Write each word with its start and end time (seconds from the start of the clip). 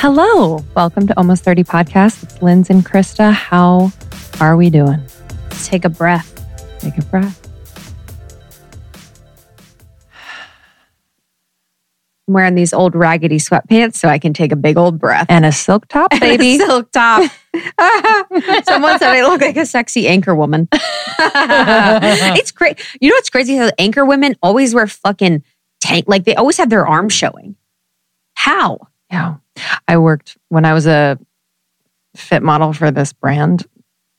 Hello. 0.00 0.64
Welcome 0.76 1.08
to 1.08 1.18
Almost 1.18 1.42
30 1.42 1.64
Podcast. 1.64 2.22
It's 2.22 2.40
Linz 2.40 2.70
and 2.70 2.86
Krista. 2.86 3.32
How 3.32 3.90
are 4.40 4.56
we 4.56 4.70
doing? 4.70 5.02
Take 5.64 5.84
a 5.84 5.88
breath. 5.88 6.32
Take 6.78 6.96
a 6.98 7.02
breath. 7.02 7.44
I'm 12.28 12.34
wearing 12.34 12.54
these 12.54 12.72
old 12.72 12.94
raggedy 12.94 13.38
sweatpants 13.38 13.96
so 13.96 14.08
I 14.08 14.20
can 14.20 14.32
take 14.32 14.52
a 14.52 14.56
big 14.56 14.76
old 14.76 15.00
breath. 15.00 15.26
And 15.28 15.44
a 15.44 15.50
silk 15.50 15.88
top, 15.88 16.10
baby. 16.20 16.58
Silk 16.58 16.92
top. 16.92 17.28
Someone 18.66 19.00
said 19.00 19.16
I 19.16 19.22
look 19.22 19.40
like 19.40 19.56
a 19.56 19.66
sexy 19.66 20.06
anchor 20.06 20.36
woman. 20.36 20.68
it's 20.72 22.52
great. 22.52 22.80
You 23.00 23.10
know 23.10 23.16
what's 23.16 23.30
crazy? 23.30 23.56
How 23.56 23.72
anchor 23.78 24.04
women 24.04 24.36
always 24.44 24.76
wear 24.76 24.86
fucking 24.86 25.42
tank, 25.80 26.04
like 26.06 26.22
they 26.22 26.36
always 26.36 26.56
have 26.58 26.70
their 26.70 26.86
arms 26.86 27.14
showing. 27.14 27.56
How? 28.34 28.78
yeah. 29.10 29.36
I 29.86 29.98
worked 29.98 30.36
when 30.48 30.64
I 30.64 30.72
was 30.72 30.86
a 30.86 31.18
fit 32.16 32.42
model 32.42 32.72
for 32.72 32.90
this 32.90 33.12
brand. 33.12 33.66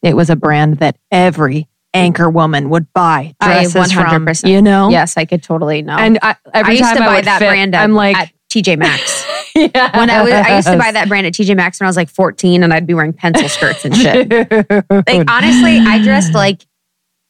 It 0.02 0.16
was 0.16 0.30
a 0.30 0.36
brand 0.36 0.78
that 0.78 0.98
every 1.12 1.68
anchor 1.94 2.30
woman 2.30 2.70
would 2.70 2.92
buy 2.94 3.34
I 3.40 3.64
dresses 3.66 3.94
100%. 3.94 4.42
from. 4.42 4.50
You 4.50 4.62
know? 4.62 4.90
Yes, 4.90 5.18
I 5.18 5.26
could 5.26 5.44
totally 5.44 5.82
know. 5.82 5.98
And 5.98 6.20
I, 6.22 6.36
every 6.54 6.74
I 6.74 6.78
used 6.78 6.84
time 6.84 6.98
to 6.98 7.04
I 7.04 7.06
buy 7.08 7.22
that 7.22 7.40
fit, 7.40 7.48
brand 7.48 7.76
at, 7.76 7.84
I'm 7.84 7.94
like, 7.94 8.18
at 8.18 8.32
TJ 8.50 8.78
Maxx. 8.78 9.26
yeah. 9.56 9.98
when 9.98 10.10
I 10.10 10.24
was, 10.24 10.32
I 10.32 10.56
used 10.56 10.68
to 10.68 10.78
buy 10.78 10.92
that 10.92 11.08
brand 11.08 11.28
at 11.28 11.34
TJ 11.34 11.56
Maxx 11.56 11.80
when 11.80 11.88
I 11.88 11.90
was 11.90 11.98
like 11.98 12.10
14 12.10 12.64
and 12.64 12.74
I'd 12.74 12.88
be 12.88 12.94
wearing 12.94 13.14
pencil 13.14 13.50
skirts 13.50 13.86
and 13.86 13.96
shit. 13.96 14.30
Like 14.90 15.30
honestly, 15.30 15.78
I 15.80 16.02
dressed 16.04 16.34
like 16.34 16.66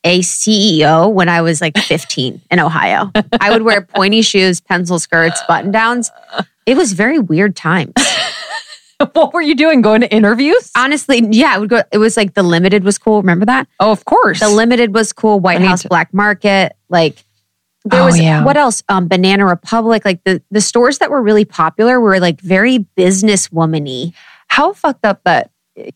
a 0.03 0.20
CEO 0.21 1.12
when 1.12 1.27
I 1.30 1.41
was 1.41 1.62
like 1.62 1.77
15 1.77 2.41
in 2.49 2.59
Ohio. 2.59 3.12
I 3.41 3.52
would 3.52 3.63
wear 3.63 3.81
pointy 3.81 4.21
shoes, 4.21 4.62
pencil 4.62 4.98
skirts, 4.99 5.41
button 5.48 5.71
downs. 5.71 6.10
It 6.65 6.77
was 6.77 6.93
very 6.93 7.20
weird 7.20 7.55
times. 7.55 7.93
what 9.13 9.34
were 9.34 9.41
you 9.41 9.55
doing? 9.55 9.82
Going 9.82 10.01
to 10.01 10.12
interviews? 10.13 10.71
Honestly, 10.77 11.26
yeah, 11.32 11.55
it 11.55 11.59
would 11.59 11.70
go. 11.70 11.82
It 11.91 11.98
was 11.98 12.15
like 12.18 12.34
the 12.34 12.43
limited 12.43 12.84
was 12.84 12.98
cool. 12.98 13.21
Remember 13.21 13.46
that? 13.46 13.68
oh, 13.79 13.91
of 13.91 14.05
course. 14.05 14.40
The 14.40 14.49
limited 14.49 14.93
was 14.93 15.12
cool. 15.13 15.40
White 15.40 15.62
I 15.62 15.65
House 15.65 15.82
to- 15.84 15.90
Black 15.90 16.13
Market, 16.13 16.76
like 16.90 17.24
there 17.85 18.02
Oh, 18.02 18.05
was 18.05 18.20
yeah. 18.20 18.43
what 18.43 18.57
else? 18.57 18.84
Um, 18.90 19.07
Banana 19.07 19.46
Republic, 19.46 20.04
like 20.05 20.24
the 20.26 20.41
the 20.52 20.62
stores 20.62 20.99
that 20.99 21.09
were 21.12 21.21
really 21.21 21.46
popular 21.46 21.99
were 21.99 22.20
like 22.20 22.40
very 22.41 22.77
business 22.79 23.48
womany. 23.49 24.13
how 24.48 24.74
fucked 24.74 25.05
up 25.05 25.21
that 25.24 25.49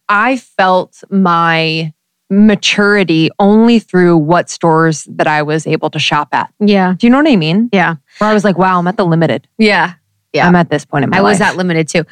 I 0.08 0.38
felt 0.38 1.03
my 1.09 1.94
maturity 2.34 3.30
only 3.39 3.80
through 3.80 4.17
what 4.17 4.50
stores 4.50 5.06
that 5.09 5.28
I 5.28 5.42
was 5.44 5.66
able 5.67 5.89
to 5.92 6.00
shop 6.00 6.30
at. 6.34 6.52
Yeah, 6.59 6.95
Do 6.98 7.06
you 7.08 7.12
know 7.12 7.17
what 7.17 7.28
I 7.28 7.36
mean? 7.36 7.70
yeah, 7.72 7.95
Where 8.17 8.30
I 8.30 8.34
was 8.34 8.44
like, 8.44 8.58
wow, 8.58 8.80
I'm 8.80 8.88
at 8.88 8.98
the 8.98 9.06
limited. 9.06 9.48
yeah. 9.58 9.94
Yeah. 10.34 10.48
I'm 10.48 10.56
at 10.56 10.67
this 10.72 10.84
point 10.84 11.03
in 11.03 11.12
my 11.12 11.17
life. 11.17 11.20
I 11.20 11.30
was 11.30 11.40
life. 11.40 11.50
that 11.52 11.58
limited 11.58 11.88
too. 11.88 12.06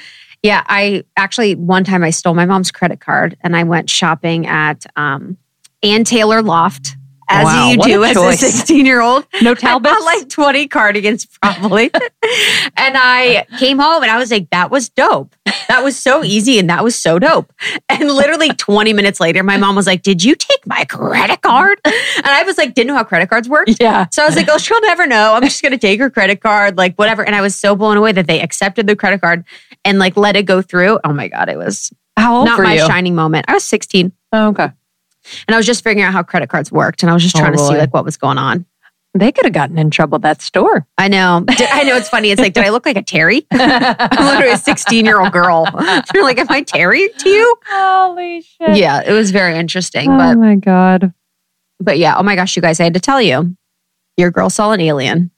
Yeah, 0.43 0.63
I 0.67 1.03
actually 1.17 1.55
one 1.55 1.83
time 1.83 2.03
I 2.03 2.11
stole 2.11 2.35
my 2.35 2.45
mom's 2.45 2.69
credit 2.71 2.99
card 2.99 3.35
and 3.41 3.55
I 3.55 3.63
went 3.63 3.89
shopping 3.89 4.45
at 4.45 4.85
um 4.95 5.37
Ann 5.81 6.03
Taylor 6.03 6.43
Loft. 6.43 6.97
As 7.33 7.45
Wow, 7.45 7.69
you 7.69 7.77
do 7.77 8.03
as 8.03 8.13
choice. 8.13 8.41
a 8.43 8.45
16 8.51 8.85
year 8.85 9.01
old. 9.01 9.25
no 9.41 9.51
I 9.53 9.55
Talbots? 9.55 9.93
bought 9.95 10.03
like 10.03 10.29
20 10.29 10.67
cardigans 10.67 11.25
probably. 11.41 11.89
and 12.77 12.97
I 12.97 13.45
came 13.57 13.79
home 13.79 14.03
and 14.03 14.11
I 14.11 14.17
was 14.17 14.31
like, 14.31 14.49
that 14.51 14.69
was 14.71 14.89
dope. 14.89 15.35
That 15.67 15.83
was 15.83 15.97
so 15.97 16.23
easy 16.23 16.59
and 16.59 16.69
that 16.69 16.83
was 16.83 16.95
so 16.95 17.19
dope. 17.19 17.51
And 17.89 18.09
literally 18.11 18.49
20 18.49 18.93
minutes 18.93 19.19
later, 19.19 19.43
my 19.43 19.57
mom 19.57 19.75
was 19.75 19.87
like, 19.87 20.01
Did 20.01 20.23
you 20.23 20.35
take 20.35 20.65
my 20.67 20.83
credit 20.85 21.41
card? 21.41 21.79
And 21.85 21.93
I 22.27 22.43
was 22.43 22.57
like, 22.57 22.73
didn't 22.73 22.87
know 22.87 22.95
how 22.95 23.03
credit 23.03 23.29
cards 23.29 23.47
worked. 23.49 23.77
yeah. 23.79 24.07
So 24.11 24.23
I 24.23 24.25
was 24.25 24.35
like, 24.35 24.47
oh, 24.49 24.57
she'll 24.57 24.81
never 24.81 25.07
know. 25.07 25.33
I'm 25.33 25.43
just 25.43 25.61
going 25.61 25.71
to 25.71 25.77
take 25.77 25.99
her 25.99 26.09
credit 26.09 26.41
card, 26.41 26.77
like 26.77 26.95
whatever. 26.95 27.23
And 27.23 27.35
I 27.35 27.41
was 27.41 27.55
so 27.55 27.75
blown 27.75 27.97
away 27.97 28.11
that 28.11 28.27
they 28.27 28.41
accepted 28.41 28.87
the 28.87 28.95
credit 28.95 29.21
card 29.21 29.45
and 29.85 29.97
like 29.99 30.17
let 30.17 30.35
it 30.35 30.43
go 30.43 30.61
through. 30.61 30.99
Oh 31.03 31.13
my 31.13 31.27
God, 31.29 31.49
it 31.49 31.57
was 31.57 31.91
How 32.17 32.35
old 32.37 32.45
not 32.45 32.59
my 32.61 32.75
you? 32.75 32.85
shining 32.85 33.15
moment. 33.15 33.45
I 33.47 33.53
was 33.53 33.63
16 33.63 34.11
Oh, 34.33 34.49
okay. 34.49 34.71
And 35.47 35.53
I 35.55 35.57
was 35.57 35.65
just 35.65 35.83
figuring 35.83 36.05
out 36.05 36.13
how 36.13 36.23
credit 36.23 36.49
cards 36.49 36.71
worked. 36.71 37.03
And 37.03 37.09
I 37.09 37.13
was 37.13 37.23
just 37.23 37.35
Oh, 37.35 37.39
trying 37.39 37.53
to 37.53 37.59
see 37.59 37.77
like 37.77 37.93
what 37.93 38.05
was 38.05 38.17
going 38.17 38.37
on. 38.37 38.65
They 39.13 39.31
could 39.33 39.43
have 39.43 39.53
gotten 39.53 39.77
in 39.77 39.89
trouble 39.91 40.19
that 40.19 40.41
store. 40.41 40.87
I 40.97 41.09
know. 41.09 41.43
I 41.49 41.83
know 41.83 41.97
it's 41.97 42.07
funny. 42.07 42.31
It's 42.31 42.39
like, 42.39 42.53
did 42.53 42.63
I 42.63 42.69
look 42.69 42.85
like 42.85 42.95
a 42.95 43.01
Terry? 43.01 43.45
I'm 43.51 44.25
literally 44.25 44.53
a 44.53 44.57
16 44.57 45.03
year 45.05 45.19
old 45.19 45.33
girl. 45.33 45.67
You're 46.13 46.23
like, 46.23 46.37
am 46.37 46.47
I 46.49 46.61
Terry 46.63 47.09
to 47.17 47.29
you? 47.29 47.55
Holy 47.69 48.41
shit. 48.41 48.77
Yeah, 48.77 49.01
it 49.05 49.11
was 49.11 49.31
very 49.31 49.57
interesting. 49.57 50.09
Oh 50.09 50.17
But 50.17 50.35
my 50.37 50.55
God. 50.55 51.13
but 51.81 51.97
yeah, 51.97 52.15
oh 52.17 52.23
my 52.23 52.35
gosh, 52.35 52.55
you 52.55 52.61
guys, 52.61 52.79
I 52.79 52.83
had 52.85 52.93
to 52.93 53.01
tell 53.01 53.21
you, 53.21 53.55
your 54.15 54.31
girl 54.31 54.49
saw 54.49 54.71
an 54.71 54.79
alien, 54.79 55.29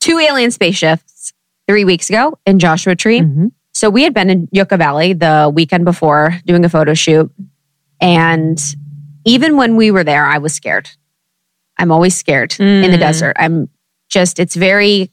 two 0.00 0.18
alien 0.18 0.50
spaceships 0.50 1.32
three 1.68 1.84
weeks 1.84 2.08
ago 2.10 2.36
in 2.46 2.58
Joshua 2.58 2.96
Tree. 2.96 3.20
Mhm. 3.20 3.52
So 3.74 3.90
we 3.90 4.02
had 4.02 4.12
been 4.12 4.28
in 4.28 4.48
Yucca 4.50 4.76
Valley 4.76 5.12
the 5.12 5.50
weekend 5.54 5.84
before 5.84 6.34
doing 6.46 6.64
a 6.64 6.68
photo 6.68 6.94
shoot. 6.94 7.30
And 8.00 8.58
even 9.24 9.56
when 9.56 9.76
we 9.76 9.90
were 9.90 10.04
there, 10.04 10.24
I 10.26 10.38
was 10.38 10.54
scared. 10.54 10.88
I'm 11.78 11.90
always 11.92 12.14
scared 12.14 12.54
in 12.58 12.90
the 12.90 12.96
Mm. 12.96 13.00
desert. 13.00 13.36
I'm 13.38 13.68
just, 14.08 14.38
it's 14.38 14.54
very 14.54 15.10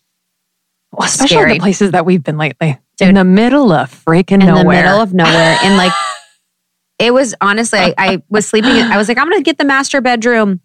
Well, 0.91 1.07
especially 1.07 1.35
Scary. 1.37 1.53
the 1.53 1.59
places 1.59 1.91
that 1.91 2.05
we've 2.05 2.23
been 2.23 2.37
lately. 2.37 2.79
Dude. 2.97 3.09
in 3.09 3.15
the 3.15 3.23
middle 3.23 3.71
of 3.71 3.91
freaking 4.05 4.39
nowhere. 4.39 4.59
in 4.59 4.65
the 4.65 4.71
middle 4.71 5.01
of 5.01 5.13
nowhere. 5.13 5.57
And 5.61 5.77
like, 5.77 5.91
it 6.99 7.13
was 7.13 7.35
honestly, 7.41 7.77
I, 7.79 7.93
I 7.97 8.23
was 8.29 8.47
sleeping. 8.47 8.71
I 8.71 8.97
was 8.97 9.07
like, 9.07 9.19
I'm 9.19 9.29
going 9.29 9.37
to 9.39 9.43
get 9.43 9.59
the 9.59 9.65
master 9.65 10.01
bedroom 10.01 10.61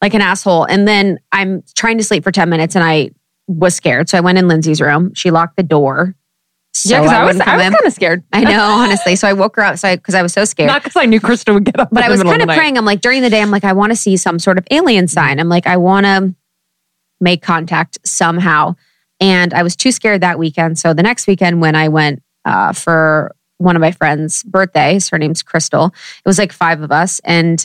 like 0.00 0.14
an 0.14 0.22
asshole. 0.22 0.64
And 0.64 0.88
then 0.88 1.18
I'm 1.32 1.62
trying 1.74 1.98
to 1.98 2.04
sleep 2.04 2.24
for 2.24 2.32
10 2.32 2.48
minutes 2.48 2.74
and 2.76 2.82
I 2.82 3.10
was 3.46 3.74
scared. 3.74 4.08
So 4.08 4.16
I 4.16 4.22
went 4.22 4.38
in 4.38 4.48
Lindsay's 4.48 4.80
room. 4.80 5.12
She 5.14 5.30
locked 5.30 5.56
the 5.56 5.62
door. 5.62 6.14
So 6.72 6.90
yeah, 6.94 7.00
because 7.00 7.12
I, 7.12 7.24
was, 7.24 7.40
I 7.40 7.56
was 7.56 7.64
kind 7.74 7.86
of 7.86 7.92
scared. 7.92 8.22
I 8.32 8.44
know, 8.44 8.62
honestly. 8.82 9.16
So 9.16 9.26
I 9.28 9.32
woke 9.32 9.56
her 9.56 9.62
up. 9.62 9.78
So 9.78 9.88
I, 9.88 9.96
cause 9.96 10.14
I 10.14 10.22
was 10.22 10.32
so 10.32 10.44
scared. 10.44 10.68
Not 10.68 10.82
because 10.84 10.96
I 10.96 11.06
knew 11.06 11.20
Krista 11.20 11.52
would 11.52 11.64
get 11.64 11.78
up. 11.80 11.88
but 11.90 12.04
I 12.04 12.08
was 12.08 12.22
kind 12.22 12.40
of 12.42 12.48
praying. 12.48 12.78
I'm 12.78 12.84
like, 12.84 13.00
during 13.00 13.22
the 13.22 13.30
day, 13.30 13.42
I'm 13.42 13.50
like, 13.50 13.64
I 13.64 13.72
want 13.72 13.90
to 13.90 13.96
see 13.96 14.16
some 14.16 14.38
sort 14.38 14.56
of 14.56 14.66
alien 14.70 15.08
sign. 15.08 15.40
I'm 15.40 15.48
like, 15.48 15.66
I 15.66 15.76
want 15.76 16.06
to 16.06 16.34
make 17.20 17.42
contact 17.42 17.98
somehow. 18.04 18.76
And 19.20 19.52
I 19.52 19.62
was 19.62 19.74
too 19.76 19.92
scared 19.92 20.20
that 20.22 20.38
weekend. 20.38 20.78
So 20.78 20.94
the 20.94 21.02
next 21.02 21.26
weekend, 21.26 21.60
when 21.60 21.74
I 21.74 21.88
went 21.88 22.22
uh, 22.44 22.72
for 22.72 23.34
one 23.58 23.76
of 23.76 23.80
my 23.80 23.90
friends' 23.90 24.42
birthdays, 24.44 25.08
her 25.10 25.18
name's 25.18 25.42
Crystal, 25.42 25.86
it 25.86 26.24
was 26.28 26.38
like 26.38 26.52
five 26.52 26.80
of 26.82 26.90
us. 26.92 27.20
And 27.24 27.64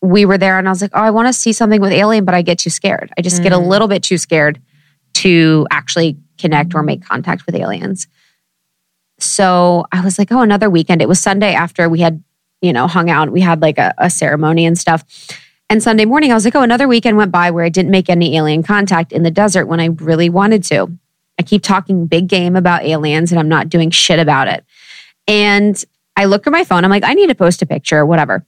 we 0.00 0.24
were 0.26 0.38
there, 0.38 0.58
and 0.60 0.68
I 0.68 0.70
was 0.70 0.80
like, 0.80 0.92
oh, 0.94 1.00
I 1.00 1.10
want 1.10 1.26
to 1.26 1.32
see 1.32 1.52
something 1.52 1.80
with 1.80 1.90
alien, 1.90 2.24
but 2.24 2.32
I 2.34 2.42
get 2.42 2.60
too 2.60 2.70
scared. 2.70 3.10
I 3.18 3.22
just 3.22 3.42
get 3.42 3.52
a 3.52 3.56
Mm. 3.56 3.66
little 3.66 3.88
bit 3.88 4.04
too 4.04 4.16
scared 4.18 4.60
to 5.14 5.66
actually 5.72 6.18
connect 6.38 6.72
or 6.76 6.84
make 6.84 7.04
contact 7.04 7.46
with 7.46 7.56
aliens. 7.56 8.06
So 9.18 9.86
I 9.92 10.00
was 10.00 10.18
like, 10.18 10.30
oh, 10.32 10.40
another 10.40 10.70
weekend. 10.70 11.02
It 11.02 11.08
was 11.08 11.20
Sunday 11.20 11.54
after 11.54 11.88
we 11.88 12.00
had, 12.00 12.22
you 12.60 12.72
know, 12.72 12.86
hung 12.86 13.10
out. 13.10 13.30
We 13.30 13.40
had 13.40 13.60
like 13.60 13.78
a, 13.78 13.94
a 13.98 14.10
ceremony 14.10 14.64
and 14.64 14.78
stuff. 14.78 15.04
And 15.70 15.82
Sunday 15.82 16.06
morning, 16.06 16.30
I 16.30 16.34
was 16.34 16.44
like, 16.44 16.54
oh, 16.54 16.62
another 16.62 16.88
weekend 16.88 17.16
went 17.16 17.30
by 17.30 17.50
where 17.50 17.64
I 17.64 17.68
didn't 17.68 17.90
make 17.90 18.08
any 18.08 18.36
alien 18.36 18.62
contact 18.62 19.12
in 19.12 19.22
the 19.22 19.30
desert 19.30 19.66
when 19.66 19.80
I 19.80 19.86
really 19.86 20.30
wanted 20.30 20.64
to. 20.64 20.96
I 21.38 21.42
keep 21.42 21.62
talking 21.62 22.06
big 22.06 22.26
game 22.26 22.56
about 22.56 22.84
aliens 22.84 23.30
and 23.30 23.38
I'm 23.38 23.48
not 23.48 23.68
doing 23.68 23.90
shit 23.90 24.18
about 24.18 24.48
it. 24.48 24.64
And 25.26 25.82
I 26.16 26.24
look 26.24 26.46
at 26.46 26.52
my 26.52 26.64
phone. 26.64 26.84
I'm 26.84 26.90
like, 26.90 27.04
I 27.04 27.14
need 27.14 27.28
to 27.28 27.34
post 27.34 27.62
a 27.62 27.66
picture, 27.66 27.98
or 27.98 28.06
whatever. 28.06 28.44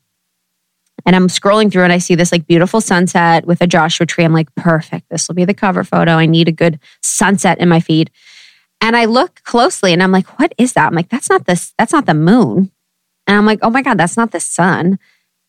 And 1.06 1.14
I'm 1.14 1.28
scrolling 1.28 1.70
through 1.70 1.84
and 1.84 1.92
I 1.92 1.98
see 1.98 2.14
this 2.14 2.32
like 2.32 2.46
beautiful 2.46 2.80
sunset 2.80 3.46
with 3.46 3.60
a 3.60 3.66
Joshua 3.66 4.06
tree. 4.06 4.24
I'm 4.24 4.32
like, 4.32 4.54
perfect. 4.54 5.08
This 5.08 5.28
will 5.28 5.34
be 5.34 5.44
the 5.44 5.54
cover 5.54 5.84
photo. 5.84 6.12
I 6.12 6.26
need 6.26 6.48
a 6.48 6.52
good 6.52 6.78
sunset 7.02 7.58
in 7.58 7.68
my 7.68 7.80
feed. 7.80 8.10
And 8.80 8.96
I 8.96 9.04
look 9.04 9.42
closely 9.44 9.92
and 9.92 10.02
I'm 10.02 10.12
like, 10.12 10.38
what 10.38 10.54
is 10.56 10.72
that? 10.72 10.86
I'm 10.86 10.94
like, 10.94 11.08
that's 11.08 11.28
not 11.28 11.46
this, 11.46 11.74
that's 11.78 11.92
not 11.92 12.06
the 12.06 12.14
moon. 12.14 12.70
And 13.26 13.36
I'm 13.36 13.46
like, 13.46 13.60
oh 13.62 13.70
my 13.70 13.82
God, 13.82 13.98
that's 13.98 14.16
not 14.16 14.32
the 14.32 14.40
sun. 14.40 14.98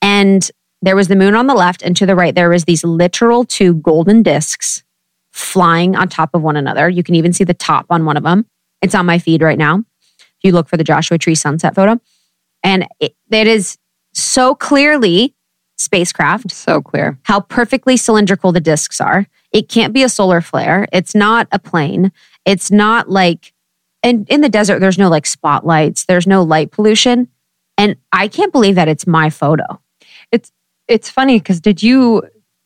And 0.02 0.50
there 0.82 0.96
was 0.96 1.08
the 1.08 1.16
moon 1.16 1.36
on 1.36 1.46
the 1.46 1.54
left, 1.54 1.84
and 1.84 1.96
to 1.98 2.08
the 2.08 2.16
right, 2.16 2.34
there 2.34 2.50
was 2.50 2.66
these 2.66 2.84
literal 2.84 3.46
two 3.46 3.76
golden 3.76 4.24
discs 4.24 4.84
flying 5.32 5.96
on 5.96 6.10
top 6.10 6.32
of 6.34 6.42
one 6.42 6.58
another. 6.58 6.90
You 6.90 7.04
can 7.04 7.16
even 7.16 7.34
see 7.34 7.44
the 7.44 7.54
top 7.54 7.86
on 7.90 8.04
one 8.04 8.18
of 8.18 8.24
them. 8.24 8.46
It's 8.82 8.96
on 8.96 9.06
my 9.06 9.20
feed 9.20 9.44
right 9.44 9.60
now. 9.60 9.84
If 10.20 10.44
you 10.44 10.52
look 10.52 10.68
for 10.68 10.78
the 10.78 10.84
Joshua 10.84 11.20
Tree 11.20 11.36
sunset 11.36 11.76
photo, 11.76 12.02
and 12.64 12.88
it, 13.00 13.16
it 13.30 13.48
is 13.48 13.78
so 14.14 14.56
clearly 14.56 15.36
spacecraft 15.78 16.52
so 16.52 16.82
clear. 16.82 17.18
how 17.24 17.40
perfectly 17.40 17.98
cylindrical 17.98 18.52
the 18.52 18.60
discs 18.60 19.02
are. 19.02 19.26
It 19.52 19.68
can't 19.68 19.94
be 19.94 20.04
a 20.04 20.10
solar 20.10 20.40
flare. 20.40 20.88
It's 20.94 21.16
not 21.16 21.48
a 21.52 21.60
plane. 21.60 22.12
It's 22.46 22.72
not 22.72 23.10
like, 23.10 23.54
and 24.04 24.28
in 24.30 24.42
the 24.42 24.50
desert, 24.50 24.80
there's 24.80 24.98
no 24.98 25.10
like 25.10 25.26
spotlights, 25.26 26.06
there's 26.06 26.26
no 26.28 26.44
light 26.44 26.72
pollution. 26.72 27.28
And 27.78 27.96
I 28.12 28.28
can't 28.28 28.52
believe 28.52 28.76
that 28.76 28.88
it's 28.88 29.08
my 29.08 29.30
photo. 29.30 29.64
It's 30.32 30.52
it's 30.88 31.10
funny 31.10 31.40
because 31.40 31.60
did 31.62 31.82
you 31.82 32.24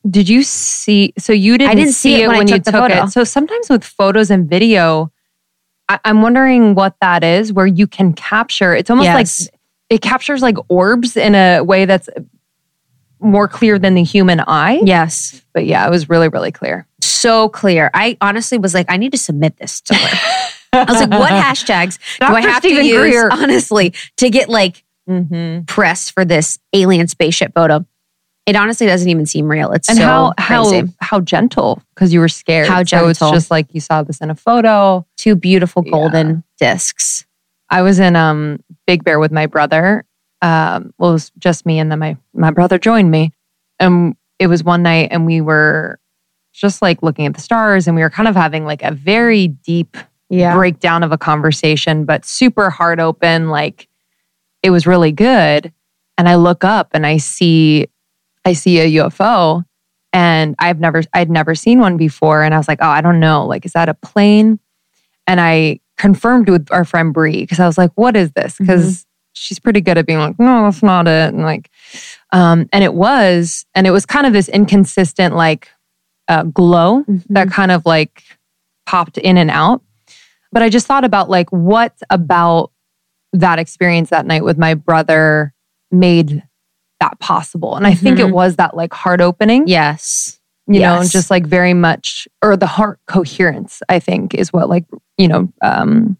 did 0.09 0.27
you 0.29 0.43
see? 0.43 1.13
So 1.17 1.33
you 1.33 1.57
didn't, 1.57 1.71
I 1.71 1.75
didn't 1.75 1.93
see 1.93 2.21
it 2.21 2.27
when 2.27 2.37
I 2.37 2.41
you 2.41 2.47
took 2.47 2.63
the 2.63 2.71
photo. 2.71 3.03
it. 3.05 3.09
So 3.09 3.23
sometimes 3.23 3.69
with 3.69 3.83
photos 3.83 4.29
and 4.29 4.49
video, 4.49 5.11
I, 5.89 5.99
I'm 6.05 6.21
wondering 6.21 6.75
what 6.75 6.95
that 7.01 7.23
is. 7.23 7.51
Where 7.53 7.65
you 7.67 7.87
can 7.87 8.13
capture. 8.13 8.75
It's 8.75 8.89
almost 8.89 9.05
Yes. 9.05 9.41
like 9.49 9.59
it 9.89 10.01
captures 10.01 10.41
like 10.41 10.57
orbs 10.69 11.15
in 11.17 11.35
a 11.35 11.61
way 11.61 11.85
that's 11.85 12.09
more 13.19 13.47
clear 13.47 13.79
than 13.79 13.93
the 13.95 14.03
human 14.03 14.41
eye. 14.41 14.81
Yes. 14.83 15.41
But 15.53 15.65
yeah, 15.65 15.85
it 15.87 15.89
was 15.89 16.09
really 16.09 16.27
really 16.27 16.51
clear. 16.51 16.87
So 17.25 17.49
clear. 17.49 17.89
I 17.93 18.17
honestly 18.21 18.57
was 18.57 18.73
like, 18.73 18.85
I 18.89 18.97
need 18.97 19.11
to 19.11 19.17
submit 19.17 19.57
this 19.57 19.81
to 19.81 19.95
her. 19.95 20.17
I 20.73 20.91
was 20.91 21.01
like, 21.01 21.09
what 21.09 21.31
hashtags 21.43 21.97
do 22.19 22.27
I 22.27 22.41
have 22.41 22.57
Steven 22.59 22.83
to 22.83 22.87
use, 22.87 22.99
Greer. 22.99 23.29
honestly, 23.31 23.93
to 24.17 24.29
get 24.29 24.47
like 24.49 24.83
mm-hmm. 25.09 25.63
pressed 25.65 26.11
for 26.11 26.23
this 26.25 26.59
alien 26.73 27.07
spaceship 27.07 27.53
photo? 27.55 27.85
It 28.45 28.55
honestly 28.55 28.85
doesn't 28.85 29.09
even 29.09 29.25
seem 29.25 29.47
real. 29.47 29.71
It's 29.71 29.89
And 29.89 29.97
so 29.97 30.03
how 30.03 30.33
how 30.37 30.69
crazy. 30.69 30.93
how 30.99 31.19
gentle 31.19 31.81
because 31.95 32.13
you 32.13 32.19
were 32.19 32.27
scared. 32.27 32.67
How 32.67 32.83
So 32.83 33.07
it's 33.07 33.19
gentle. 33.19 33.31
just 33.31 33.49
like 33.49 33.67
you 33.73 33.81
saw 33.81 34.03
this 34.03 34.21
in 34.21 34.29
a 34.29 34.35
photo. 34.35 35.07
Two 35.17 35.35
beautiful 35.35 35.81
Yeah. 35.83 35.91
golden 35.91 36.43
discs. 36.59 37.25
I 37.71 37.81
was 37.81 37.97
in 37.97 38.15
um 38.15 38.59
Big 38.85 39.03
Bear 39.03 39.17
with 39.17 39.31
my 39.31 39.47
brother. 39.47 40.05
Um, 40.43 40.93
well, 40.99 41.09
it 41.09 41.13
was 41.13 41.31
just 41.39 41.65
me, 41.65 41.79
and 41.79 41.91
then 41.91 41.97
my 41.97 42.17
my 42.35 42.51
brother 42.51 42.77
joined 42.77 43.09
me. 43.09 43.31
And 43.79 44.15
it 44.37 44.45
was 44.45 44.63
one 44.63 44.83
night, 44.83 45.07
and 45.09 45.25
we 45.25 45.41
were 45.41 45.99
just 46.55 46.81
like 46.81 47.03
looking 47.03 47.25
at 47.25 47.33
the 47.33 47.41
stars, 47.41 47.87
and 47.87 47.95
we 47.95 48.01
were 48.01 48.09
kind 48.09 48.27
of 48.27 48.35
having 48.35 48.65
like 48.65 48.83
a 48.83 48.91
very 48.91 49.47
deep 49.47 49.97
breakdown 50.55 51.03
of 51.03 51.11
a 51.11 51.17
conversation, 51.17 52.05
but 52.05 52.25
super 52.25 52.69
heart 52.69 52.99
open. 52.99 53.49
Like 53.49 53.87
it 54.63 54.71
was 54.71 54.87
really 54.87 55.11
good. 55.11 55.71
And 56.17 56.29
I 56.29 56.35
look 56.35 56.63
up 56.63 56.89
and 56.93 57.05
I 57.05 57.17
see 57.17 57.87
I 58.45 58.53
see 58.53 58.79
a 58.79 59.03
UFO, 59.03 59.63
and 60.13 60.55
I've 60.59 60.79
never 60.79 61.03
I'd 61.13 61.29
never 61.29 61.55
seen 61.55 61.79
one 61.79 61.97
before, 61.97 62.41
and 62.41 62.53
I 62.53 62.57
was 62.57 62.67
like, 62.67 62.79
oh, 62.81 62.89
I 62.89 63.01
don't 63.01 63.19
know, 63.19 63.45
like 63.45 63.65
is 63.65 63.73
that 63.73 63.89
a 63.89 63.93
plane? 63.93 64.59
And 65.27 65.41
I 65.41 65.79
confirmed 65.97 66.49
with 66.49 66.67
our 66.71 66.85
friend 66.85 67.13
Bree 67.13 67.41
because 67.41 67.59
I 67.59 67.65
was 67.65 67.77
like, 67.77 67.91
what 67.95 68.15
is 68.15 68.31
this? 68.31 68.57
Because 68.57 69.05
she's 69.33 69.59
pretty 69.59 69.81
good 69.81 69.97
at 69.97 70.05
being 70.05 70.19
like, 70.19 70.39
no, 70.39 70.63
that's 70.63 70.83
not 70.83 71.07
it. 71.07 71.33
And 71.33 71.43
like, 71.43 71.69
um, 72.31 72.69
and 72.71 72.83
it 72.83 72.93
was, 72.93 73.65
and 73.75 73.85
it 73.85 73.91
was 73.91 74.05
kind 74.05 74.25
of 74.25 74.33
this 74.33 74.47
inconsistent 74.49 75.35
like 75.35 75.69
uh, 76.27 76.43
glow 76.43 77.03
Mm-hmm. 77.03 77.33
that 77.33 77.49
kind 77.51 77.71
of 77.71 77.85
like 77.85 78.23
popped 78.85 79.17
in 79.17 79.37
and 79.37 79.49
out. 79.51 79.81
But 80.51 80.63
I 80.63 80.69
just 80.69 80.87
thought 80.87 81.03
about 81.03 81.29
like 81.29 81.49
what 81.49 81.93
about 82.09 82.71
that 83.33 83.59
experience 83.59 84.09
that 84.11 84.25
night 84.25 84.43
with 84.43 84.57
my 84.57 84.73
brother 84.73 85.53
made 85.91 86.43
that 87.01 87.19
possible. 87.19 87.75
And 87.75 87.85
I 87.85 87.93
think 87.93 88.19
it 88.19 88.27
Mhm. 88.27 88.31
was 88.31 88.55
that 88.55 88.75
like 88.77 88.93
heart 88.93 89.19
opening 89.21 89.67
Yes. 89.67 90.39
you 90.67 90.79
know 90.79 91.03
just 91.03 91.29
like 91.29 91.45
very 91.45 91.73
much 91.73 92.27
or 92.41 92.57
the 92.57 92.65
heart 92.65 92.99
coherence 93.05 93.83
i 93.87 93.99
think 93.99 94.33
is 94.33 94.51
what 94.51 94.67
like 94.67 94.85
you 95.17 95.27
know 95.27 95.47
um 95.61 96.17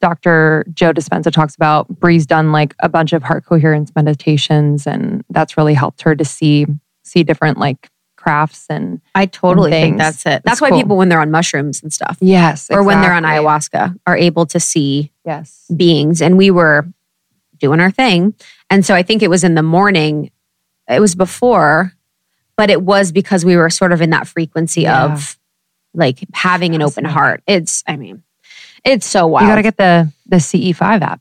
dr 0.00 0.66
joe 0.74 0.92
dispenza 0.92 1.32
talks 1.32 1.54
about 1.56 1.88
bree's 1.88 2.26
done 2.26 2.52
like 2.52 2.74
a 2.80 2.88
bunch 2.88 3.14
of 3.14 3.22
heart 3.22 3.46
coherence 3.46 3.90
meditations 3.96 4.86
and 4.86 5.24
that's 5.30 5.56
really 5.56 5.72
helped 5.72 6.02
her 6.02 6.14
to 6.14 6.24
see 6.24 6.66
see 7.02 7.22
different 7.22 7.56
like 7.56 7.88
crafts 8.26 8.66
and 8.68 9.00
I 9.14 9.26
totally 9.26 9.70
think 9.70 9.98
that's 9.98 10.26
it. 10.26 10.42
That's 10.44 10.54
It's 10.54 10.60
why 10.60 10.70
cool. 10.70 10.78
people, 10.80 10.96
when 10.96 11.08
they're 11.08 11.20
on 11.20 11.30
mushrooms 11.30 11.80
and 11.82 11.92
stuff, 11.92 12.18
yes 12.20 12.68
or 12.70 12.82
when 12.82 13.00
they're 13.00 13.12
on 13.12 13.22
ayahuasca, 13.22 13.96
are 14.06 14.16
able 14.16 14.46
to 14.46 14.58
see 14.58 15.12
yes 15.24 15.64
beings. 15.76 16.20
And 16.20 16.36
we 16.36 16.50
were 16.50 16.86
doing 17.58 17.78
our 17.80 17.90
thing. 17.92 18.34
And 18.68 18.84
so 18.84 18.94
I 18.94 19.02
think 19.04 19.22
it 19.22 19.30
was 19.30 19.44
in 19.44 19.54
the 19.54 19.62
morning, 19.62 20.30
it 20.88 21.00
was 21.00 21.14
before, 21.14 21.92
but 22.56 22.68
it 22.68 22.82
was 22.82 23.12
because 23.12 23.44
we 23.44 23.56
were 23.56 23.70
sort 23.70 23.92
of 23.92 24.02
in 24.02 24.10
that 24.10 24.26
frequency 24.26 24.82
Yeah. 24.82 25.04
of 25.04 25.38
like 25.94 26.18
having 26.34 26.74
an 26.74 26.82
open 26.82 27.04
heart. 27.04 27.42
It's, 27.46 27.82
I 27.86 27.96
mean, 27.96 28.22
it's 28.84 29.06
so 29.06 29.26
wild. 29.28 29.44
you 29.44 29.50
got 29.50 29.56
to 29.56 29.62
get 29.62 29.76
the 29.76 30.12
the 30.26 30.36
ce5 30.36 31.00
app 31.02 31.20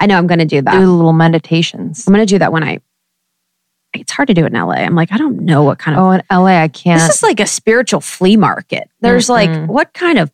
I 0.00 0.06
know 0.06 0.18
I'm 0.18 0.26
to 0.26 0.44
do 0.44 0.60
that. 0.62 0.72
do 0.72 0.90
little 0.90 1.12
meditations 1.12 2.04
I'm 2.08 2.14
to 2.14 2.26
do 2.26 2.38
that 2.40 2.52
when 2.52 2.64
I, 2.64 2.80
it's 3.94 4.12
hard 4.12 4.28
to 4.28 4.34
do 4.34 4.44
it 4.44 4.52
in 4.54 4.60
LA. 4.60 4.74
I'm 4.76 4.94
like, 4.94 5.12
I 5.12 5.18
don't 5.18 5.40
know 5.42 5.62
what 5.64 5.78
kind 5.78 5.96
of, 5.98 6.02
oh 6.04 6.10
in 6.12 6.22
la 6.30 6.46
i 6.46 6.68
can't 6.68 7.00
this 7.00 7.16
is 7.16 7.22
like 7.22 7.40
a 7.40 7.46
spiritual 7.46 8.00
flea 8.00 8.36
market. 8.36 8.88
There's 9.00 9.28
like, 9.28 9.50
Mhm. 9.50 9.66
what 9.66 9.92
kind 9.92 10.18
of 10.18 10.30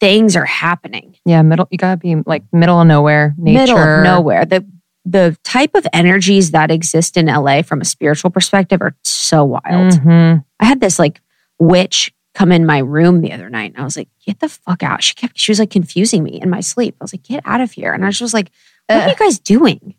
things 0.00 0.36
are 0.36 0.44
happening? 0.44 1.16
yeah 1.24 1.42
middle 1.42 1.66
you 1.70 1.78
gotta 1.78 1.96
be 1.96 2.14
like 2.26 2.42
middle 2.52 2.80
of 2.80 2.86
nowhere 2.86 3.34
nature 3.36 3.60
middle 3.74 3.78
of 3.78 4.04
nowhere. 4.04 4.44
The 4.44 4.64
the 5.04 5.36
type 5.42 5.74
of 5.74 5.86
energies 5.92 6.50
that 6.50 6.70
exist 6.70 7.16
in 7.16 7.26
LA 7.26 7.62
from 7.62 7.80
a 7.80 7.84
spiritual 7.84 8.30
perspective 8.30 8.82
are 8.82 8.94
so 9.04 9.42
wild. 9.44 9.92
Mhm. 9.94 10.44
I 10.60 10.64
had 10.66 10.80
this 10.80 10.98
like 10.98 11.20
witch 11.58 12.12
come 12.34 12.52
in 12.52 12.64
my 12.66 12.78
room 12.78 13.20
the 13.22 13.32
other 13.32 13.48
night 13.50 13.72
and 13.72 13.80
I 13.80 13.84
was 13.84 13.96
like, 13.96 14.08
get 14.24 14.38
the 14.38 14.48
fuck 14.50 14.82
out. 14.82 15.02
She 15.02 15.14
kept 15.14 15.36
she 15.38 15.50
was 15.50 15.58
like 15.58 15.70
confusing 15.70 16.22
me 16.22 16.40
in 16.40 16.50
my 16.50 16.60
sleep. 16.60 16.94
I 17.00 17.04
was 17.04 17.12
like, 17.14 17.22
get 17.24 17.42
out 17.44 17.60
of 17.60 17.72
here. 17.72 17.92
And 17.94 18.04
I 18.04 18.08
was 18.08 18.18
just 18.18 18.34
like, 18.34 18.50
what 18.86 18.98
are 19.02 19.08
you 19.08 19.16
guys 19.16 19.38
doing? 19.38 19.94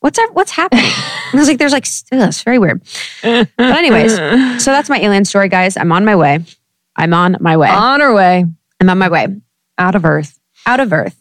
What's 0.00 0.18
what's 0.32 0.50
happening? 0.52 0.84
and 0.84 1.34
I 1.34 1.36
was 1.38 1.48
like, 1.48 1.58
there's 1.58 1.72
like 1.72 1.86
ugh, 2.12 2.28
it's 2.28 2.42
very 2.42 2.58
weird. 2.58 2.82
But 3.22 3.48
anyways, 3.58 4.14
so 4.64 4.70
that's 4.70 4.88
my 4.88 4.98
alien 4.98 5.24
story, 5.24 5.48
guys. 5.48 5.76
I'm 5.76 5.92
on 5.92 6.04
my 6.04 6.16
way. 6.16 6.40
I'm 6.96 7.14
on 7.14 7.36
my 7.40 7.56
way. 7.56 7.68
on 7.68 8.02
our 8.02 8.12
way 8.12 8.44
I'm 8.80 8.90
on 8.90 8.98
my 8.98 9.08
way 9.08 9.28
out 9.78 9.94
of 9.94 10.04
earth 10.04 10.38
out 10.66 10.80
of 10.80 10.92
earth. 10.92 11.16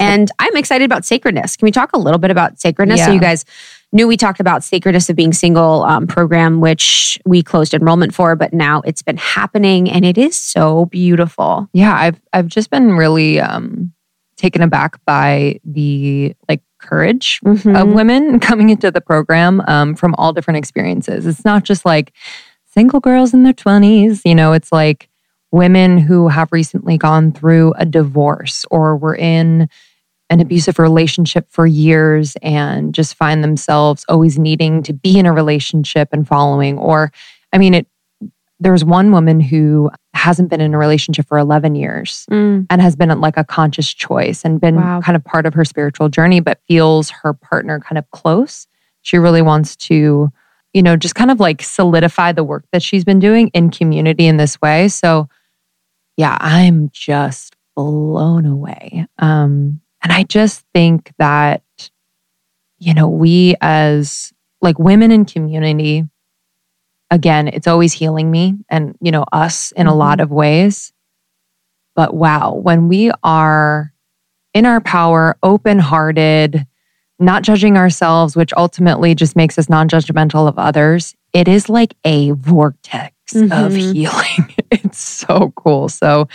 And 0.00 0.30
I'm 0.40 0.56
excited 0.56 0.84
about 0.84 1.04
sacredness. 1.04 1.56
Can 1.56 1.66
we 1.66 1.70
talk 1.70 1.92
a 1.92 1.98
little 1.98 2.18
bit 2.18 2.30
about 2.32 2.60
sacredness? 2.60 3.04
So 3.04 3.12
you 3.12 3.20
guys 3.20 3.44
knew 3.92 4.08
we 4.08 4.16
talked 4.16 4.40
about 4.40 4.64
sacredness 4.64 5.08
of 5.08 5.14
being 5.14 5.32
single 5.32 5.84
um, 5.84 6.08
program, 6.08 6.60
which 6.60 7.18
we 7.24 7.42
closed 7.44 7.74
enrollment 7.74 8.12
for, 8.12 8.34
but 8.34 8.52
now 8.52 8.80
it's 8.84 9.02
been 9.02 9.16
happening 9.16 9.88
and 9.88 10.04
it 10.04 10.18
is 10.18 10.36
so 10.36 10.86
beautiful. 10.86 11.68
yeah 11.72 11.94
i've 11.94 12.20
i've 12.32 12.48
just 12.48 12.70
been 12.70 12.96
really 12.96 13.38
um 13.40 13.92
taken 14.36 14.62
aback 14.62 15.02
by 15.04 15.60
the 15.64 16.34
like 16.48 16.60
courage 16.84 17.40
of 17.44 17.62
Mhm. 17.64 17.94
women 17.94 18.38
coming 18.48 18.70
into 18.70 18.90
the 18.90 19.00
program 19.00 19.60
um, 19.66 19.94
from 19.94 20.14
all 20.16 20.32
different 20.32 20.58
experiences 20.58 21.26
it's 21.26 21.44
not 21.44 21.64
just 21.64 21.84
like 21.84 22.12
single 22.66 23.00
girls 23.00 23.32
in 23.34 23.42
their 23.42 23.52
20s 23.52 24.20
you 24.24 24.34
know 24.34 24.52
it's 24.52 24.70
like 24.72 25.08
women 25.52 25.98
who 25.98 26.28
have 26.28 26.48
recently 26.52 26.98
gone 26.98 27.32
through 27.32 27.72
a 27.78 27.84
divorce 27.86 28.64
or 28.70 28.96
were 28.96 29.14
in 29.16 29.68
an 30.30 30.40
abusive 30.40 30.78
relationship 30.78 31.46
for 31.50 31.66
years 31.66 32.34
and 32.42 32.94
just 32.94 33.14
find 33.14 33.44
themselves 33.44 34.04
always 34.08 34.38
needing 34.38 34.82
to 34.82 34.92
be 34.92 35.18
in 35.18 35.26
a 35.26 35.32
relationship 35.32 36.08
and 36.12 36.26
following 36.26 36.78
or 36.78 37.12
i 37.52 37.58
mean 37.58 37.74
it 37.74 37.86
there's 38.60 38.84
one 38.84 39.10
woman 39.12 39.40
who 39.40 39.90
hasn't 40.14 40.48
been 40.48 40.60
in 40.60 40.74
a 40.74 40.78
relationship 40.78 41.26
for 41.26 41.38
11 41.38 41.74
years 41.74 42.24
Mm. 42.30 42.66
and 42.70 42.80
has 42.80 42.96
been 42.96 43.20
like 43.20 43.36
a 43.36 43.44
conscious 43.44 43.92
choice 43.92 44.44
and 44.44 44.60
been 44.60 44.76
Wow. 44.76 45.00
kind 45.00 45.16
of 45.16 45.24
part 45.24 45.44
of 45.44 45.54
her 45.54 45.64
spiritual 45.64 46.08
journey, 46.08 46.40
but 46.40 46.60
feels 46.68 47.10
her 47.10 47.34
partner 47.34 47.80
kind 47.80 47.98
of 47.98 48.08
close. 48.10 48.66
She 49.02 49.18
really 49.18 49.42
wants 49.42 49.76
to, 49.76 50.30
you 50.72 50.82
know, 50.82 50.96
just 50.96 51.14
kind 51.14 51.30
of 51.30 51.40
like 51.40 51.62
solidify 51.62 52.32
the 52.32 52.44
work 52.44 52.64
that 52.72 52.82
she's 52.82 53.04
been 53.04 53.18
doing 53.18 53.48
in 53.48 53.70
community 53.70 54.26
in 54.26 54.36
this 54.38 54.60
way. 54.62 54.88
So, 54.88 55.28
yeah, 56.16 56.38
I'm 56.40 56.90
just 56.92 57.56
blown 57.76 58.46
away. 58.46 59.06
Um, 59.18 59.80
and 60.02 60.12
I 60.12 60.22
just 60.22 60.64
think 60.72 61.12
that, 61.18 61.62
you 62.78 62.94
know, 62.94 63.08
we 63.08 63.56
as 63.60 64.32
like 64.62 64.78
women 64.78 65.10
in 65.10 65.24
community, 65.24 66.04
again, 67.14 67.46
it's 67.48 67.68
always 67.68 67.92
healing 67.92 68.28
me 68.30 68.56
and, 68.68 68.96
you 69.00 69.12
know, 69.12 69.24
us 69.32 69.72
in 69.72 69.86
a 69.86 69.92
Mhm. 69.92 69.96
lot 69.98 70.20
of 70.20 70.30
ways. 70.32 70.92
But 71.94 72.12
wow, 72.14 72.54
when 72.54 72.88
we 72.88 73.12
are 73.22 73.92
in 74.52 74.66
our 74.66 74.80
power, 74.80 75.36
open 75.42 75.78
hearted, 75.78 76.66
not 77.20 77.44
judging 77.44 77.76
ourselves, 77.76 78.34
which 78.34 78.52
ultimately 78.56 79.14
just 79.14 79.36
makes 79.36 79.58
us 79.58 79.68
non 79.68 79.88
judgmental 79.88 80.48
of 80.48 80.58
others, 80.58 81.14
it 81.32 81.46
is 81.46 81.68
like 81.68 81.94
a 82.04 82.32
vortex 82.32 83.12
of 83.34 83.72
Mhm. 83.72 83.92
healing. 83.92 84.54
It's 84.72 84.98
so 84.98 85.52
cool. 85.56 85.88
So 85.88 86.26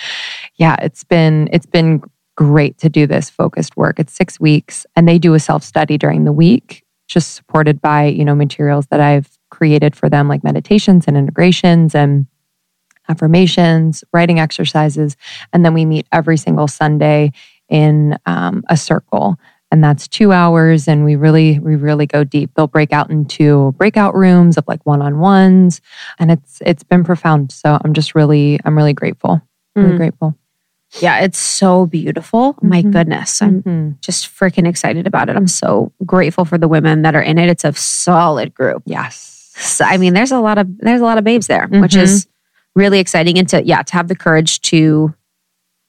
yeah, 0.55 0.77
it's 0.81 1.03
been 1.03 1.49
it's 1.51 1.65
been 1.65 2.01
great 2.37 2.77
to 2.79 2.89
do 2.89 3.05
this 3.05 3.29
focused 3.29 3.75
work. 3.75 3.99
It's 3.99 4.13
six 4.13 4.39
weeks 4.39 4.85
and 4.95 5.07
they 5.07 5.19
do 5.19 5.33
a 5.33 5.39
self-study 5.39 5.97
during 5.97 6.23
the 6.23 6.31
week, 6.31 6.83
just 7.09 7.35
supported 7.35 7.81
by, 7.81 8.05
you 8.05 8.23
know, 8.23 8.33
materials 8.35 8.87
that 8.87 9.01
I've 9.01 9.37
created 9.59 9.93
for 9.95 10.09
them, 10.09 10.29
like 10.29 10.41
meditations 10.43 11.03
and 11.05 11.17
integrations 11.17 11.93
and 11.93 12.25
affirmations, 13.09 14.03
writing 14.13 14.39
exercises. 14.39 15.17
And 15.51 15.65
then 15.65 15.73
we 15.73 15.83
meet 15.85 16.07
every 16.11 16.37
single 16.37 16.67
Sunday 16.67 17.31
in 17.67 18.17
um, 18.25 18.63
a 18.69 18.77
circle. 18.77 19.37
And 19.71 19.83
that's 19.83 20.07
two 20.07 20.31
hours, 20.31 20.87
and 20.87 21.05
we 21.05 21.15
really, 21.15 21.59
we 21.59 21.75
really 21.75 22.07
go 22.07 22.23
deep. 22.23 22.49
They'll 22.55 22.65
break 22.65 22.91
out 22.91 23.11
into 23.11 23.71
breakout 23.73 24.15
rooms 24.15 24.57
of 24.57 24.63
like 24.67 24.83
one-on-ones, 24.83 25.79
and 26.17 26.31
it's 26.31 26.59
it's 26.65 26.81
been 26.81 27.03
profound. 27.03 27.51
So 27.51 27.77
I'm 27.83 27.93
just 27.93 28.15
really, 28.15 28.59
I'm 28.65 28.75
really 28.75 28.93
grateful, 28.93 29.41
really 29.75 29.93
Mm. 29.93 29.97
grateful. 29.97 30.35
Yeah, 31.01 31.19
it's 31.19 31.37
so 31.37 31.85
beautiful. 31.85 32.55
My 32.63 32.81
Mhm. 32.81 32.91
goodness. 32.91 33.43
I'm 33.43 33.61
Mhm. 33.61 34.01
just 34.01 34.25
freaking 34.25 34.67
excited 34.67 35.05
about 35.05 35.29
it. 35.29 35.35
I'm 35.35 35.45
so 35.47 35.91
grateful 36.03 36.45
for 36.45 36.57
the 36.57 36.67
women 36.67 37.03
that 37.03 37.13
are 37.13 37.21
in 37.21 37.37
it. 37.37 37.47
It's 37.47 37.63
a 37.63 37.71
solid 37.73 38.55
group. 38.55 38.81
Yes, 38.87 39.38
So, 39.59 39.85
I 39.85 39.97
mean, 39.97 40.13
there's 40.13 40.31
a 40.31 40.39
lot 40.39 40.57
of 40.57 40.67
there's 40.79 41.01
a 41.01 41.05
lot 41.05 41.17
of 41.17 41.23
babes 41.23 41.47
there, 41.47 41.67
which 41.67 41.93
Mhm. 41.93 42.01
is 42.01 42.27
really 42.75 42.99
exciting. 42.99 43.37
And 43.37 43.47
to 43.49 43.63
yeah, 43.63 43.81
to 43.81 43.93
have 43.93 44.07
the 44.07 44.15
courage 44.15 44.61
to, 44.61 45.13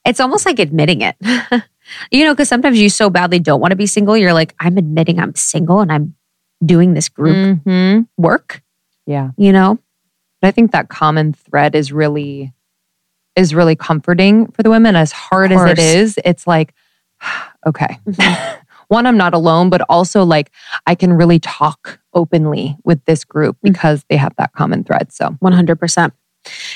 it's 0.04 0.20
almost 0.20 0.44
like 0.46 0.58
admitting 0.58 1.02
it. 1.02 1.16
you 2.10 2.24
know, 2.24 2.32
because 2.34 2.48
sometimes 2.48 2.78
you 2.80 2.88
so 2.88 3.10
badly 3.10 3.38
don't 3.38 3.60
want 3.60 3.70
to 3.72 3.76
be 3.76 3.86
single. 3.86 4.16
You're 4.16 4.32
like, 4.32 4.54
I'm 4.60 4.76
admitting 4.78 5.18
I'm 5.20 5.34
single 5.34 5.80
and 5.80 5.92
I'm 5.92 6.14
doing 6.64 6.94
this 6.94 7.08
group 7.08 7.36
Mhm. 7.64 8.06
work. 8.16 8.62
yeah. 9.06 9.30
You 9.36 9.52
know, 9.52 9.78
But 10.40 10.48
I 10.48 10.50
think 10.52 10.72
that 10.72 10.88
common 10.88 11.32
thread 11.34 11.74
is 11.74 11.92
really 11.92 12.52
is 13.36 13.54
really 13.54 13.76
comforting 13.76 14.46
for 14.52 14.62
the 14.62 14.70
women. 14.70 14.96
As 14.96 15.12
hard 15.12 15.52
as 15.52 15.62
it 15.70 15.78
is, 15.78 16.18
it's 16.24 16.46
like, 16.46 16.74
okay. 17.66 17.98
Mhm. 18.08 18.56
One, 18.90 19.06
I'm 19.06 19.16
not 19.16 19.34
alone, 19.34 19.70
but 19.70 19.82
also 19.88 20.24
like 20.24 20.50
I 20.86 20.94
can 20.96 21.12
really 21.12 21.38
talk 21.38 22.00
openly 22.12 22.76
with 22.84 23.04
this 23.04 23.24
group 23.24 23.56
Mm. 23.58 23.72
because 23.72 24.04
they 24.10 24.16
have 24.16 24.34
that 24.36 24.52
common 24.52 24.82
thread. 24.84 25.12
So 25.12 25.36
100%. 25.40 26.12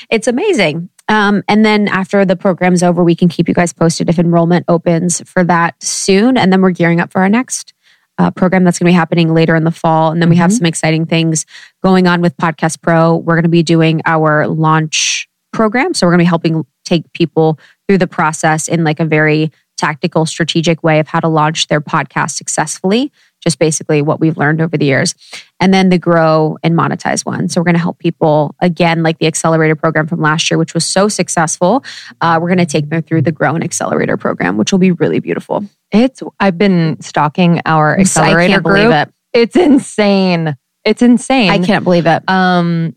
It's 0.09 0.27
amazing. 0.27 0.89
Um, 1.09 1.43
and 1.49 1.65
then 1.65 1.87
after 1.89 2.23
the 2.23 2.35
program's 2.35 2.83
over, 2.83 3.03
we 3.03 3.15
can 3.15 3.27
keep 3.29 3.47
you 3.47 3.53
guys 3.53 3.73
posted 3.73 4.09
if 4.09 4.17
enrollment 4.17 4.65
opens 4.69 5.21
for 5.29 5.43
that 5.43 5.75
soon. 5.83 6.37
And 6.37 6.51
then 6.53 6.61
we're 6.61 6.71
gearing 6.71 6.99
up 7.01 7.11
for 7.11 7.21
our 7.21 7.29
next 7.29 7.73
uh, 8.17 8.31
program 8.31 8.63
that's 8.63 8.79
going 8.79 8.85
to 8.85 8.91
be 8.91 8.95
happening 8.95 9.33
later 9.33 9.53
in 9.55 9.65
the 9.65 9.71
fall. 9.71 10.11
And 10.11 10.21
then 10.21 10.29
we 10.29 10.37
have 10.37 10.51
Mhm. 10.51 10.57
some 10.59 10.65
exciting 10.67 11.05
things 11.05 11.45
going 11.83 12.07
on 12.07 12.21
with 12.21 12.37
Podcast 12.37 12.81
Pro. 12.81 13.17
We're 13.17 13.35
going 13.35 13.43
to 13.43 13.49
be 13.49 13.61
doing 13.63 14.01
our 14.05 14.47
launch 14.47 15.27
program. 15.51 15.93
So 15.93 16.07
we're 16.07 16.11
going 16.11 16.19
to 16.19 16.23
be 16.23 16.29
helping 16.29 16.65
take 16.85 17.11
people 17.11 17.59
through 17.87 17.97
the 17.97 18.07
process 18.07 18.67
in 18.69 18.83
like 18.85 18.99
a 19.01 19.05
very 19.05 19.51
tactical, 19.77 20.25
strategic 20.25 20.83
way 20.83 20.99
of 20.99 21.07
how 21.07 21.19
to 21.19 21.27
launch 21.27 21.67
their 21.67 21.81
podcast 21.81 22.31
successfully. 22.31 23.11
Just 23.41 23.59
basically 23.59 24.01
what 24.01 24.19
we've 24.19 24.37
learned 24.37 24.59
over 24.59 24.75
the 24.75 24.85
years. 24.85 25.13
And 25.59 25.71
then 25.71 25.89
the 25.89 25.99
grow 25.99 26.57
and 26.63 26.75
monetize 26.75 27.25
one. 27.25 27.47
So 27.47 27.61
we're 27.61 27.65
going 27.65 27.75
to 27.75 27.81
help 27.81 27.99
people 27.99 28.55
again, 28.59 29.03
like 29.03 29.19
the 29.19 29.27
accelerator 29.27 29.75
program 29.75 30.07
from 30.07 30.19
last 30.19 30.49
year, 30.49 30.57
which 30.57 30.73
was 30.73 30.83
so 30.83 31.07
successful. 31.07 31.83
Uh, 32.21 32.39
we're 32.41 32.47
going 32.47 32.57
to 32.57 32.65
take 32.65 32.89
them 32.89 33.03
through 33.03 33.21
the 33.21 33.31
grow 33.31 33.53
and 33.53 33.63
accelerator 33.63 34.17
program, 34.17 34.57
which 34.57 34.71
will 34.71 34.79
be 34.79 34.91
really 34.91 35.19
beautiful. 35.19 35.63
it's, 35.91 36.23
I've 36.39 36.57
been 36.57 36.99
stalking 37.01 37.61
our 37.67 37.95
I 37.95 38.01
accelerator 38.01 38.53
can't 38.53 38.63
group. 38.63 38.77
believe 38.77 38.91
it. 38.91 39.13
It's 39.33 39.55
insane. 39.55 40.57
It's 40.83 41.03
insane. 41.03 41.51
I 41.51 41.59
can't 41.59 41.83
believe 41.83 42.07
it. 42.07 42.27
Um, 42.27 42.95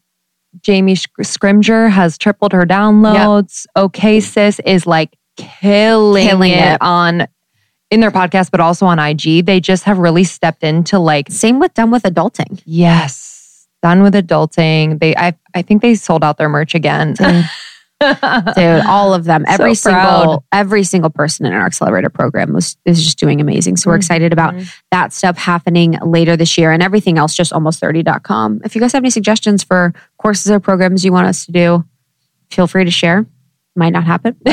Jamie 0.62 0.94
Scrimger 0.94 1.90
has 1.90 2.16
tripled 2.16 2.52
her 2.52 2.64
downloads. 2.64 3.66
Okay, 3.76 4.20
sis 4.20 4.60
is 4.60 4.86
like 4.86 5.14
killing, 5.38 6.26
Killing 6.26 6.52
it, 6.52 6.74
it. 6.74 6.78
on 6.82 7.26
in 7.90 8.00
their 8.00 8.10
podcast, 8.10 8.50
but 8.50 8.60
also 8.60 8.86
on 8.86 8.98
IG. 8.98 9.46
They 9.46 9.60
just 9.60 9.84
have 9.84 9.98
really 9.98 10.24
stepped 10.24 10.62
into 10.62 10.98
like, 10.98 11.30
Same 11.30 11.58
with 11.58 11.74
done 11.74 11.90
with 11.90 12.02
adulting. 12.02 12.62
yes, 12.64 13.66
done 13.82 14.02
with 14.02 14.14
adulting. 14.14 15.00
They, 15.00 15.16
I, 15.16 15.34
I 15.54 15.62
think 15.62 15.82
they 15.82 15.94
sold 15.94 16.24
out 16.24 16.36
their 16.38 16.48
merch 16.48 16.74
again. 16.74 17.14
Dude, 17.14 17.44
all 18.86 19.14
of 19.14 19.24
them, 19.24 19.44
So 19.46 19.52
every 19.54 19.74
single, 19.74 20.44
every 20.52 20.84
single 20.84 21.10
person 21.10 21.46
in 21.46 21.52
our 21.52 21.66
accelerator 21.66 22.10
program 22.10 22.52
was 22.52 22.76
is 22.84 23.02
just 23.02 23.18
doing 23.18 23.40
amazing. 23.40 23.76
So 23.76 23.90
we're 23.90 23.94
mm-hmm. 23.94 23.98
excited 23.98 24.32
about 24.32 24.54
that 24.90 25.12
stuff 25.12 25.38
happening 25.38 25.98
later 26.04 26.36
this 26.36 26.58
year 26.58 26.70
and 26.70 26.82
everything 26.82 27.18
else 27.18 27.34
just 27.34 27.52
almost30.com. 27.52 28.60
If 28.64 28.74
you 28.74 28.80
guys 28.80 28.92
have 28.92 29.02
any 29.02 29.10
suggestions 29.10 29.64
for 29.64 29.94
courses 30.18 30.50
or 30.50 30.60
programs 30.60 31.04
you 31.04 31.12
want 31.12 31.26
us 31.26 31.46
to 31.46 31.52
do, 31.52 31.84
feel 32.50 32.66
free 32.66 32.84
to 32.84 32.90
share. 32.90 33.26
Might 33.74 33.90
not 33.90 34.04
happen. 34.04 34.36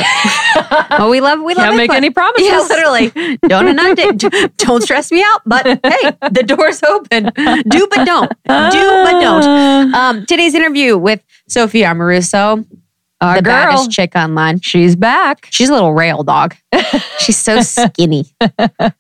But 0.90 1.10
we 1.10 1.22
love 1.22 1.42
we 1.42 1.54
love 1.54 1.66
Can't 1.66 1.78
make 1.78 1.92
any 1.92 2.10
promises. 2.10 2.48
Yeah, 2.48 2.60
literally. 2.60 3.38
Don't 3.48 3.68
inundate. 3.68 4.24
Don't 4.58 4.82
stress 4.82 5.12
me 5.12 5.22
out. 5.24 5.42
But 5.46 5.66
hey, 5.66 6.12
the 6.32 6.44
door's 6.46 6.82
open. 6.84 7.32
Do 7.68 7.88
but 7.90 8.06
don't. 8.06 8.30
Do 8.30 8.36
but 8.46 9.20
don't. 9.22 9.94
Um, 9.94 10.26
today's 10.26 10.54
interview 10.56 10.98
with 10.98 11.22
Sophia 11.48 11.88
Amoruso, 11.90 12.66
Our 13.22 13.36
the 13.38 13.42
girl, 13.42 13.54
baddest 13.54 13.92
chick 13.92 14.14
online. 14.16 14.60
she's 14.62 14.96
back. 14.96 15.48
She's 15.52 15.70
a 15.70 15.74
little 15.74 15.94
rail 15.94 16.24
dog. 16.24 16.56
She's 17.20 17.38
so 17.38 17.62
skinny, 17.62 18.26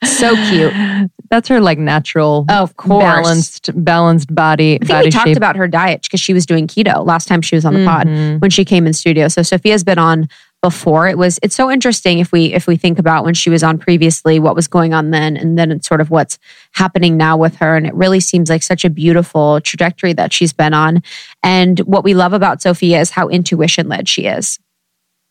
so 0.03 0.36
cute. 0.50 0.74
That's 1.29 1.48
her 1.50 1.60
like 1.60 1.79
natural, 1.79 2.46
Of 2.50 2.77
course. 2.77 3.03
balanced, 3.03 3.70
balanced 3.84 4.34
body. 4.34 4.75
I 4.75 4.77
think 4.77 4.89
body 4.89 5.08
we 5.08 5.12
talked 5.12 5.27
shape. 5.29 5.38
about 5.38 5.55
her 5.55 5.67
diet 5.67 6.03
because 6.03 6.20
she 6.20 6.34
was 6.34 6.46
doing 6.46 6.67
keto 6.67 7.05
last 7.05 7.27
time 7.27 7.41
she 7.41 7.55
was 7.55 7.65
on 7.65 7.74
the 7.74 7.84
pod 7.86 8.08
Mhm. 8.08 8.39
when 8.41 8.51
she 8.51 8.63
came 8.63 8.86
in 8.86 8.94
studio. 8.94 9.27
So 9.27 9.41
Sophia's 9.41 9.84
been 9.84 9.98
on 9.98 10.29
before. 10.65 11.07
It 11.07 11.15
was 11.15 11.38
it's 11.43 11.55
so 11.55 11.69
interesting 11.69 12.17
if 12.17 12.31
we 12.31 12.51
if 12.51 12.65
we 12.65 12.75
think 12.75 12.98
about 12.98 13.24
when 13.24 13.36
she 13.36 13.51
was 13.51 13.62
on 13.62 13.77
previously, 13.77 14.39
what 14.39 14.55
was 14.55 14.67
going 14.67 14.95
on 14.95 15.12
then, 15.12 15.38
and 15.38 15.60
then 15.60 15.72
it's 15.72 15.88
sort 15.88 16.01
of 16.01 16.10
what's 16.10 16.39
happening 16.72 17.17
now 17.17 17.38
with 17.38 17.57
her. 17.57 17.75
And 17.75 17.86
it 17.86 17.93
really 17.93 18.19
seems 18.19 18.50
like 18.50 18.63
such 18.63 18.84
a 18.84 18.89
beautiful 18.89 19.62
trajectory 19.62 20.13
that 20.13 20.34
she's 20.34 20.53
been 20.53 20.74
on. 20.74 21.03
And 21.43 21.77
what 21.81 22.03
we 22.03 22.15
love 22.15 22.34
about 22.34 22.63
Sophia 22.63 23.00
is 23.00 23.12
how 23.12 23.29
intuition 23.29 23.88
led 23.88 24.10
she 24.10 24.25
is. 24.25 24.57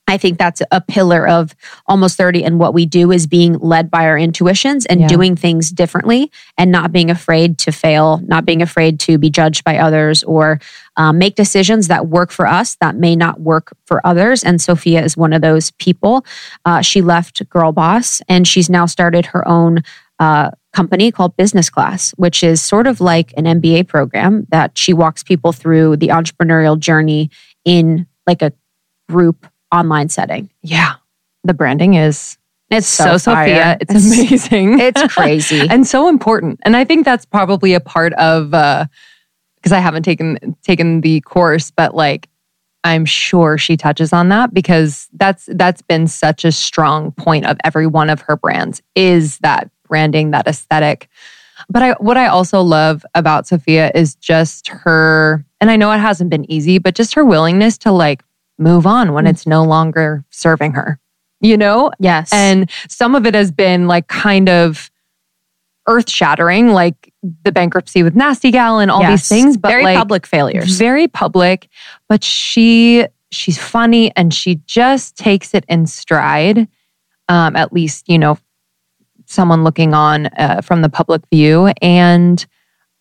I 0.07 0.19
think 0.19 0.39
that's 0.39 0.61
a 0.71 0.81
pillar 0.83 1.27
of 1.27 1.55
almost 1.87 2.17
30 2.19 2.45
and 2.45 2.59
what 2.59 2.75
we 2.75 2.85
do 2.85 3.11
is 3.11 3.27
being 3.27 3.55
led 3.59 3.91
by 3.91 4.07
our 4.07 4.19
intuitions 4.19 4.85
and 4.87 5.01
Yeah. 5.01 5.07
doing 5.09 5.35
things 5.35 5.71
differently 5.71 6.31
and 6.59 6.71
not 6.71 6.93
being 6.93 7.11
afraid 7.11 7.57
to 7.59 7.73
fail, 7.73 8.21
not 8.27 8.45
being 8.45 8.61
afraid 8.61 9.01
to 9.01 9.17
be 9.17 9.31
judged 9.31 9.65
by 9.65 9.79
others 9.79 10.23
or 10.25 10.61
um, 10.97 11.17
make 11.19 11.37
decisions 11.37 11.89
that 11.89 12.07
work 12.09 12.31
for 12.31 12.47
us 12.47 12.77
that 12.81 12.97
may 12.97 13.17
not 13.17 13.41
work 13.41 13.75
for 13.87 14.07
others. 14.07 14.45
And 14.45 14.61
Sophia 14.61 15.03
is 15.03 15.17
one 15.17 15.33
of 15.33 15.41
those 15.41 15.71
people. 15.73 16.25
Uh, 16.67 16.83
she 16.83 17.01
left 17.01 17.49
Girl 17.49 17.73
Boss 17.73 18.21
and 18.29 18.47
she's 18.47 18.69
now 18.69 18.85
started 18.87 19.27
her 19.27 19.47
own 19.49 19.83
uh, 20.21 20.51
company 20.75 21.11
called 21.11 21.37
Business 21.37 21.71
Class, 21.71 22.13
which 22.17 22.45
is 22.45 22.63
sort 22.63 22.87
of 22.87 23.01
like 23.01 23.33
an 23.37 23.45
MBA 23.47 23.89
program 23.89 24.47
that 24.51 24.77
she 24.77 24.93
walks 24.93 25.23
people 25.23 25.51
through 25.53 25.97
the 25.97 26.09
entrepreneurial 26.09 26.79
journey 26.79 27.31
in 27.65 28.07
like 28.27 28.43
a 28.43 28.53
group 29.09 29.47
online 29.73 30.09
setting. 30.09 30.51
Yeah, 30.63 30.95
the 31.45 31.55
branding 31.55 31.95
is 31.95 32.39
It's 32.71 32.87
so, 32.87 33.17
so. 33.17 33.35
Sophia. 33.35 33.77
It's, 33.81 33.91
amazing. 34.07 34.81
It's 34.81 35.03
crazy. 35.13 35.67
and 35.71 35.87
so 35.87 36.09
important. 36.09 36.61
And 36.63 36.77
I 36.77 36.85
think 36.85 37.05
that's 37.05 37.25
probably 37.25 37.75
a 37.75 37.81
part 37.81 38.13
of 38.15 38.55
uh, 38.55 38.87
because 39.57 39.73
I 39.73 39.79
haven't 39.79 40.03
taken 40.03 40.57
taken 40.63 41.01
the 41.01 41.21
course, 41.23 41.71
but 41.71 41.95
like 41.95 42.29
I'm 42.85 43.07
sure 43.07 43.57
she 43.57 43.77
touches 43.79 44.13
on 44.13 44.29
that 44.29 44.53
because 44.53 45.09
that's 45.15 45.49
that's 45.53 45.81
been 45.81 46.07
such 46.07 46.45
a 46.45 46.53
strong 46.53 47.13
point 47.13 47.47
of 47.47 47.57
every 47.65 47.87
one 47.87 48.11
of 48.11 48.21
her 48.21 48.37
brands 48.37 48.83
is 48.95 49.39
that 49.39 49.71
branding, 49.89 50.33
that 50.33 50.47
aesthetic. 50.47 51.09
But 51.71 51.83
I 51.83 51.93
what 51.93 52.19
I 52.19 52.27
also 52.27 52.61
love 52.61 53.05
about 53.15 53.47
Sophia 53.47 53.91
is 53.95 54.17
just 54.17 54.69
her 54.69 55.45
and 55.61 55.71
I 55.71 55.77
know 55.77 55.91
it 55.93 55.99
hasn't 55.99 56.29
been 56.29 56.51
easy, 56.51 56.77
but 56.79 56.95
just 56.95 57.15
her 57.15 57.25
willingness 57.25 57.79
to 57.79 57.91
like 57.91 58.23
move 58.59 58.87
on 58.87 59.13
when 59.13 59.25
Mm. 59.25 59.31
it's 59.31 59.47
no 59.47 59.65
longer 59.65 60.25
serving 60.31 60.73
her. 60.73 60.99
You 61.41 61.57
know? 61.59 61.91
yes. 61.99 62.33
And 62.33 62.71
some 62.89 63.15
of 63.15 63.27
it 63.27 63.35
has 63.35 63.51
been 63.53 63.87
like 63.87 64.07
kind 64.09 64.49
of 64.49 64.91
earth 65.87 66.09
shattering, 66.09 66.69
like 66.73 67.13
the 67.43 67.53
bankruptcy 67.53 68.03
with 68.03 68.15
Nasty 68.17 68.51
Gal 68.51 68.79
and 68.79 68.91
all 68.91 69.07
these 69.07 69.29
things, 69.29 69.59
but 69.59 69.69
very 69.69 69.85
like 69.85 69.99
public 69.99 70.27
failures. 70.27 70.79
very 70.79 71.07
public. 71.09 71.69
But 72.09 72.25
she 72.25 73.07
she's 73.31 73.59
funny 73.59 74.11
and 74.17 74.33
she 74.33 74.55
just 74.67 75.17
takes 75.17 75.53
it 75.55 75.65
in 75.69 75.87
stride. 75.87 76.69
Um, 77.29 77.57
at 77.57 77.73
least 77.73 78.09
you 78.09 78.19
know 78.19 78.39
someone 79.27 79.65
looking 79.65 79.93
on 79.93 80.27
uh, 80.39 80.61
from 80.63 80.81
the 80.81 80.89
public 80.89 81.23
view, 81.31 81.67
and 81.83 82.45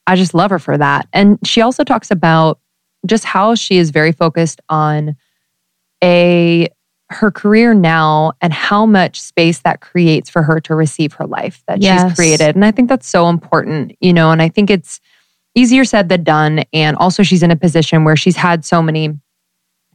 I 0.07 0.15
just 0.17 0.33
love 0.33 0.49
her 0.51 0.59
for 0.59 0.77
that. 0.77 1.07
And 1.13 1.37
she 1.45 1.61
also 1.61 1.85
talks 1.85 2.11
about 2.11 2.59
just 3.05 3.23
how 3.23 3.55
she 3.55 3.77
is 3.77 3.91
very 3.91 4.11
focused 4.11 4.59
on 4.67 5.15
a 6.03 6.67
her 7.09 7.31
career 7.31 7.73
now 7.73 8.33
and 8.41 8.51
how 8.51 8.85
much 8.85 9.21
space 9.21 9.59
that 9.59 9.81
creates 9.81 10.29
for 10.29 10.41
her 10.41 10.59
to 10.59 10.75
receive 10.75 11.13
her 11.13 11.27
life 11.27 11.63
that 11.67 11.81
she's 12.07 12.15
created. 12.15 12.55
And 12.55 12.65
I 12.65 12.71
think 12.71 12.89
that's 12.89 13.07
so 13.07 13.29
important, 13.29 13.95
you 13.99 14.13
know, 14.13 14.31
and 14.31 14.41
I 14.41 14.49
think 14.49 14.69
it's 14.69 14.99
easier 15.55 15.85
said 15.85 16.09
than 16.09 16.23
done. 16.23 16.63
And 16.73 16.97
also, 16.97 17.23
she's 17.23 17.43
in 17.43 17.51
a 17.51 17.55
position 17.55 18.03
where 18.03 18.15
she's 18.15 18.35
had 18.35 18.65
so 18.65 18.81
many 18.81 19.17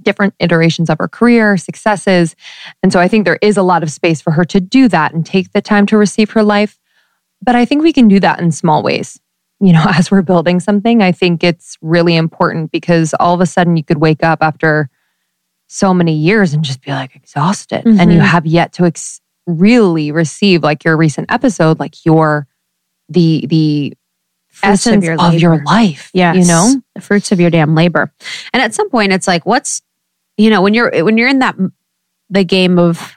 different 0.03 0.35
iterations 0.39 0.89
of 0.89 0.99
her 0.99 1.09
career, 1.09 1.57
successes. 1.57 2.37
And 2.83 2.93
so 2.93 3.01
I 3.01 3.09
think 3.09 3.25
there 3.25 3.39
is 3.43 3.57
a 3.57 3.63
lot 3.63 3.83
of 3.83 3.91
space 3.91 4.21
for 4.21 4.31
her 4.31 4.45
to 4.45 4.61
do 4.61 4.87
that 4.89 5.13
and 5.13 5.27
take 5.27 5.53
the 5.53 5.61
time 5.61 5.87
to 5.87 5.97
receive 5.97 6.31
her 6.31 6.43
life. 6.43 6.79
But 7.43 7.57
I 7.57 7.65
think 7.65 7.83
we 7.83 7.93
can 7.93 8.07
do 8.07 8.21
that 8.21 8.41
in 8.41 8.53
small 8.53 8.83
ways. 8.83 9.21
You 9.61 9.73
know, 9.73 9.85
as 9.95 10.11
we're 10.11 10.23
building 10.23 10.61
something, 10.61 11.03
I 11.03 11.11
think 11.13 11.43
it's 11.43 11.77
really 11.83 12.17
important 12.17 12.71
because 12.71 13.13
all 13.19 13.35
of 13.35 13.41
a 13.41 13.47
sudden 13.47 13.77
you 13.77 13.83
could 13.83 13.99
wake 13.99 14.23
up 14.23 14.39
after 14.41 14.89
so 15.69 15.93
many 15.95 16.15
years 16.15 16.55
and 16.55 16.65
just 16.65 16.81
be 16.83 16.91
like 16.91 17.15
exhausted 17.15 17.85
and 17.87 18.13
you 18.13 18.19
Mhm. 18.19 18.25
have 18.25 18.47
yet 18.47 18.73
to 18.75 18.85
ex- 18.87 19.21
really 19.47 20.11
receive 20.11 20.63
like 20.63 20.83
your 20.85 20.97
recent 20.97 21.31
episode 21.31 21.79
like 21.79 22.05
your 22.05 22.47
the 23.09 23.47
the 23.49 23.95
Fruits 24.49 24.87
essence 24.87 24.97
of 25.21 25.35
your, 25.35 25.53
labor. 25.57 25.65
life 25.65 26.11
yeah 26.15 26.33
you 26.35 26.45
know 26.45 26.75
the 26.95 27.01
fruits 27.01 27.31
of 27.33 27.39
your 27.39 27.51
damn 27.51 27.75
labor. 27.75 28.13
And 28.53 28.61
at 28.63 28.75
some 28.75 28.91
point, 28.91 29.13
it's 29.13 29.29
like, 29.29 29.47
what's, 29.47 29.83
you 30.37 30.51
know, 30.51 30.63
when 30.63 30.75
you're 30.75 31.05
when 31.05 31.17
you're 31.17 31.29
in 31.29 31.39
that 31.39 31.55
the 32.31 32.45
game 32.45 32.79
of 32.79 33.17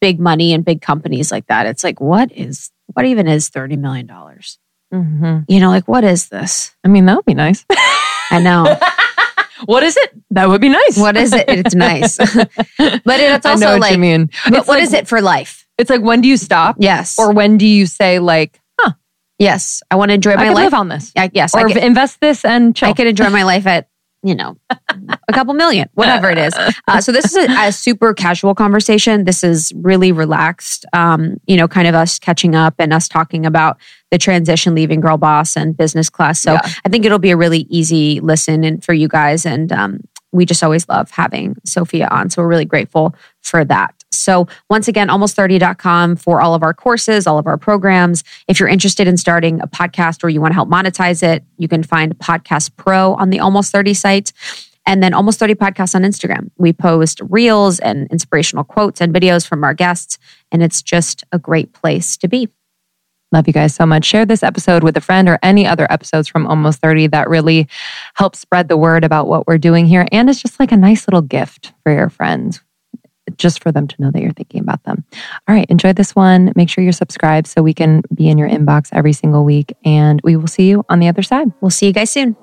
big 0.00 0.18
money 0.18 0.52
and 0.54 0.64
big 0.64 0.80
companies 0.80 1.30
like 1.30 1.46
that, 1.48 1.66
it's 1.66 1.84
like, 1.84 2.00
what 2.00 2.32
is 2.32 2.70
what 2.94 3.04
even 3.04 3.26
is 3.28 3.48
thirty 3.50 3.76
million 3.76 4.06
dollars? 4.06 4.58
Mhm. 4.94 5.44
You 5.48 5.60
know, 5.60 5.68
like 5.68 5.86
what 5.86 6.02
is 6.04 6.28
this? 6.30 6.74
i 6.84 6.88
mean 6.88 7.04
that 7.06 7.16
would 7.16 7.24
be 7.26 7.34
nice 7.34 7.66
I 8.30 8.40
know 8.40 8.64
what 9.66 9.82
is 9.82 9.96
it? 9.96 10.10
That 10.30 10.48
would 10.48 10.60
be 10.60 10.68
nice. 10.68 10.96
What 10.98 11.16
is 11.16 11.32
it. 11.32 11.48
It's 11.48 11.74
nice, 11.74 12.16
but 12.18 12.30
it's 12.78 13.46
I 13.46 13.54
know 13.54 13.66
also 13.68 13.70
what 13.72 13.80
like, 13.80 13.92
you 13.92 13.98
mean. 13.98 14.30
but 14.44 14.66
what 14.66 14.68
like- 14.68 14.82
is 14.82 14.92
it 14.92 15.08
for 15.08 15.20
life? 15.20 15.66
it's 15.78 15.90
like 15.90 16.02
when 16.02 16.20
do 16.20 16.28
you 16.28 16.36
stop? 16.36 16.76
Yes, 16.78 17.18
or 17.18 17.32
when 17.32 17.56
do 17.58 17.66
you 17.66 17.86
say 17.86 18.18
like 18.18 18.60
huh? 18.80 18.92
Yes, 19.38 19.82
I 19.90 19.96
want 19.96 20.10
to 20.10 20.14
enjoy 20.14 20.32
i 20.32 20.36
my 20.36 20.44
can 20.44 20.54
life. 20.54 20.64
live 20.64 20.74
on 20.74 20.88
this. 20.88 21.12
I, 21.16 21.30
yes, 21.32 21.54
I 21.54 21.62
or 21.62 21.68
can, 21.68 21.78
invest 21.78 22.20
this 22.20 22.44
and 22.44 22.74
chill. 22.74 22.88
I 22.88 22.92
can 22.92 23.06
enjoy 23.06 23.30
my 23.30 23.44
life 23.44 23.66
at 23.66 23.88
you 24.22 24.34
know, 24.34 24.56
a 24.70 25.32
couple 25.32 25.54
million, 25.54 25.88
whatever 25.94 26.30
it 26.30 26.38
is. 26.38 26.54
Uh, 26.88 27.02
so 27.02 27.12
this 27.12 27.26
is 27.26 27.36
a, 27.36 27.66
a, 27.66 27.72
super 27.72 28.14
casual 28.14 28.54
conversation. 28.54 29.24
This 29.24 29.44
is 29.44 29.72
really 29.76 30.10
relaxed, 30.10 30.86
um, 30.94 31.38
you 31.46 31.54
know, 31.54 31.68
kind 31.68 31.86
of 31.86 31.94
us 31.94 32.18
catching 32.18 32.54
up 32.54 32.74
and 32.78 32.94
us 32.94 33.08
talking 33.08 33.44
about 33.44 33.76
the 34.10 34.16
transition, 34.16 34.74
leaving 34.74 35.00
Girl 35.00 35.18
Boss 35.18 35.54
and 35.54 35.76
business 35.76 36.08
class. 36.08 36.40
So 36.40 36.54
yeah. 36.54 36.60
I 36.86 36.88
think 36.88 37.04
it'll 37.04 37.18
be 37.18 37.30
a 37.30 37.36
really 37.36 37.66
easy 37.68 38.20
listen 38.20 38.64
and 38.64 38.82
for 38.82 38.94
you 38.94 39.06
guys. 39.06 39.44
And 39.44 39.70
um, 39.70 40.00
we 40.32 40.46
just 40.46 40.62
always 40.62 40.88
love 40.88 41.10
having 41.10 41.56
Sophia 41.64 42.08
on. 42.10 42.30
So 42.30 42.40
we're 42.40 42.48
really 42.48 42.64
grateful 42.64 43.14
for 43.42 43.64
that. 43.66 43.97
So 44.10 44.46
once 44.70 44.88
again, 44.88 45.08
almost30.com 45.08 46.16
for 46.16 46.40
all 46.40 46.54
of 46.54 46.62
our 46.62 46.74
courses, 46.74 47.26
all 47.26 47.38
of 47.38 47.46
our 47.46 47.58
programs. 47.58 48.24
If 48.46 48.58
you're 48.58 48.68
interested 48.68 49.06
in 49.06 49.16
starting 49.16 49.60
a 49.60 49.66
podcast 49.66 50.24
or 50.24 50.28
you 50.28 50.40
want 50.40 50.52
to 50.52 50.54
help 50.54 50.68
monetize 50.68 51.22
it, 51.22 51.44
you 51.56 51.68
can 51.68 51.82
find 51.82 52.16
Podcast 52.18 52.76
Pro 52.76 53.14
on 53.14 53.30
the 53.30 53.40
Almost 53.40 53.72
30 53.72 53.94
site. 53.94 54.32
And 54.86 55.02
then 55.02 55.12
Almost 55.12 55.38
30 55.38 55.54
Podcasts 55.54 55.94
on 55.94 56.02
Instagram. 56.02 56.50
We 56.56 56.72
post 56.72 57.20
reels 57.28 57.78
and 57.78 58.06
inspirational 58.10 58.64
quotes 58.64 59.02
and 59.02 59.14
videos 59.14 59.46
from 59.46 59.62
our 59.62 59.74
guests. 59.74 60.18
And 60.50 60.62
it's 60.62 60.80
just 60.82 61.24
a 61.30 61.38
great 61.38 61.74
place 61.74 62.16
to 62.18 62.28
be. 62.28 62.48
Love 63.30 63.46
you 63.46 63.52
guys 63.52 63.74
so 63.74 63.84
much. 63.84 64.06
Share 64.06 64.24
this 64.24 64.42
episode 64.42 64.82
with 64.82 64.96
a 64.96 65.02
friend 65.02 65.28
or 65.28 65.38
any 65.42 65.66
other 65.66 65.86
episodes 65.90 66.28
from 66.28 66.46
Almost 66.46 66.80
30 66.80 67.08
that 67.08 67.28
really 67.28 67.68
help 68.14 68.34
spread 68.34 68.68
the 68.68 68.78
word 68.78 69.04
about 69.04 69.28
what 69.28 69.46
we're 69.46 69.58
doing 69.58 69.84
here. 69.84 70.06
And 70.10 70.30
it's 70.30 70.40
just 70.40 70.58
like 70.58 70.72
a 70.72 70.78
nice 70.78 71.06
little 71.06 71.20
gift 71.20 71.74
for 71.82 71.92
your 71.92 72.08
friends 72.08 72.62
just 73.36 73.62
for 73.62 73.72
them 73.72 73.86
to 73.86 73.94
know 74.00 74.10
that 74.10 74.22
you're 74.22 74.32
thinking 74.32 74.60
about 74.60 74.82
them. 74.84 75.04
All 75.46 75.54
right, 75.54 75.68
enjoy 75.68 75.92
this 75.92 76.14
one. 76.14 76.52
Make 76.56 76.70
sure 76.70 76.82
you're 76.82 76.92
subscribed 76.92 77.46
so 77.46 77.62
we 77.62 77.74
can 77.74 78.02
be 78.14 78.28
in 78.28 78.38
your 78.38 78.48
inbox 78.48 78.88
every 78.92 79.12
single 79.12 79.44
week. 79.44 79.74
And 79.84 80.20
we 80.22 80.36
will 80.36 80.46
see 80.46 80.68
you 80.68 80.84
on 80.88 80.98
the 80.98 81.08
other 81.08 81.22
side. 81.22 81.48
We'll 81.60 81.70
see 81.70 81.86
you 81.86 81.92
guys 81.92 82.10
soon. 82.10 82.36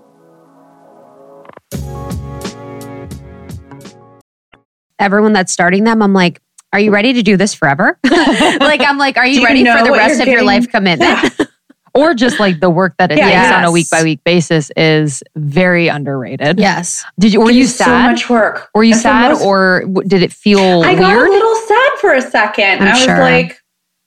Everyone 4.99 5.33
that's 5.33 5.51
starting 5.51 5.83
them, 5.83 6.01
I'm 6.01 6.13
like, 6.13 6.41
are 6.71 6.79
you 6.79 6.91
ready 6.91 7.13
to 7.13 7.23
do 7.23 7.37
this 7.37 7.53
forever? 7.53 7.97
like, 8.03 8.81
I'm 8.81 8.97
like, 8.97 9.17
are 9.17 9.25
you, 9.25 9.39
you 9.39 9.45
ready 9.45 9.65
for 9.65 9.83
the 9.83 9.91
rest 9.91 10.21
of 10.21 10.27
your 10.27 10.43
life 10.43 10.69
commitment? 10.69 11.33
Yeah. 11.39 11.45
or 11.95 12.13
just 12.13 12.39
like 12.39 12.59
the 12.59 12.69
work 12.69 12.95
that 12.97 13.11
it 13.11 13.17
yeah, 13.17 13.25
takes 13.25 13.33
yes. 13.33 13.53
on 13.53 13.63
a 13.63 13.71
week 13.71 13.89
by 13.89 14.03
week 14.03 14.23
basis 14.23 14.69
is 14.75 15.23
very 15.35 15.87
underrated. 15.87 16.59
Yes. 16.59 17.05
Did 17.17 17.33
you? 17.33 17.39
Were 17.39 17.51
you 17.51 17.65
sad? 17.65 17.85
So 17.85 18.11
much 18.11 18.29
work. 18.29 18.69
Were 18.75 18.83
you 18.83 18.93
That's 18.93 19.03
sad, 19.03 19.31
most, 19.31 19.45
or 19.45 19.85
did 20.05 20.21
it 20.21 20.33
feel? 20.33 20.83
I 20.83 20.89
weird? 20.89 20.99
got 20.99 21.27
a 21.27 21.31
little 21.31 21.55
sad 21.55 21.91
for 21.99 22.13
a 22.13 22.21
2nd 22.21 22.81
I 22.81 22.89
was 22.91 23.03
sure. 23.03 23.19
like, 23.19 23.61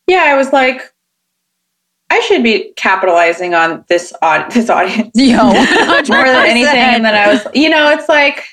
yeah, 0.07 0.25
I 0.26 0.37
was 0.37 0.52
like, 0.52 0.83
I 2.11 2.21
should 2.21 2.42
be 2.42 2.73
capitalizing 2.76 3.54
on 3.54 3.85
this 3.88 4.12
aud- 4.23 4.50
this 4.50 4.68
audience, 4.71 5.11
Yo, 5.14 5.37
more 5.45 6.04
than 6.04 6.47
anything. 6.47 6.76
And 6.76 7.04
then 7.04 7.14
I 7.14 7.33
was, 7.33 7.47
you 7.54 7.71
know, 7.71 7.90
it's 7.90 8.09
like. 8.09 8.45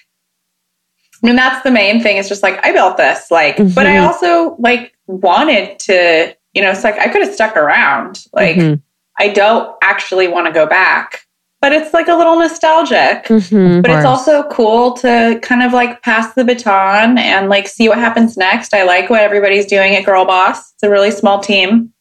I 1.24 1.27
mean, 1.27 1.38
that's 1.38 1.63
the 1.63 1.72
main 1.72 2.04
thing. 2.04 2.18
It's 2.18 2.30
just 2.30 2.44
like 2.44 2.63
I 2.63 2.72
built 2.72 2.98
this, 2.98 3.32
like, 3.32 3.56
mm-hmm. 3.56 3.74
but 3.74 3.88
I 3.88 3.96
mm-hmm. 3.96 4.06
also 4.06 4.56
like 4.60 4.96
wanted 5.08 5.80
to, 5.80 6.36
you 6.54 6.62
know, 6.62 6.70
it's 6.70 6.84
like 6.84 7.00
I 7.00 7.08
could 7.08 7.24
have 7.24 7.34
stuck 7.34 7.58
around, 7.58 8.25
like, 8.32 8.58
mm-hmm. 8.58 8.85
I 9.18 9.30
don't 9.30 9.76
actually 9.82 10.28
want 10.28 10.48
to 10.48 10.54
go 10.54 10.66
back. 10.66 11.22
But 11.62 11.72
it's 11.72 11.94
like 11.94 12.08
a 12.08 12.14
little 12.14 12.38
nostalgic. 12.38 13.26
Mm-hmm, 13.26 13.82
but 13.82 13.90
it's 13.90 14.06
also 14.06 14.44
cool 14.50 14.92
to 14.98 15.40
kind 15.42 15.64
of 15.64 15.74
like 15.74 16.04
pass 16.04 16.34
the 16.36 16.44
baton 16.44 17.18
and 17.18 17.50
like 17.50 17.68
see 17.68 17.90
what 17.90 17.98
happens 17.98 18.38
next. 18.38 18.74
I 18.74 18.84
like 18.84 19.10
what 19.10 19.22
everybody's 19.22 19.66
doing 19.66 19.96
at 19.96 20.06
Girl 20.06 20.26
Boss. 20.26 20.74
It's 20.74 20.84
a 20.84 20.90
really 20.90 21.10
small 21.10 21.40
team. 21.40 21.92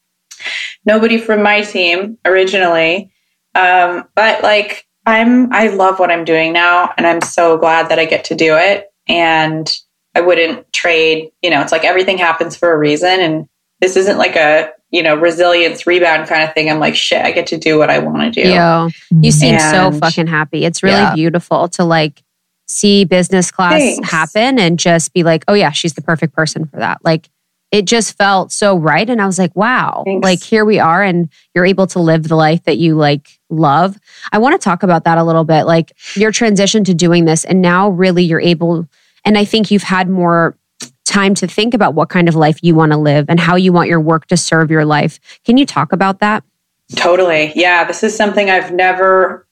Nobody 0.84 1.18
from 1.18 1.42
my 1.42 1.62
team 1.62 2.18
originally. 2.26 3.10
Um, 3.54 4.06
but 4.14 4.42
like 4.42 4.86
I'm 5.06 5.52
I 5.52 5.68
love 5.68 5.98
what 5.98 6.10
I'm 6.10 6.24
doing 6.24 6.52
now 6.52 6.92
and 6.98 7.06
I'm 7.06 7.22
so 7.22 7.56
glad 7.56 7.88
that 7.88 7.98
I 7.98 8.04
get 8.04 8.24
to 8.24 8.34
do 8.34 8.56
it. 8.56 8.92
And 9.06 9.72
I 10.14 10.20
wouldn't 10.20 10.70
trade, 10.72 11.30
you 11.42 11.50
know, 11.50 11.62
it's 11.62 11.72
like 11.72 11.84
everything 11.84 12.18
happens 12.18 12.56
for 12.56 12.72
a 12.72 12.78
reason 12.78 13.20
and 13.20 13.48
this 13.80 13.96
isn't 13.96 14.18
like 14.18 14.36
a 14.36 14.70
you 14.94 15.02
know, 15.02 15.16
resilience 15.16 15.88
rebound 15.88 16.28
kind 16.28 16.44
of 16.44 16.54
thing. 16.54 16.70
I'm 16.70 16.78
like, 16.78 16.94
shit, 16.94 17.20
I 17.20 17.32
get 17.32 17.48
to 17.48 17.58
do 17.58 17.76
what 17.76 17.90
I 17.90 17.98
want 17.98 18.32
to 18.32 18.42
do. 18.44 18.48
Yo, 18.48 18.88
you 19.10 19.32
seem 19.32 19.56
and, 19.56 19.92
so 19.92 19.98
fucking 19.98 20.28
happy. 20.28 20.64
It's 20.64 20.84
really 20.84 20.94
yeah. 20.98 21.14
beautiful 21.16 21.66
to 21.70 21.82
like 21.82 22.22
see 22.68 23.04
business 23.04 23.50
class 23.50 23.80
Thanks. 23.80 24.08
happen 24.08 24.60
and 24.60 24.78
just 24.78 25.12
be 25.12 25.24
like, 25.24 25.44
oh 25.48 25.54
yeah, 25.54 25.72
she's 25.72 25.94
the 25.94 26.00
perfect 26.00 26.32
person 26.32 26.64
for 26.64 26.76
that. 26.76 27.04
Like 27.04 27.28
it 27.72 27.86
just 27.86 28.16
felt 28.16 28.52
so 28.52 28.78
right. 28.78 29.10
And 29.10 29.20
I 29.20 29.26
was 29.26 29.36
like, 29.36 29.56
wow, 29.56 30.04
Thanks. 30.06 30.22
like 30.22 30.40
here 30.40 30.64
we 30.64 30.78
are 30.78 31.02
and 31.02 31.28
you're 31.56 31.66
able 31.66 31.88
to 31.88 31.98
live 31.98 32.28
the 32.28 32.36
life 32.36 32.62
that 32.62 32.78
you 32.78 32.94
like 32.94 33.40
love. 33.50 33.98
I 34.30 34.38
want 34.38 34.54
to 34.54 34.62
talk 34.62 34.84
about 34.84 35.02
that 35.04 35.18
a 35.18 35.24
little 35.24 35.42
bit, 35.42 35.64
like 35.64 35.92
your 36.14 36.30
transition 36.30 36.84
to 36.84 36.94
doing 36.94 37.24
this. 37.24 37.44
And 37.44 37.60
now 37.60 37.88
really 37.88 38.22
you're 38.22 38.40
able, 38.40 38.88
and 39.24 39.36
I 39.36 39.44
think 39.44 39.72
you've 39.72 39.82
had 39.82 40.08
more 40.08 40.56
time 41.04 41.34
to 41.34 41.46
think 41.46 41.74
about 41.74 41.94
what 41.94 42.08
kind 42.08 42.28
of 42.28 42.34
life 42.34 42.58
you 42.62 42.74
want 42.74 42.92
to 42.92 42.98
live 42.98 43.26
and 43.28 43.38
how 43.38 43.56
you 43.56 43.72
want 43.72 43.88
your 43.88 44.00
work 44.00 44.26
to 44.26 44.36
serve 44.36 44.70
your 44.70 44.84
life. 44.84 45.20
Can 45.44 45.56
you 45.58 45.66
talk 45.66 45.92
about 45.92 46.20
that? 46.20 46.42
Totally. 46.96 47.52
Yeah. 47.54 47.84
This 47.84 48.02
is 48.02 48.16
something 48.16 48.50
I've 48.50 48.72
never, 48.72 49.46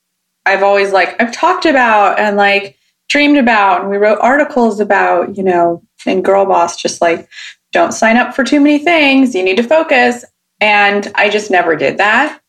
I've 0.45 0.63
always 0.63 0.91
like, 0.91 1.19
I've 1.21 1.31
talked 1.31 1.65
about 1.65 2.19
and 2.19 2.37
like 2.37 2.77
dreamed 3.09 3.37
about. 3.37 3.81
And 3.81 3.89
we 3.89 3.97
wrote 3.97 4.19
articles 4.21 4.79
about, 4.79 5.37
you 5.37 5.43
know, 5.43 5.83
in 6.05 6.21
Girl 6.21 6.45
Boss, 6.45 6.81
just 6.81 7.01
like, 7.01 7.29
don't 7.71 7.91
sign 7.91 8.17
up 8.17 8.35
for 8.35 8.43
too 8.43 8.59
many 8.59 8.79
things. 8.79 9.33
You 9.33 9.43
need 9.43 9.57
to 9.57 9.63
focus. 9.63 10.25
And 10.59 11.11
I 11.15 11.29
just 11.29 11.49
never 11.49 11.75
did 11.75 11.97
that. 11.97 12.39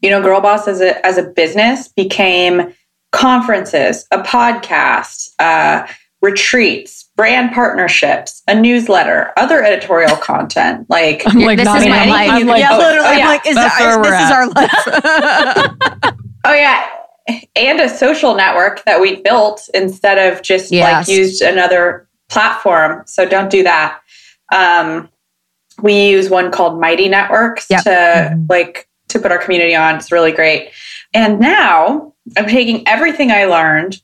You 0.00 0.10
know, 0.10 0.20
Girl 0.20 0.40
Boss 0.40 0.66
as 0.66 0.80
a, 0.80 1.04
as 1.06 1.16
a 1.16 1.22
business 1.22 1.88
became 1.88 2.74
conferences, 3.12 4.06
a 4.10 4.18
podcast, 4.18 5.30
uh, 5.38 5.86
retreats, 6.20 7.03
brand 7.16 7.52
partnerships, 7.52 8.42
a 8.48 8.54
newsletter, 8.54 9.32
other 9.36 9.62
editorial 9.62 10.16
content. 10.16 10.88
Like, 10.90 11.22
I'm 11.26 11.38
like 11.40 11.58
this 11.58 11.68
is 11.68 11.86
my 11.86 12.06
life. 12.06 12.30
I'm 12.30 12.46
like, 12.46 12.60
yeah, 12.60 12.72
oh, 12.72 12.78
literally. 12.78 13.06
Oh, 13.06 13.12
yeah. 13.12 13.22
I'm 13.22 13.28
like, 13.28 13.46
is 13.46 13.54
this 13.54 13.74
is 13.80 14.30
our 14.30 14.48
life. 14.48 16.14
oh 16.44 16.52
yeah. 16.52 16.88
And 17.56 17.80
a 17.80 17.88
social 17.88 18.34
network 18.34 18.84
that 18.84 19.00
we 19.00 19.16
built 19.16 19.68
instead 19.72 20.18
of 20.32 20.42
just 20.42 20.70
yes. 20.72 21.08
like 21.08 21.16
used 21.16 21.40
another 21.40 22.08
platform. 22.28 23.04
So 23.06 23.26
don't 23.26 23.50
do 23.50 23.62
that. 23.62 24.00
Um, 24.52 25.08
we 25.82 26.08
use 26.08 26.28
one 26.28 26.50
called 26.50 26.80
Mighty 26.80 27.08
Networks 27.08 27.66
yep. 27.70 27.84
to 27.84 27.90
mm-hmm. 27.90 28.46
like 28.48 28.88
to 29.08 29.18
put 29.18 29.32
our 29.32 29.38
community 29.38 29.74
on. 29.74 29.96
It's 29.96 30.12
really 30.12 30.32
great. 30.32 30.70
And 31.12 31.38
now 31.40 32.12
I'm 32.36 32.46
taking 32.46 32.86
everything 32.86 33.30
I 33.30 33.44
learned 33.44 34.00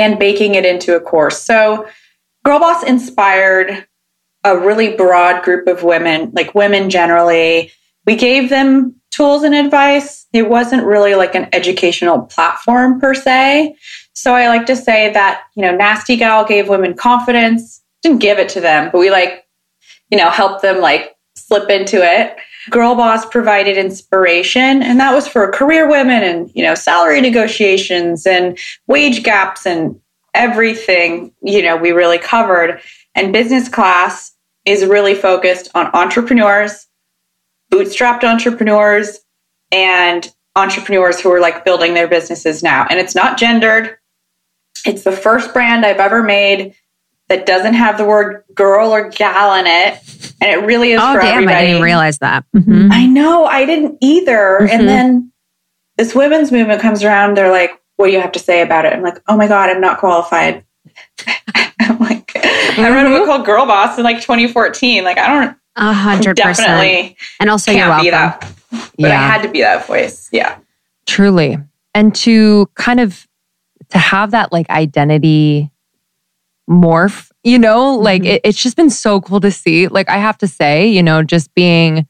and 0.00 0.18
baking 0.18 0.56
it 0.56 0.66
into 0.66 0.96
a 0.96 1.00
course. 1.00 1.40
So, 1.40 1.86
Girl 2.44 2.58
Boss 2.58 2.82
inspired 2.82 3.86
a 4.44 4.58
really 4.58 4.96
broad 4.96 5.44
group 5.44 5.68
of 5.68 5.82
women, 5.82 6.32
like 6.34 6.54
women 6.54 6.88
generally. 6.90 7.70
We 8.06 8.16
gave 8.16 8.48
them 8.48 8.96
tools 9.10 9.42
and 9.42 9.54
advice. 9.54 10.26
It 10.32 10.48
wasn't 10.48 10.84
really 10.84 11.14
like 11.14 11.34
an 11.34 11.48
educational 11.52 12.22
platform 12.22 13.00
per 13.00 13.12
se. 13.14 13.76
So 14.14 14.34
I 14.34 14.48
like 14.48 14.66
to 14.66 14.76
say 14.76 15.12
that, 15.12 15.42
you 15.54 15.62
know, 15.62 15.76
Nasty 15.76 16.16
Gal 16.16 16.44
gave 16.44 16.68
women 16.68 16.94
confidence, 16.94 17.82
didn't 18.02 18.20
give 18.20 18.38
it 18.38 18.48
to 18.50 18.60
them, 18.60 18.88
but 18.90 18.98
we 18.98 19.10
like, 19.10 19.46
you 20.10 20.16
know, 20.16 20.30
helped 20.30 20.62
them 20.62 20.80
like 20.80 21.14
slip 21.34 21.70
into 21.70 21.96
it. 22.02 22.36
Girl 22.70 22.94
Boss 22.94 23.24
provided 23.24 23.76
inspiration, 23.76 24.82
and 24.82 25.00
that 25.00 25.14
was 25.14 25.26
for 25.26 25.50
career 25.50 25.88
women 25.88 26.22
and, 26.22 26.50
you 26.54 26.62
know, 26.62 26.74
salary 26.74 27.20
negotiations 27.20 28.26
and 28.26 28.58
wage 28.86 29.22
gaps 29.22 29.66
and 29.66 29.98
everything, 30.34 31.32
you 31.42 31.62
know, 31.62 31.76
we 31.76 31.92
really 31.92 32.18
covered. 32.18 32.80
And 33.14 33.32
business 33.32 33.68
class 33.68 34.32
is 34.64 34.84
really 34.84 35.14
focused 35.14 35.70
on 35.74 35.86
entrepreneurs, 35.94 36.86
bootstrapped 37.72 38.24
entrepreneurs, 38.24 39.20
and 39.72 40.32
entrepreneurs 40.56 41.20
who 41.20 41.32
are 41.32 41.40
like 41.40 41.64
building 41.64 41.94
their 41.94 42.08
businesses 42.08 42.62
now. 42.62 42.86
And 42.90 42.98
it's 42.98 43.14
not 43.14 43.38
gendered. 43.38 43.96
It's 44.84 45.04
the 45.04 45.12
first 45.12 45.52
brand 45.52 45.84
I've 45.84 45.98
ever 45.98 46.22
made 46.22 46.74
that 47.30 47.46
doesn't 47.46 47.74
have 47.74 47.96
the 47.96 48.04
word 48.04 48.42
girl 48.54 48.92
or 48.92 49.08
gal 49.08 49.54
in 49.54 49.66
it. 49.66 50.34
And 50.42 50.50
it 50.50 50.66
really 50.66 50.90
is 50.90 51.00
oh, 51.00 51.14
for 51.14 51.20
damn, 51.20 51.34
everybody. 51.34 51.56
I 51.56 51.66
didn't 51.66 51.82
realize 51.82 52.18
that. 52.18 52.44
Mm-hmm. 52.54 52.88
I 52.90 53.06
know, 53.06 53.44
I 53.44 53.64
didn't 53.64 53.98
either. 54.00 54.58
Mm-hmm. 54.60 54.68
And 54.68 54.88
then 54.88 55.32
this 55.96 56.12
women's 56.12 56.50
movement 56.50 56.82
comes 56.82 57.04
around, 57.04 57.36
they're 57.36 57.52
like, 57.52 57.80
what 57.96 58.06
do 58.06 58.12
you 58.12 58.20
have 58.20 58.32
to 58.32 58.40
say 58.40 58.62
about 58.62 58.84
it? 58.84 58.92
I'm 58.92 59.02
like, 59.02 59.22
oh 59.28 59.36
my 59.36 59.46
God, 59.46 59.70
I'm 59.70 59.80
not 59.80 60.00
qualified. 60.00 60.64
I'm 61.80 61.98
like, 62.00 62.32
mm-hmm. 62.32 62.80
I 62.80 62.90
wrote 62.90 63.06
a 63.06 63.16
book 63.16 63.26
called 63.26 63.46
Girl 63.46 63.64
Boss 63.64 63.96
in 63.96 64.02
like 64.02 64.20
2014. 64.20 65.04
Like, 65.04 65.18
I 65.18 65.28
don't 65.28 65.56
a 65.76 65.92
hundred 65.92 66.36
percent. 66.36 67.16
And 67.38 67.48
also, 67.48 67.70
you're 67.70 67.88
welcome. 67.88 68.06
Be 68.06 68.10
that, 68.10 68.52
but 68.70 68.90
yeah. 68.98 69.20
I 69.20 69.26
had 69.26 69.42
to 69.42 69.48
be 69.48 69.60
that 69.60 69.86
voice. 69.86 70.28
Yeah, 70.32 70.58
truly. 71.06 71.58
And 71.94 72.14
to 72.16 72.68
kind 72.74 72.98
of 72.98 73.26
to 73.90 73.98
have 73.98 74.32
that 74.32 74.52
like 74.52 74.68
identity 74.68 75.70
morph, 76.70 77.30
you 77.42 77.58
know, 77.58 77.96
like 77.96 78.22
mm-hmm. 78.22 78.32
it, 78.32 78.42
it's 78.44 78.62
just 78.62 78.76
been 78.76 78.90
so 78.90 79.20
cool 79.20 79.40
to 79.40 79.50
see. 79.50 79.88
Like 79.88 80.08
I 80.08 80.18
have 80.18 80.38
to 80.38 80.46
say, 80.46 80.86
you 80.86 81.02
know, 81.02 81.22
just 81.22 81.52
being, 81.54 82.06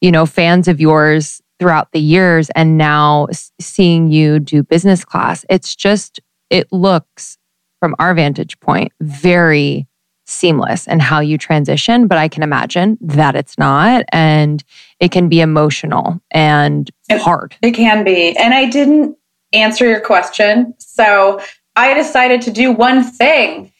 you 0.00 0.12
know, 0.12 0.26
fans 0.26 0.68
of 0.68 0.80
yours 0.80 1.40
throughout 1.58 1.90
the 1.92 2.00
years 2.00 2.50
and 2.50 2.76
now 2.76 3.28
seeing 3.60 4.08
you 4.10 4.38
do 4.38 4.62
business 4.62 5.04
class, 5.04 5.44
it's 5.48 5.74
just 5.74 6.20
it 6.50 6.70
looks 6.72 7.38
from 7.80 7.94
our 7.98 8.14
vantage 8.14 8.58
point 8.60 8.92
very 9.00 9.86
seamless 10.26 10.88
and 10.88 11.02
how 11.02 11.20
you 11.20 11.36
transition, 11.36 12.06
but 12.06 12.18
I 12.18 12.28
can 12.28 12.42
imagine 12.42 12.98
that 13.00 13.34
it's 13.34 13.58
not. 13.58 14.04
And 14.10 14.62
it 15.00 15.12
can 15.12 15.28
be 15.28 15.40
emotional 15.40 16.20
and 16.30 16.90
it, 17.08 17.20
hard. 17.20 17.56
It 17.62 17.72
can 17.72 18.04
be. 18.04 18.36
And 18.36 18.54
I 18.54 18.68
didn't 18.68 19.16
answer 19.52 19.86
your 19.86 20.00
question. 20.00 20.74
So 20.78 21.40
I 21.76 21.94
decided 21.94 22.42
to 22.42 22.50
do 22.50 22.72
one 22.72 23.04
thing. 23.04 23.72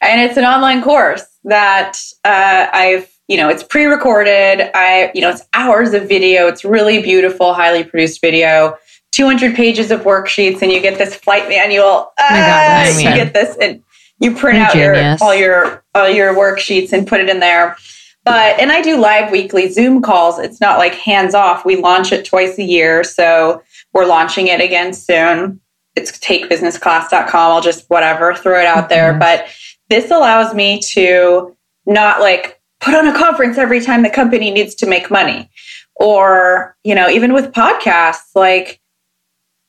and 0.00 0.20
it's 0.20 0.36
an 0.36 0.44
online 0.44 0.82
course 0.82 1.24
that 1.44 1.98
uh, 2.24 2.68
I've, 2.72 3.10
you 3.28 3.36
know, 3.36 3.48
it's 3.48 3.62
pre 3.62 3.86
recorded. 3.86 4.70
I, 4.74 5.10
you 5.14 5.20
know, 5.20 5.30
it's 5.30 5.42
hours 5.54 5.92
of 5.92 6.08
video. 6.08 6.46
It's 6.46 6.64
really 6.64 7.02
beautiful, 7.02 7.54
highly 7.54 7.84
produced 7.84 8.20
video. 8.20 8.76
200 9.12 9.56
pages 9.56 9.90
of 9.90 10.02
worksheets 10.02 10.62
and 10.62 10.70
you 10.70 10.80
get 10.80 10.98
this 10.98 11.14
flight 11.14 11.48
manual. 11.48 12.12
Uh, 12.18 12.28
God, 12.28 12.96
you 12.98 13.02
get 13.02 13.32
this 13.32 13.56
and 13.60 13.82
you 14.20 14.34
print 14.34 14.58
out 14.58 14.74
your 14.74 15.16
all 15.20 15.34
your 15.34 15.82
all 15.94 16.08
your 16.08 16.34
worksheets 16.34 16.92
and 16.92 17.06
put 17.06 17.20
it 17.20 17.28
in 17.28 17.40
there. 17.40 17.76
But 18.24 18.60
and 18.60 18.70
I 18.70 18.82
do 18.82 19.00
live 19.00 19.32
weekly 19.32 19.70
Zoom 19.70 20.02
calls. 20.02 20.38
It's 20.38 20.60
not 20.60 20.78
like 20.78 20.94
hands 20.94 21.34
off. 21.34 21.64
We 21.64 21.76
launch 21.76 22.12
it 22.12 22.26
twice 22.26 22.58
a 22.58 22.62
year, 22.62 23.02
so 23.02 23.62
we're 23.92 24.06
launching 24.06 24.48
it 24.48 24.60
again 24.60 24.92
soon. 24.92 25.60
It's 25.98 26.12
takebusinessclass.com. 26.18 27.52
I'll 27.52 27.60
just 27.60 27.84
whatever 27.88 28.34
throw 28.34 28.58
it 28.60 28.66
out 28.66 28.88
there. 28.88 29.10
Mm-hmm. 29.10 29.18
But 29.18 29.46
this 29.90 30.10
allows 30.10 30.54
me 30.54 30.80
to 30.92 31.56
not 31.86 32.20
like 32.20 32.60
put 32.80 32.94
on 32.94 33.08
a 33.08 33.18
conference 33.18 33.58
every 33.58 33.80
time 33.80 34.02
the 34.02 34.10
company 34.10 34.50
needs 34.50 34.74
to 34.76 34.86
make 34.86 35.10
money. 35.10 35.50
Or, 35.96 36.76
you 36.84 36.94
know, 36.94 37.08
even 37.08 37.32
with 37.32 37.52
podcasts, 37.52 38.34
like 38.34 38.80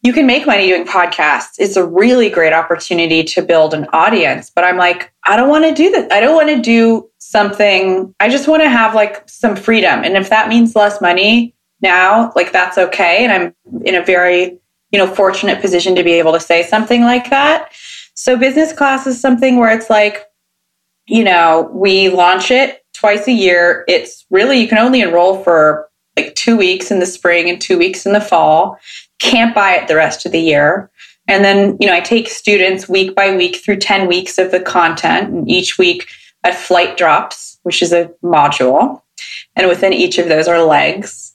you 0.03 0.13
can 0.13 0.27
make 0.27 0.45
money 0.45 0.67
doing 0.67 0.85
podcasts. 0.85 1.55
It's 1.57 1.75
a 1.75 1.85
really 1.85 2.29
great 2.29 2.53
opportunity 2.53 3.23
to 3.23 3.41
build 3.41 3.73
an 3.73 3.87
audience. 3.91 4.51
But 4.53 4.63
I'm 4.63 4.77
like, 4.77 5.11
I 5.25 5.35
don't 5.35 5.49
want 5.49 5.65
to 5.65 5.73
do 5.73 5.89
that. 5.91 6.11
I 6.11 6.21
don't 6.21 6.35
want 6.35 6.49
to 6.49 6.61
do 6.61 7.09
something. 7.17 8.13
I 8.19 8.29
just 8.29 8.47
want 8.47 8.63
to 8.63 8.69
have 8.69 8.93
like 8.95 9.27
some 9.27 9.55
freedom. 9.55 10.03
And 10.03 10.15
if 10.15 10.29
that 10.29 10.47
means 10.47 10.75
less 10.75 11.01
money 11.01 11.55
now, 11.81 12.31
like 12.35 12.51
that's 12.51 12.77
okay. 12.77 13.25
And 13.25 13.31
I'm 13.31 13.81
in 13.83 13.95
a 13.95 14.05
very, 14.05 14.59
you 14.91 14.99
know, 14.99 15.07
fortunate 15.07 15.61
position 15.61 15.95
to 15.95 16.03
be 16.03 16.13
able 16.13 16.33
to 16.33 16.39
say 16.39 16.63
something 16.63 17.03
like 17.03 17.29
that. 17.29 17.71
So 18.13 18.37
business 18.37 18.73
class 18.73 19.07
is 19.07 19.19
something 19.19 19.57
where 19.57 19.71
it's 19.75 19.89
like, 19.89 20.25
you 21.07 21.23
know, 21.23 21.69
we 21.73 22.09
launch 22.09 22.51
it 22.51 22.83
twice 22.93 23.27
a 23.27 23.31
year. 23.31 23.85
It's 23.87 24.25
really, 24.29 24.59
you 24.59 24.67
can 24.67 24.77
only 24.77 25.01
enroll 25.01 25.43
for 25.43 25.89
like 26.17 26.35
two 26.35 26.57
weeks 26.57 26.91
in 26.91 26.99
the 26.99 27.05
spring 27.05 27.49
and 27.49 27.61
two 27.61 27.77
weeks 27.77 28.05
in 28.05 28.13
the 28.13 28.21
fall 28.21 28.77
can't 29.19 29.53
buy 29.53 29.73
it 29.73 29.87
the 29.87 29.95
rest 29.95 30.25
of 30.25 30.31
the 30.31 30.39
year. 30.39 30.89
And 31.27 31.43
then, 31.43 31.77
you 31.79 31.87
know, 31.87 31.93
I 31.93 31.99
take 31.99 32.27
students 32.27 32.89
week 32.89 33.13
by 33.13 33.35
week 33.35 33.57
through 33.57 33.77
10 33.77 34.07
weeks 34.07 34.37
of 34.37 34.51
the 34.51 34.59
content. 34.59 35.29
And 35.29 35.49
each 35.49 35.77
week 35.77 36.07
a 36.43 36.53
flight 36.53 36.97
drops, 36.97 37.59
which 37.63 37.81
is 37.81 37.93
a 37.93 38.11
module. 38.23 39.01
And 39.55 39.67
within 39.67 39.93
each 39.93 40.17
of 40.17 40.27
those 40.27 40.47
are 40.47 40.63
legs. 40.63 41.28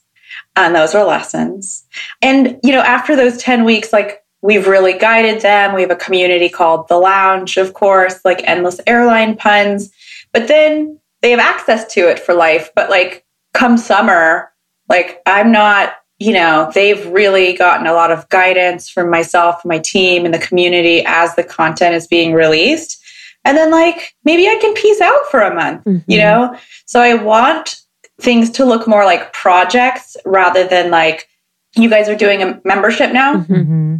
And 0.55 0.75
those 0.75 0.95
are 0.95 1.05
lessons. 1.05 1.83
And, 2.21 2.59
you 2.63 2.71
know, 2.71 2.81
after 2.81 3.15
those 3.15 3.37
10 3.37 3.65
weeks, 3.65 3.91
like 3.91 4.23
we've 4.41 4.67
really 4.67 4.97
guided 4.97 5.41
them. 5.41 5.73
We 5.73 5.81
have 5.81 5.91
a 5.91 5.95
community 5.95 6.49
called 6.49 6.87
The 6.87 6.97
Lounge, 6.97 7.57
of 7.57 7.73
course, 7.73 8.19
like 8.23 8.41
endless 8.43 8.79
airline 8.87 9.35
puns. 9.35 9.91
But 10.31 10.47
then 10.47 10.99
they 11.21 11.31
have 11.31 11.39
access 11.39 11.91
to 11.93 12.09
it 12.09 12.19
for 12.19 12.33
life. 12.33 12.69
But 12.75 12.89
like 12.89 13.25
come 13.53 13.77
summer, 13.77 14.51
like 14.87 15.21
I'm 15.25 15.51
not 15.51 15.95
you 16.19 16.33
know, 16.33 16.71
they've 16.73 17.05
really 17.07 17.53
gotten 17.53 17.87
a 17.87 17.93
lot 17.93 18.11
of 18.11 18.27
guidance 18.29 18.89
from 18.89 19.09
myself, 19.09 19.63
my 19.65 19.79
team, 19.79 20.23
and 20.23 20.33
the 20.33 20.39
community 20.39 21.03
as 21.05 21.35
the 21.35 21.43
content 21.43 21.93
is 21.93 22.07
being 22.07 22.33
released. 22.33 23.01
And 23.43 23.57
then, 23.57 23.69
like, 23.69 24.15
maybe 24.23 24.47
I 24.47 24.57
can 24.61 24.73
peace 24.75 25.01
out 25.01 25.25
for 25.29 25.41
a 25.41 25.53
month, 25.53 25.83
mm-hmm. 25.83 26.09
you 26.09 26.17
know? 26.17 26.57
So 26.85 27.01
I 27.01 27.15
want 27.15 27.81
things 28.19 28.49
to 28.51 28.65
look 28.65 28.87
more 28.87 29.05
like 29.05 29.33
projects 29.33 30.17
rather 30.25 30.67
than 30.67 30.91
like, 30.91 31.27
you 31.75 31.89
guys 31.89 32.07
are 32.07 32.15
doing 32.15 32.41
a 32.41 32.61
membership 32.63 33.11
now. 33.11 33.35
Mm-hmm. 33.35 33.97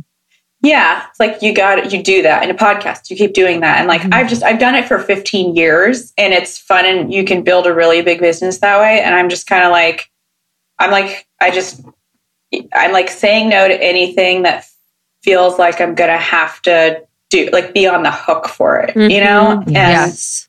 Yeah, 0.62 1.06
it's 1.10 1.19
like 1.19 1.41
you 1.41 1.54
got 1.54 1.91
you 1.91 2.01
do 2.01 2.23
that 2.23 2.41
in 2.43 2.49
a 2.49 2.58
podcast. 2.58 3.12
You 3.12 3.17
keep 3.17 3.34
doing 3.34 3.60
that, 3.60 3.78
and 3.78 3.88
like 3.88 4.01
mm-hmm. 4.01 4.13
I've 4.13 4.28
just 4.28 4.41
I've 4.41 4.58
done 4.58 4.73
it 4.73 4.88
for 4.88 4.97
15 4.97 5.56
years, 5.56 6.12
and 6.17 6.34
it's 6.34 6.58
fun, 6.58 6.86
and 6.86 7.13
you 7.13 7.23
can 7.23 7.43
build 7.43 7.67
a 7.67 7.73
really 7.73 8.01
big 8.01 8.19
business 8.19 8.60
that 8.60 8.80
way. 8.80 9.01
And 9.01 9.13
I'm 9.13 9.30
just 9.30 9.45
kind 9.45 9.63
of 9.63 9.71
like, 9.71 10.10
I'm 10.80 10.89
like 10.89 11.28
I 11.39 11.51
just 11.51 11.84
I'm 12.73 12.93
like 12.93 13.10
saying 13.10 13.49
no 13.49 13.67
to 13.67 13.84
anything 13.84 14.43
that 14.43 14.65
feels 15.21 15.58
like 15.58 15.82
I'm 15.82 15.95
going 15.95 16.12
to 16.12 16.17
have 16.17 16.62
to 16.63 17.04
do, 17.30 17.49
like 17.51 17.73
be 17.73 17.88
on 17.88 18.04
the 18.04 18.12
hook 18.12 18.47
for 18.47 18.80
it, 18.80 18.91
mm-hmm. 18.91 19.10
you 19.10 19.19
know? 19.19 19.63
And 19.65 19.71
yes. 19.71 20.47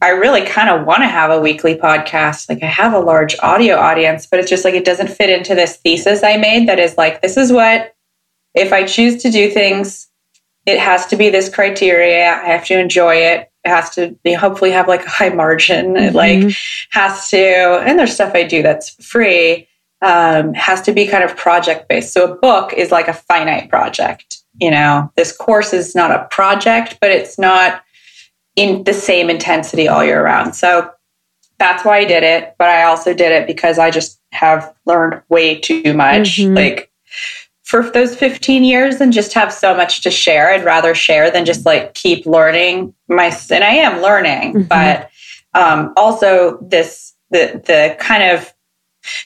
I 0.00 0.10
really 0.10 0.44
kind 0.44 0.70
of 0.70 0.86
want 0.86 1.02
to 1.02 1.08
have 1.08 1.30
a 1.30 1.40
weekly 1.40 1.74
podcast. 1.74 2.48
Like 2.48 2.62
I 2.62 2.66
have 2.66 2.92
a 2.92 3.00
large 3.00 3.36
audio 3.40 3.76
audience, 3.76 4.26
but 4.26 4.38
it's 4.38 4.48
just 4.48 4.64
like 4.64 4.74
it 4.74 4.84
doesn't 4.84 5.10
fit 5.10 5.30
into 5.30 5.54
this 5.54 5.76
thesis 5.78 6.22
I 6.22 6.36
made 6.36 6.68
that 6.68 6.78
is 6.78 6.96
like, 6.96 7.20
this 7.20 7.36
is 7.36 7.52
what, 7.52 7.94
if 8.54 8.72
I 8.72 8.84
choose 8.84 9.20
to 9.22 9.30
do 9.30 9.50
things, 9.50 10.08
it 10.66 10.78
has 10.78 11.06
to 11.06 11.16
be 11.16 11.30
this 11.30 11.52
criteria. 11.52 12.30
I 12.30 12.46
have 12.46 12.64
to 12.66 12.78
enjoy 12.78 13.16
it. 13.16 13.50
It 13.64 13.68
has 13.68 13.90
to 13.96 14.16
be, 14.22 14.34
hopefully 14.34 14.70
have 14.70 14.86
like 14.86 15.04
a 15.04 15.10
high 15.10 15.30
margin. 15.30 15.94
Mm-hmm. 15.94 16.04
It 16.04 16.14
like 16.14 16.54
has 16.90 17.28
to, 17.30 17.38
and 17.38 17.98
there's 17.98 18.14
stuff 18.14 18.34
I 18.34 18.44
do 18.44 18.62
that's 18.62 18.90
free 19.04 19.66
um, 20.00 20.54
has 20.54 20.80
to 20.82 20.92
be 20.92 21.08
kind 21.08 21.24
of 21.24 21.36
project 21.36 21.88
based. 21.88 22.12
So 22.12 22.32
a 22.32 22.36
book 22.36 22.72
is 22.72 22.92
like 22.92 23.08
a 23.08 23.12
finite 23.12 23.68
project. 23.68 24.38
You 24.60 24.70
know, 24.70 25.10
this 25.16 25.36
course 25.36 25.72
is 25.72 25.94
not 25.94 26.12
a 26.12 26.26
project, 26.30 26.98
but 27.00 27.10
it's 27.10 27.38
not 27.38 27.82
in 28.58 28.82
the 28.82 28.92
same 28.92 29.30
intensity 29.30 29.86
all 29.86 30.04
year 30.04 30.24
round. 30.24 30.56
So 30.56 30.90
that's 31.58 31.84
why 31.84 31.98
I 31.98 32.04
did 32.04 32.24
it. 32.24 32.56
But 32.58 32.68
I 32.68 32.82
also 32.82 33.14
did 33.14 33.30
it 33.30 33.46
because 33.46 33.78
I 33.78 33.92
just 33.92 34.20
have 34.32 34.74
learned 34.84 35.22
way 35.28 35.60
too 35.60 35.94
much. 35.94 36.38
Mm-hmm. 36.38 36.54
Like 36.54 36.92
for 37.62 37.88
those 37.90 38.16
15 38.16 38.64
years 38.64 39.00
and 39.00 39.12
just 39.12 39.32
have 39.34 39.52
so 39.52 39.76
much 39.76 40.02
to 40.02 40.10
share. 40.10 40.50
I'd 40.50 40.64
rather 40.64 40.92
share 40.92 41.30
than 41.30 41.44
just 41.44 41.64
like 41.64 41.94
keep 41.94 42.26
learning 42.26 42.94
my 43.06 43.32
and 43.50 43.62
I 43.62 43.74
am 43.74 44.02
learning, 44.02 44.54
mm-hmm. 44.54 44.62
but 44.62 45.10
um, 45.54 45.92
also 45.96 46.58
this 46.60 47.14
the 47.30 47.62
the 47.64 47.96
kind 48.00 48.22
of 48.24 48.52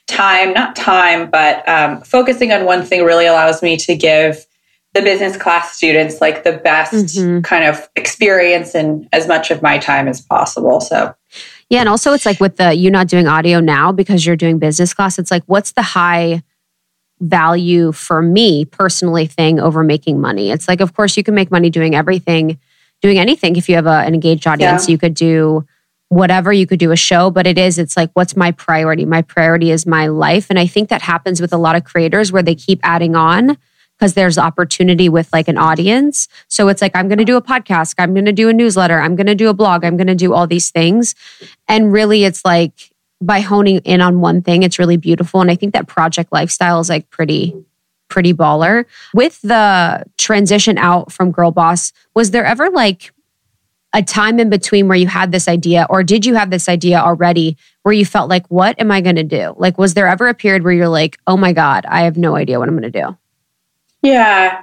time, 0.09 0.53
not 0.53 0.77
time, 0.77 1.31
but 1.31 1.67
um, 1.67 2.03
focusing 2.03 2.53
on 2.53 2.67
one 2.67 2.85
thing 2.85 3.05
really 3.05 3.27
allows 3.27 3.63
me 3.63 3.77
to 3.79 3.95
give 3.95 4.45
the 4.95 5.01
business 5.01 5.37
class 5.37 5.75
students 5.75 6.21
like 6.21 6.45
the 6.45 6.53
best 6.53 6.93
mm-hmm. 6.95 7.41
kind 7.41 7.65
of 7.65 7.89
experience 7.97 8.75
and 8.75 9.09
as 9.13 9.27
much 9.27 9.51
of 9.51 9.63
my 9.63 9.79
time 9.79 10.07
as 10.07 10.21
possible. 10.21 10.81
So, 10.81 11.15
yeah. 11.71 11.81
And 11.81 11.89
also, 11.89 12.13
it's 12.13 12.27
like 12.27 12.41
with 12.41 12.57
the 12.57 12.75
you 12.75 12.91
not 12.91 13.09
doing 13.09 13.27
audio 13.27 13.61
now 13.61 13.93
because 13.93 14.27
you're 14.27 14.37
doing 14.37 14.59
business 14.59 14.93
class, 14.93 15.19
it's 15.19 15.31
like, 15.31 15.45
what's 15.47 15.73
the 15.73 15.83
high 15.83 16.43
value 17.21 17.93
for 17.93 18.21
me 18.21 18.65
personally 18.65 19.27
thing 19.27 19.59
over 19.59 19.83
making 19.83 20.21
money? 20.21 20.51
It's 20.51 20.69
like, 20.69 20.81
of 20.81 20.95
course, 20.95 21.17
you 21.17 21.23
can 21.23 21.35
make 21.35 21.51
money 21.51 21.71
doing 21.71 21.95
everything, 21.95 22.59
doing 23.01 23.19
anything. 23.19 23.57
If 23.57 23.69
you 23.71 23.77
have 23.77 23.87
a, 23.87 24.01
an 24.01 24.13
engaged 24.13 24.47
audience, 24.47 24.89
yeah. 24.89 24.93
you 24.93 24.99
could 24.99 25.15
do 25.15 25.67
whatever 26.13 26.53
you 26.53 26.67
could 26.67 26.79
do 26.79 26.93
a 26.93 26.97
show 26.97 27.31
but 27.31 27.47
it 27.47 27.57
is 27.57 27.79
it's 27.79 27.97
like 27.97 28.11
what's 28.13 28.37
my 28.37 28.53
priority 28.53 29.07
my 29.07 29.23
priority 29.23 29.71
is 29.71 29.87
my 29.87 30.09
life 30.09 30.49
and 30.51 30.59
i 30.59 30.67
think 30.67 30.91
that 30.91 31.01
happens 31.01 31.41
with 31.41 31.55
a 31.55 31.57
lot 31.57 31.75
of 31.75 31.85
creators 31.85 32.31
where 32.31 32.43
they 32.43 32.55
keep 32.55 32.79
adding 32.83 33.17
on 33.17 33.57
because 34.03 34.15
there's 34.15 34.37
opportunity 34.37 35.09
with 35.09 35.33
like 35.33 35.47
an 35.47 35.57
audience 35.57 36.27
so 36.49 36.67
it's 36.67 36.83
like 36.83 36.91
i'm 36.97 37.07
going 37.07 37.19
to 37.19 37.25
do 37.25 37.37
a 37.37 37.41
podcast 37.41 37.95
i'm 37.99 38.13
going 38.15 38.25
to 38.25 38.33
do 38.33 38.49
a 38.49 38.53
newsletter 38.53 38.99
i'm 38.99 39.15
going 39.15 39.29
to 39.29 39.35
do 39.37 39.49
a 39.49 39.55
blog 39.55 39.85
i'm 39.85 39.97
going 39.97 40.09
to 40.09 40.15
do 40.17 40.35
all 40.35 40.45
these 40.45 40.71
things 40.71 41.15
and 41.69 41.93
really 41.93 42.25
it's 42.25 42.45
like 42.45 42.91
by 43.21 43.39
honing 43.39 43.79
in 43.85 44.01
on 44.01 44.21
one 44.21 44.43
thing 44.43 44.65
it's 44.65 44.77
really 44.77 44.97
beautiful 44.97 45.41
and 45.41 45.53
i 45.53 45.55
think 45.55 45.73
that 45.73 45.87
project 45.87 46.33
lifestyle 46.33 46.81
is 46.81 46.89
like 46.89 47.09
pretty 47.11 47.55
pretty 48.09 48.35
baller 48.35 48.87
with 49.15 49.41
the 49.43 50.03
transition 50.19 50.79
out 50.79 51.13
from 51.13 51.31
girl 51.31 51.53
boss 51.53 51.93
was 52.13 52.33
there 52.33 52.45
ever 52.45 52.71
like 52.71 53.13
a 53.95 54.03
time 54.03 54.41
in 54.41 54.51
between 54.51 54.89
where 54.89 54.97
you 54.97 55.07
had 55.07 55.33
this 55.33 55.49
idea, 55.49 55.87
or 55.91 56.03
did 56.03 56.25
you 56.25 56.35
have 56.35 56.49
this 56.49 56.67
idea 56.67 56.99
already 56.99 57.59
where 57.83 57.93
you 57.93 58.07
felt 58.07 58.31
like, 58.31 58.47
what 58.47 58.81
am 58.81 58.91
I 58.91 59.03
going 59.03 59.17
to 59.17 59.23
do? 59.23 59.53
Like, 59.59 59.77
was 59.77 59.93
there 59.93 60.07
ever 60.07 60.29
a 60.29 60.35
period 60.35 60.65
where 60.65 60.73
you're 60.73 60.89
like, 60.89 61.19
oh 61.27 61.37
my 61.37 61.53
God, 61.53 61.85
I 61.87 62.05
have 62.05 62.17
no 62.17 62.35
idea 62.35 62.59
what 62.59 62.71
I'm 62.71 62.75
going 62.75 62.91
to 62.91 63.03
do? 63.03 63.19
Yeah. 64.03 64.63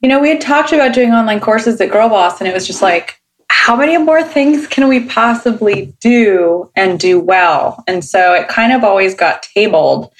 You 0.00 0.08
know, 0.08 0.20
we 0.20 0.30
had 0.30 0.40
talked 0.40 0.72
about 0.72 0.94
doing 0.94 1.12
online 1.12 1.40
courses 1.40 1.80
at 1.80 1.90
Girl 1.90 2.08
Boss, 2.08 2.40
and 2.40 2.48
it 2.48 2.54
was 2.54 2.66
just 2.66 2.82
like, 2.82 3.20
how 3.48 3.76
many 3.76 3.96
more 3.98 4.22
things 4.24 4.66
can 4.66 4.88
we 4.88 5.06
possibly 5.06 5.94
do 6.00 6.70
and 6.74 6.98
do 6.98 7.20
well? 7.20 7.84
And 7.86 8.04
so 8.04 8.34
it 8.34 8.48
kind 8.48 8.72
of 8.72 8.82
always 8.82 9.14
got 9.14 9.42
tabled. 9.42 10.12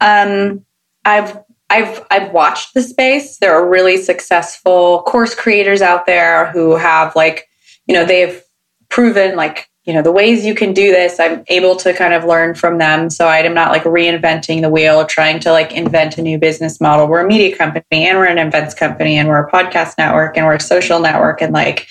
Um, 0.00 0.64
I've 1.04 1.38
I've 1.70 2.04
I've 2.10 2.32
watched 2.32 2.74
the 2.74 2.82
space. 2.82 3.38
There 3.38 3.54
are 3.54 3.66
really 3.66 3.96
successful 3.96 5.02
course 5.02 5.34
creators 5.34 5.80
out 5.80 6.04
there 6.04 6.50
who 6.50 6.76
have 6.76 7.16
like 7.16 7.48
you 7.86 7.94
know, 7.94 8.04
they've 8.04 8.42
proven 8.90 9.36
like 9.36 9.68
you 9.84 9.92
know, 9.92 10.00
the 10.00 10.12
ways 10.12 10.46
you 10.46 10.54
can 10.54 10.72
do 10.72 10.90
this, 10.90 11.20
I'm 11.20 11.44
able 11.48 11.76
to 11.76 11.92
kind 11.92 12.14
of 12.14 12.24
learn 12.24 12.54
from 12.54 12.78
them. 12.78 13.10
So 13.10 13.28
I'm 13.28 13.52
not 13.52 13.70
like 13.70 13.84
reinventing 13.84 14.62
the 14.62 14.70
wheel 14.70 15.04
trying 15.04 15.40
to 15.40 15.52
like 15.52 15.72
invent 15.72 16.16
a 16.16 16.22
new 16.22 16.38
business 16.38 16.80
model. 16.80 17.06
We're 17.06 17.20
a 17.20 17.26
media 17.26 17.54
company 17.54 17.84
and 17.90 18.16
we're 18.16 18.24
an 18.24 18.38
events 18.38 18.74
company 18.74 19.18
and 19.18 19.28
we're 19.28 19.46
a 19.46 19.50
podcast 19.50 19.98
network 19.98 20.38
and 20.38 20.46
we're 20.46 20.54
a 20.54 20.60
social 20.60 21.00
network. 21.00 21.42
And 21.42 21.52
like, 21.52 21.86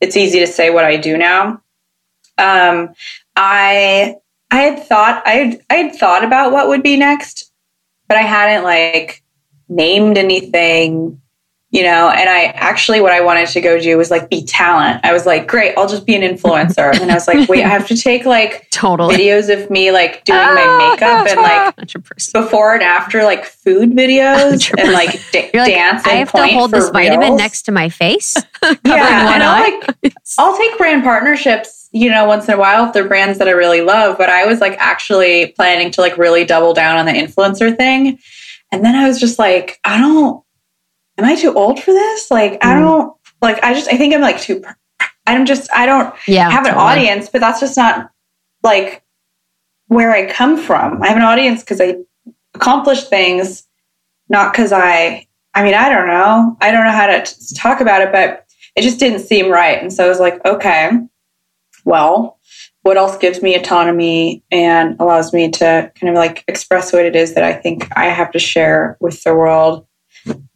it's 0.00 0.16
easy 0.16 0.38
to 0.38 0.46
say 0.46 0.70
what 0.70 0.84
I 0.84 0.96
do 0.96 1.18
now. 1.18 1.60
Um, 2.38 2.94
I, 3.34 4.14
I 4.52 4.60
had 4.60 4.84
thought, 4.84 5.22
I 5.26 5.60
I 5.68 5.74
had 5.74 5.96
thought 5.96 6.24
about 6.24 6.52
what 6.52 6.68
would 6.68 6.82
be 6.82 6.96
next, 6.96 7.52
but 8.08 8.18
I 8.18 8.22
hadn't 8.22 8.64
like 8.64 9.22
named 9.68 10.16
anything 10.16 11.20
you 11.70 11.82
know 11.82 12.10
and 12.10 12.28
i 12.28 12.46
actually 12.56 13.00
what 13.00 13.12
i 13.12 13.20
wanted 13.20 13.48
to 13.48 13.60
go 13.60 13.80
do 13.80 13.96
was 13.96 14.10
like 14.10 14.28
be 14.28 14.44
talent. 14.44 15.00
I 15.04 15.12
was 15.12 15.24
like 15.26 15.46
great 15.46 15.76
i'll 15.76 15.88
just 15.88 16.06
be 16.06 16.14
an 16.16 16.22
influencer. 16.22 16.98
And 17.00 17.10
i 17.10 17.14
was 17.14 17.28
like 17.28 17.48
wait 17.48 17.64
i 17.64 17.68
have 17.68 17.86
to 17.88 17.96
take 17.96 18.24
like 18.24 18.68
totally. 18.72 19.16
videos 19.16 19.52
of 19.52 19.70
me 19.70 19.92
like 19.92 20.24
doing 20.24 20.38
my 20.38 20.66
ah, 20.66 20.90
makeup 20.90 21.28
and 21.28 21.40
like 21.40 21.76
100%. 21.76 22.32
before 22.32 22.74
and 22.74 22.82
after 22.82 23.22
like 23.22 23.44
food 23.44 23.90
videos 23.90 24.70
100%. 24.70 24.74
and 24.78 24.92
like 24.92 25.20
d- 25.32 25.50
like, 25.54 25.72
dance 25.72 26.06
i 26.06 26.10
have 26.10 26.32
to 26.32 26.46
hold 26.48 26.70
this 26.72 26.90
vitamin 26.90 27.36
next 27.36 27.62
to 27.62 27.72
my 27.72 27.88
face? 27.88 28.36
Yeah 28.84 29.34
and 29.34 29.42
I'll, 29.42 29.62
like. 29.62 30.14
I'll 30.38 30.56
take 30.56 30.76
brand 30.76 31.02
partnerships 31.02 31.88
you 31.92 32.10
know 32.10 32.26
once 32.26 32.46
in 32.46 32.54
a 32.54 32.58
while 32.58 32.86
if 32.86 32.92
they're 32.92 33.08
brands 33.08 33.38
that 33.38 33.48
i 33.48 33.52
really 33.52 33.80
love 33.80 34.18
but 34.18 34.28
i 34.28 34.44
was 34.44 34.60
like 34.60 34.76
actually 34.78 35.48
planning 35.56 35.90
to 35.90 36.00
like 36.02 36.16
really 36.18 36.44
double 36.44 36.74
down 36.74 36.98
on 36.98 37.06
the 37.06 37.12
influencer 37.12 37.74
thing. 37.76 38.18
And 38.70 38.84
then 38.84 38.94
i 38.94 39.08
was 39.08 39.18
just 39.18 39.38
like 39.38 39.80
i 39.84 39.98
don't 39.98 40.44
am 41.20 41.26
I 41.26 41.36
too 41.36 41.52
old 41.54 41.82
for 41.82 41.92
this? 41.92 42.30
Like, 42.30 42.54
mm. 42.54 42.58
I 42.62 42.78
don't 42.78 43.14
like, 43.42 43.62
I 43.62 43.74
just, 43.74 43.92
I 43.92 43.96
think 43.96 44.14
I'm 44.14 44.20
like 44.20 44.40
too, 44.40 44.64
I'm 45.26 45.46
just, 45.46 45.70
I 45.72 45.86
don't 45.86 46.14
yeah, 46.26 46.50
have 46.50 46.64
an 46.64 46.74
totally. 46.74 46.90
audience, 46.90 47.28
but 47.28 47.40
that's 47.40 47.60
just 47.60 47.76
not 47.76 48.10
like 48.62 49.02
where 49.86 50.12
I 50.12 50.30
come 50.30 50.56
from. 50.56 51.02
I 51.02 51.08
have 51.08 51.16
an 51.16 51.22
audience 51.22 51.60
because 51.60 51.80
I 51.80 51.96
accomplish 52.54 53.04
things, 53.04 53.66
not 54.28 54.52
because 54.52 54.72
I, 54.72 55.26
I 55.54 55.62
mean, 55.62 55.74
I 55.74 55.88
don't 55.88 56.06
know. 56.06 56.56
I 56.60 56.70
don't 56.70 56.84
know 56.84 56.92
how 56.92 57.06
to 57.06 57.24
t- 57.24 57.54
talk 57.54 57.80
about 57.80 58.02
it, 58.02 58.12
but 58.12 58.46
it 58.76 58.82
just 58.82 58.98
didn't 58.98 59.20
seem 59.20 59.50
right. 59.50 59.80
And 59.80 59.92
so 59.92 60.04
I 60.04 60.08
was 60.08 60.20
like, 60.20 60.44
okay, 60.44 60.90
well, 61.84 62.38
what 62.82 62.96
else 62.96 63.18
gives 63.18 63.42
me 63.42 63.54
autonomy 63.54 64.42
and 64.50 64.96
allows 65.00 65.32
me 65.32 65.50
to 65.50 65.92
kind 66.00 66.08
of 66.08 66.14
like 66.14 66.44
express 66.48 66.92
what 66.92 67.04
it 67.04 67.14
is 67.14 67.34
that 67.34 67.44
I 67.44 67.52
think 67.52 67.88
I 67.96 68.06
have 68.06 68.30
to 68.32 68.38
share 68.38 68.96
with 69.00 69.22
the 69.22 69.34
world? 69.34 69.86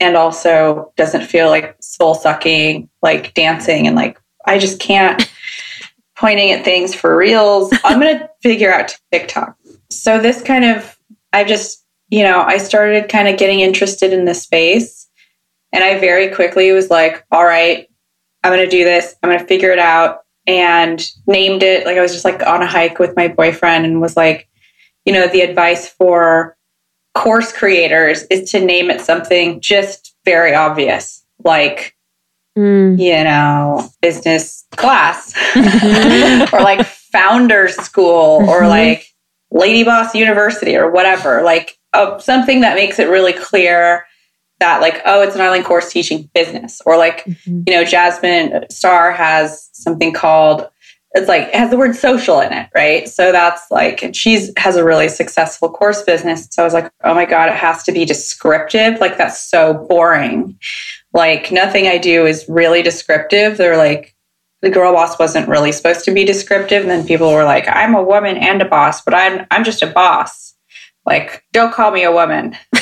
And 0.01 0.17
also 0.17 0.93
doesn't 0.97 1.27
feel 1.27 1.49
like 1.49 1.77
soul 1.81 2.15
sucking, 2.15 2.89
like 3.03 3.35
dancing 3.35 3.87
and 3.87 3.97
like 3.97 4.21
I 4.47 4.59
just 4.59 4.81
can't 4.81 5.31
pointing 6.17 6.53
at 6.53 6.65
things 6.65 6.95
for 6.95 7.17
reels. 7.17 7.73
I'm 7.85 8.01
going 8.01 8.19
to 8.19 8.31
figure 8.43 8.73
out 8.73 8.97
TikTok. 9.13 9.57
So 9.91 10.21
this 10.21 10.43
kind 10.43 10.65
of 10.65 10.99
I 11.33 11.45
just, 11.45 11.85
you 12.11 12.23
know, 12.23 12.43
I 12.43 12.59
started 12.59 13.09
kind 13.09 13.29
of 13.29 13.39
getting 13.39 13.61
interested 13.61 14.13
in 14.13 14.25
this 14.25 14.43
space 14.43 15.09
and 15.73 15.83
I 15.83 15.99
very 15.99 16.29
quickly 16.29 16.71
was 16.73 16.91
like, 16.91 17.25
all 17.33 17.45
right, 17.45 17.89
I'm 18.45 18.53
going 18.53 18.65
to 18.65 18.71
do 18.71 18.85
this. 18.85 19.17
I'm 19.23 19.31
going 19.31 19.41
to 19.41 19.47
figure 19.47 19.73
it 19.73 19.81
out 19.81 20.21
and 20.47 21.11
named 21.27 21.63
it 21.63 21.87
like 21.87 21.97
I 21.97 22.03
was 22.03 22.13
just 22.13 22.25
like 22.25 22.43
on 22.43 22.63
a 22.63 22.67
hike 22.67 22.99
with 22.99 23.17
my 23.17 23.29
boyfriend 23.29 23.85
and 23.87 24.01
was 24.01 24.17
like, 24.17 24.49
you 25.05 25.13
know, 25.13 25.27
the 25.27 25.41
advice 25.41 25.89
for 25.89 26.57
course 27.15 27.53
creators 27.53 28.23
is 28.25 28.51
to 28.51 28.65
name 28.65 28.91
it 28.91 29.01
something 29.01 29.61
just 29.61 30.15
very 30.25 30.55
obvious, 30.55 31.25
like, 31.45 31.97
mm. 32.57 32.99
you 32.99 33.25
know, 33.25 33.89
business 34.03 34.65
class 34.73 35.35
or 36.53 36.61
like 36.61 36.85
founder 36.87 37.69
school 37.69 38.41
mm-hmm. 38.41 38.49
or 38.49 38.67
like 38.67 39.07
Lady 39.51 39.85
Boss 39.85 40.15
University 40.15 40.77
or 40.77 40.91
whatever. 40.91 41.43
Like 41.43 41.79
uh, 41.93 42.19
something 42.19 42.61
that 42.61 42.75
makes 42.75 42.99
it 42.99 43.09
really 43.09 43.33
clear 43.33 44.05
that 44.61 44.81
like 44.81 45.03
oh 45.05 45.21
it's 45.23 45.35
an 45.35 45.41
online 45.41 45.65
course 45.65 45.93
teaching 45.93 46.31
business 46.35 46.81
or 46.87 46.97
like 46.97 47.25
mm-hmm. 47.25 47.63
you 47.67 47.75
know 47.75 47.85
jasmine 47.85 48.65
star 48.71 49.13
has 49.13 49.69
something 49.73 50.13
called 50.13 50.69
it's 51.15 51.29
like 51.29 51.49
it 51.49 51.55
has 51.55 51.71
the 51.71 51.77
word 51.77 51.95
social 51.95 52.41
in 52.41 52.53
it, 52.53 52.69
right? 52.75 53.09
So 53.09 53.31
that's 53.31 53.71
like, 53.71 54.03
and 54.03 54.17
she's 54.17 54.51
has 54.57 54.75
a 54.75 54.85
really 54.85 55.09
successful 55.09 55.71
course 55.71 56.03
business. 56.03 56.49
So 56.51 56.63
I 56.63 56.65
was 56.65 56.75
like, 56.75 56.91
oh 57.05 57.15
my 57.15 57.25
God, 57.25 57.49
it 57.49 57.55
has 57.55 57.85
to 57.85 57.93
be 57.93 58.05
descriptive. 58.05 58.99
Like 59.01 59.17
that's 59.17 59.49
so 59.49 59.75
boring. 59.75 60.59
Like 61.13 61.53
nothing 61.53 61.87
I 61.87 61.99
do 61.99 62.27
is 62.27 62.45
really 62.49 62.83
descriptive. 62.83 63.57
They're 63.57 63.77
like, 63.77 64.17
the 64.61 64.71
girl 64.71 64.93
boss 64.93 65.19
wasn't 65.19 65.49
really 65.49 65.71
supposed 65.71 66.05
to 66.07 66.11
be 66.11 66.25
descriptive. 66.25 66.83
And 66.83 66.91
then 66.91 67.07
people 67.07 67.33
were 67.33 67.45
like, 67.45 67.67
I'm 67.69 67.95
a 67.95 68.03
woman 68.03 68.37
and 68.37 68.61
a 68.61 68.65
boss, 68.65 69.01
but 69.01 69.15
I'm 69.15 69.47
I'm 69.53 69.63
just 69.63 69.83
a 69.83 69.87
boss. 69.87 70.55
Like, 71.07 71.45
don't 71.53 71.73
call 71.73 71.93
me 71.93 72.03
a 72.03 72.13
woman. 72.13 72.57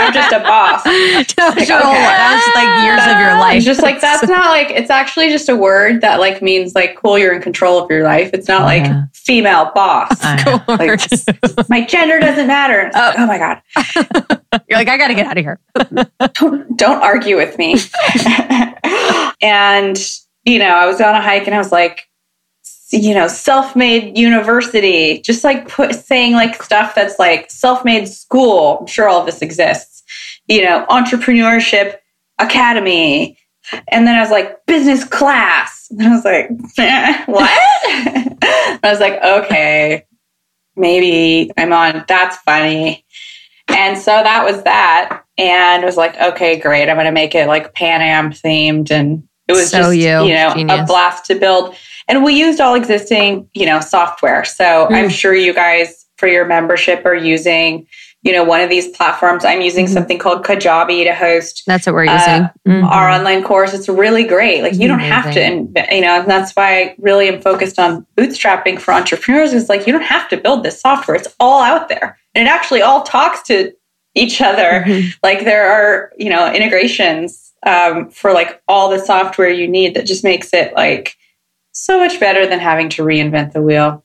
I'm 0.00 0.12
just 0.12 0.32
a 0.32 0.40
boss. 0.40 0.84
like, 0.86 1.38
okay. 1.38 1.66
That's 1.66 2.54
like 2.54 2.84
years 2.84 3.02
of 3.06 3.20
your 3.20 3.38
life. 3.38 3.62
Just 3.62 3.82
like 3.82 4.00
that's 4.00 4.22
not 4.28 4.48
like 4.48 4.70
it's 4.70 4.90
actually 4.90 5.30
just 5.30 5.48
a 5.48 5.56
word 5.56 6.00
that 6.00 6.20
like 6.20 6.42
means 6.42 6.74
like 6.74 6.96
cool, 6.96 7.18
you're 7.18 7.34
in 7.34 7.42
control 7.42 7.82
of 7.82 7.90
your 7.90 8.04
life. 8.04 8.30
It's 8.32 8.48
not 8.48 8.62
like 8.62 8.84
yeah. 8.84 9.04
female 9.12 9.72
boss. 9.74 10.22
Like, 10.68 11.68
my 11.68 11.84
gender 11.84 12.18
doesn't 12.20 12.46
matter. 12.46 12.90
Oh. 12.94 13.12
oh 13.18 13.26
my 13.26 13.38
god. 13.38 13.62
you're 14.68 14.78
like, 14.78 14.88
I 14.88 14.96
gotta 14.96 15.14
get 15.14 15.26
out 15.26 15.38
of 15.38 15.44
here. 15.44 15.60
don't, 16.34 16.76
don't 16.76 17.02
argue 17.02 17.36
with 17.36 17.58
me. 17.58 17.76
and 19.42 19.98
you 20.44 20.58
know, 20.58 20.74
I 20.74 20.86
was 20.86 21.00
on 21.00 21.14
a 21.14 21.20
hike 21.20 21.46
and 21.46 21.54
I 21.54 21.58
was 21.58 21.72
like, 21.72 22.09
you 22.92 23.14
know, 23.14 23.28
self-made 23.28 24.16
university, 24.16 25.20
just 25.20 25.44
like 25.44 25.68
put, 25.68 25.94
saying 25.94 26.32
like 26.32 26.62
stuff 26.62 26.94
that's 26.94 27.18
like 27.18 27.50
self-made 27.50 28.08
school. 28.08 28.78
I'm 28.80 28.86
sure 28.86 29.08
all 29.08 29.20
of 29.20 29.26
this 29.26 29.42
exists. 29.42 30.02
You 30.48 30.64
know, 30.64 30.86
entrepreneurship 30.90 31.98
academy. 32.38 33.38
And 33.88 34.06
then 34.06 34.16
I 34.16 34.20
was 34.20 34.30
like, 34.30 34.64
business 34.66 35.04
class. 35.04 35.78
And 35.98 36.02
I 36.02 36.14
was 36.14 36.24
like, 36.24 36.50
eh, 36.78 37.24
what? 37.26 37.50
I 37.50 38.78
was 38.84 39.00
like, 39.00 39.22
okay, 39.22 40.06
maybe 40.76 41.50
I'm 41.56 41.72
on, 41.72 42.04
that's 42.06 42.36
funny. 42.38 43.04
And 43.68 43.98
so 43.98 44.10
that 44.10 44.44
was 44.44 44.62
that. 44.62 45.24
And 45.36 45.82
I 45.82 45.84
was 45.84 45.96
like, 45.96 46.20
okay, 46.20 46.58
great. 46.58 46.88
I'm 46.88 46.96
going 46.96 47.06
to 47.06 47.12
make 47.12 47.34
it 47.34 47.48
like 47.48 47.74
Pan 47.74 48.02
Am 48.02 48.30
themed. 48.30 48.90
And 48.90 49.28
it 49.48 49.52
was 49.52 49.70
so 49.70 49.78
just, 49.78 49.96
you, 49.96 50.28
you 50.28 50.34
know, 50.34 50.52
Genius. 50.54 50.80
a 50.80 50.84
blast 50.84 51.26
to 51.26 51.34
build. 51.34 51.74
And 52.10 52.24
we 52.24 52.34
used 52.34 52.60
all 52.60 52.74
existing, 52.74 53.48
you 53.54 53.64
know, 53.64 53.78
software. 53.78 54.44
So 54.44 54.64
mm. 54.64 54.94
I'm 54.94 55.08
sure 55.08 55.32
you 55.32 55.54
guys 55.54 56.06
for 56.16 56.26
your 56.26 56.44
membership 56.44 57.06
are 57.06 57.14
using, 57.14 57.86
you 58.22 58.32
know, 58.32 58.42
one 58.42 58.60
of 58.60 58.68
these 58.68 58.88
platforms. 58.88 59.44
I'm 59.44 59.60
using 59.60 59.86
mm 59.86 59.90
something 59.90 60.18
called 60.18 60.44
Kajabi 60.44 61.04
to 61.04 61.14
host. 61.14 61.62
That's 61.68 61.86
what 61.86 61.94
we're 61.94 62.08
uh, 62.08 62.18
using. 62.18 62.50
Mm-hmm. 62.66 62.84
Our 62.84 63.08
online 63.08 63.44
course. 63.44 63.72
It's 63.72 63.88
really 63.88 64.24
great. 64.24 64.62
Like 64.62 64.74
you 64.74 64.88
don't 64.88 64.98
Amazing. 64.98 65.12
have 65.12 65.34
to, 65.34 65.40
and 65.40 65.88
you 65.92 66.00
know, 66.00 66.20
and 66.20 66.28
that's 66.28 66.52
why 66.56 66.80
I 66.80 66.96
really 66.98 67.28
am 67.28 67.40
focused 67.40 67.78
on 67.78 68.04
bootstrapping 68.16 68.80
for 68.80 68.92
entrepreneurs. 68.92 69.52
Is 69.52 69.68
like 69.68 69.86
you 69.86 69.92
don't 69.92 70.02
have 70.02 70.28
to 70.30 70.36
build 70.36 70.64
this 70.64 70.80
software. 70.80 71.16
It's 71.16 71.28
all 71.38 71.62
out 71.62 71.88
there, 71.88 72.18
and 72.34 72.46
it 72.46 72.50
actually 72.50 72.82
all 72.82 73.04
talks 73.04 73.40
to 73.44 73.72
each 74.16 74.40
other. 74.42 74.82
Mm-hmm. 74.84 75.10
Like 75.22 75.44
there 75.44 75.70
are, 75.70 76.12
you 76.18 76.28
know, 76.28 76.52
integrations 76.52 77.52
um, 77.64 78.10
for 78.10 78.32
like 78.32 78.60
all 78.66 78.90
the 78.90 78.98
software 78.98 79.50
you 79.50 79.68
need 79.68 79.94
that 79.94 80.06
just 80.06 80.24
makes 80.24 80.52
it 80.52 80.74
like 80.74 81.16
so 81.72 81.98
much 81.98 82.18
better 82.20 82.46
than 82.46 82.58
having 82.58 82.88
to 82.90 83.02
reinvent 83.02 83.52
the 83.52 83.62
wheel. 83.62 84.04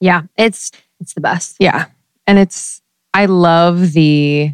Yeah, 0.00 0.22
it's 0.36 0.72
it's 1.00 1.14
the 1.14 1.20
best. 1.20 1.56
Yeah. 1.58 1.86
And 2.26 2.38
it's 2.38 2.82
I 3.14 3.26
love 3.26 3.92
the 3.92 4.52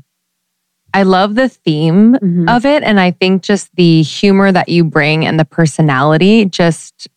I 0.94 1.02
love 1.02 1.34
the 1.34 1.48
theme 1.48 2.14
mm-hmm. 2.14 2.48
of 2.48 2.64
it 2.64 2.82
and 2.82 2.98
I 2.98 3.10
think 3.10 3.42
just 3.42 3.74
the 3.76 4.02
humor 4.02 4.50
that 4.50 4.68
you 4.68 4.82
bring 4.82 5.26
and 5.26 5.38
the 5.38 5.44
personality 5.44 6.46
just 6.46 7.08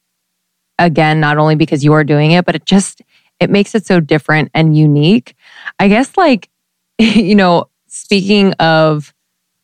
again 0.78 1.20
not 1.20 1.38
only 1.38 1.56
because 1.56 1.84
you 1.84 1.94
are 1.94 2.04
doing 2.04 2.32
it 2.32 2.46
but 2.46 2.56
it 2.56 2.66
just 2.66 3.02
it 3.40 3.50
makes 3.50 3.74
it 3.74 3.86
so 3.86 4.00
different 4.00 4.52
and 4.54 4.78
unique. 4.78 5.36
I 5.80 5.88
guess 5.88 6.18
like 6.18 6.50
you 6.98 7.36
know, 7.36 7.70
speaking 7.88 8.54
of 8.54 9.14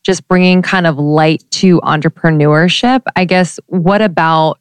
just 0.03 0.27
bringing 0.27 0.61
kind 0.61 0.87
of 0.87 0.97
light 0.97 1.43
to 1.49 1.81
entrepreneurship, 1.81 3.01
I 3.15 3.25
guess 3.25 3.59
what 3.65 4.01
about 4.01 4.59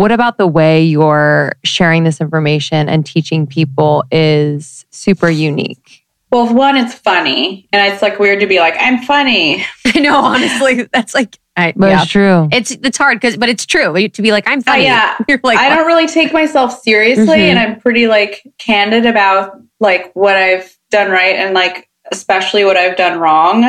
what 0.00 0.12
about 0.12 0.38
the 0.38 0.46
way 0.46 0.82
you're 0.82 1.52
sharing 1.62 2.04
this 2.04 2.22
information 2.22 2.88
and 2.88 3.04
teaching 3.04 3.46
people 3.46 4.02
is 4.10 4.86
super 4.88 5.28
unique? 5.28 6.06
Well, 6.32 6.54
one, 6.54 6.78
it's 6.78 6.94
funny, 6.94 7.68
and 7.70 7.92
it's 7.92 8.00
like 8.00 8.18
weird 8.18 8.40
to 8.40 8.46
be 8.46 8.60
like, 8.60 8.76
"I'm 8.80 9.02
funny." 9.02 9.62
I 9.86 10.00
know, 10.00 10.16
honestly, 10.16 10.88
that's 10.90 11.14
like, 11.14 11.38
I, 11.54 11.74
but 11.76 11.88
yeah. 11.88 12.00
it's 12.00 12.10
true. 12.10 12.48
It's 12.50 12.70
it's 12.70 12.96
hard 12.96 13.20
because, 13.20 13.36
but 13.36 13.50
it's 13.50 13.66
true 13.66 14.08
to 14.08 14.22
be 14.22 14.32
like, 14.32 14.48
"I'm 14.48 14.62
funny." 14.62 14.84
Uh, 14.84 14.92
yeah, 14.92 15.18
You're 15.28 15.40
like, 15.42 15.58
I 15.58 15.68
what? 15.68 15.76
don't 15.76 15.86
really 15.86 16.06
take 16.06 16.32
myself 16.32 16.80
seriously, 16.80 17.26
mm-hmm. 17.26 17.58
and 17.58 17.58
I'm 17.58 17.78
pretty 17.78 18.06
like 18.06 18.42
candid 18.56 19.04
about 19.04 19.60
like 19.80 20.12
what 20.14 20.34
I've 20.34 20.74
done 20.90 21.10
right 21.10 21.36
and 21.36 21.52
like 21.52 21.90
especially 22.10 22.64
what 22.64 22.78
I've 22.78 22.96
done 22.96 23.18
wrong. 23.18 23.64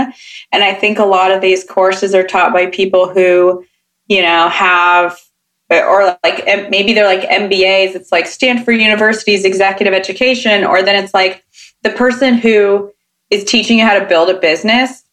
And 0.54 0.64
I 0.64 0.74
think 0.74 0.98
a 0.98 1.06
lot 1.06 1.32
of 1.32 1.42
these 1.42 1.66
courses 1.66 2.16
are 2.16 2.26
taught 2.26 2.54
by 2.54 2.68
people 2.68 3.14
who, 3.14 3.66
you 4.08 4.22
know, 4.22 4.48
have 4.48 5.20
or 5.72 6.18
like 6.24 6.46
maybe 6.70 6.94
they're 6.94 7.06
like 7.06 7.28
MBAs. 7.30 7.96
It's 7.96 8.12
like 8.12 8.28
Stanford 8.28 8.80
University's 8.80 9.46
executive 9.46 9.94
education, 9.94 10.64
or 10.64 10.84
then 10.84 11.02
it's 11.02 11.14
like 11.14 11.44
the 11.84 11.92
person 11.92 12.36
who 12.36 12.92
is 13.30 13.44
teaching 13.44 13.80
you 13.80 13.86
how 13.86 13.98
to 13.98 14.06
build 14.06 14.30
a 14.30 14.40
business 14.40 15.04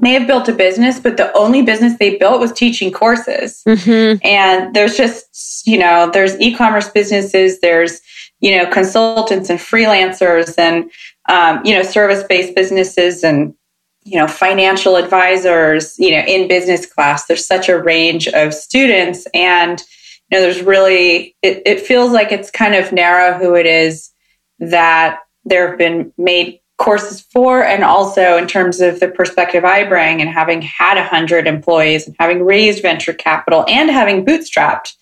may 0.00 0.12
have 0.12 0.26
built 0.26 0.48
a 0.48 0.52
business, 0.52 1.00
but 1.00 1.16
the 1.16 1.32
only 1.36 1.62
business 1.62 1.98
they 1.98 2.16
built 2.16 2.40
was 2.40 2.52
teaching 2.52 2.92
courses. 2.92 3.62
Mm-hmm. 3.66 4.24
And 4.24 4.74
there's 4.74 4.96
just, 4.96 5.66
you 5.66 5.78
know, 5.78 6.10
there's 6.12 6.38
e 6.40 6.54
commerce 6.54 6.88
businesses, 6.88 7.60
there's, 7.60 8.00
you 8.40 8.56
know, 8.56 8.70
consultants 8.70 9.50
and 9.50 9.58
freelancers 9.58 10.54
and, 10.56 10.90
um, 11.28 11.64
you 11.64 11.74
know, 11.74 11.82
service 11.82 12.22
based 12.28 12.54
businesses 12.54 13.24
and, 13.24 13.54
you 14.08 14.18
know, 14.18 14.26
financial 14.26 14.96
advisors, 14.96 15.98
you 15.98 16.10
know, 16.12 16.22
in 16.26 16.48
business 16.48 16.86
class. 16.86 17.26
There's 17.26 17.46
such 17.46 17.68
a 17.68 17.80
range 17.80 18.26
of 18.28 18.54
students. 18.54 19.26
And, 19.34 19.82
you 20.30 20.38
know, 20.38 20.42
there's 20.42 20.62
really, 20.62 21.36
it, 21.42 21.62
it 21.66 21.80
feels 21.80 22.12
like 22.12 22.32
it's 22.32 22.50
kind 22.50 22.74
of 22.74 22.90
narrow 22.90 23.38
who 23.38 23.54
it 23.54 23.66
is 23.66 24.10
that 24.60 25.20
there 25.44 25.68
have 25.68 25.78
been 25.78 26.12
made 26.16 26.60
courses 26.78 27.20
for 27.20 27.62
and 27.62 27.82
also 27.82 28.38
in 28.38 28.46
terms 28.46 28.80
of 28.80 29.00
the 29.00 29.08
perspective 29.08 29.64
I 29.64 29.84
bring 29.84 30.20
and 30.20 30.30
having 30.30 30.62
had 30.62 30.94
100 30.94 31.46
employees 31.46 32.06
and 32.06 32.16
having 32.18 32.44
raised 32.44 32.82
venture 32.82 33.12
capital 33.12 33.64
and 33.68 33.90
having 33.90 34.24
bootstrapped, 34.24 34.92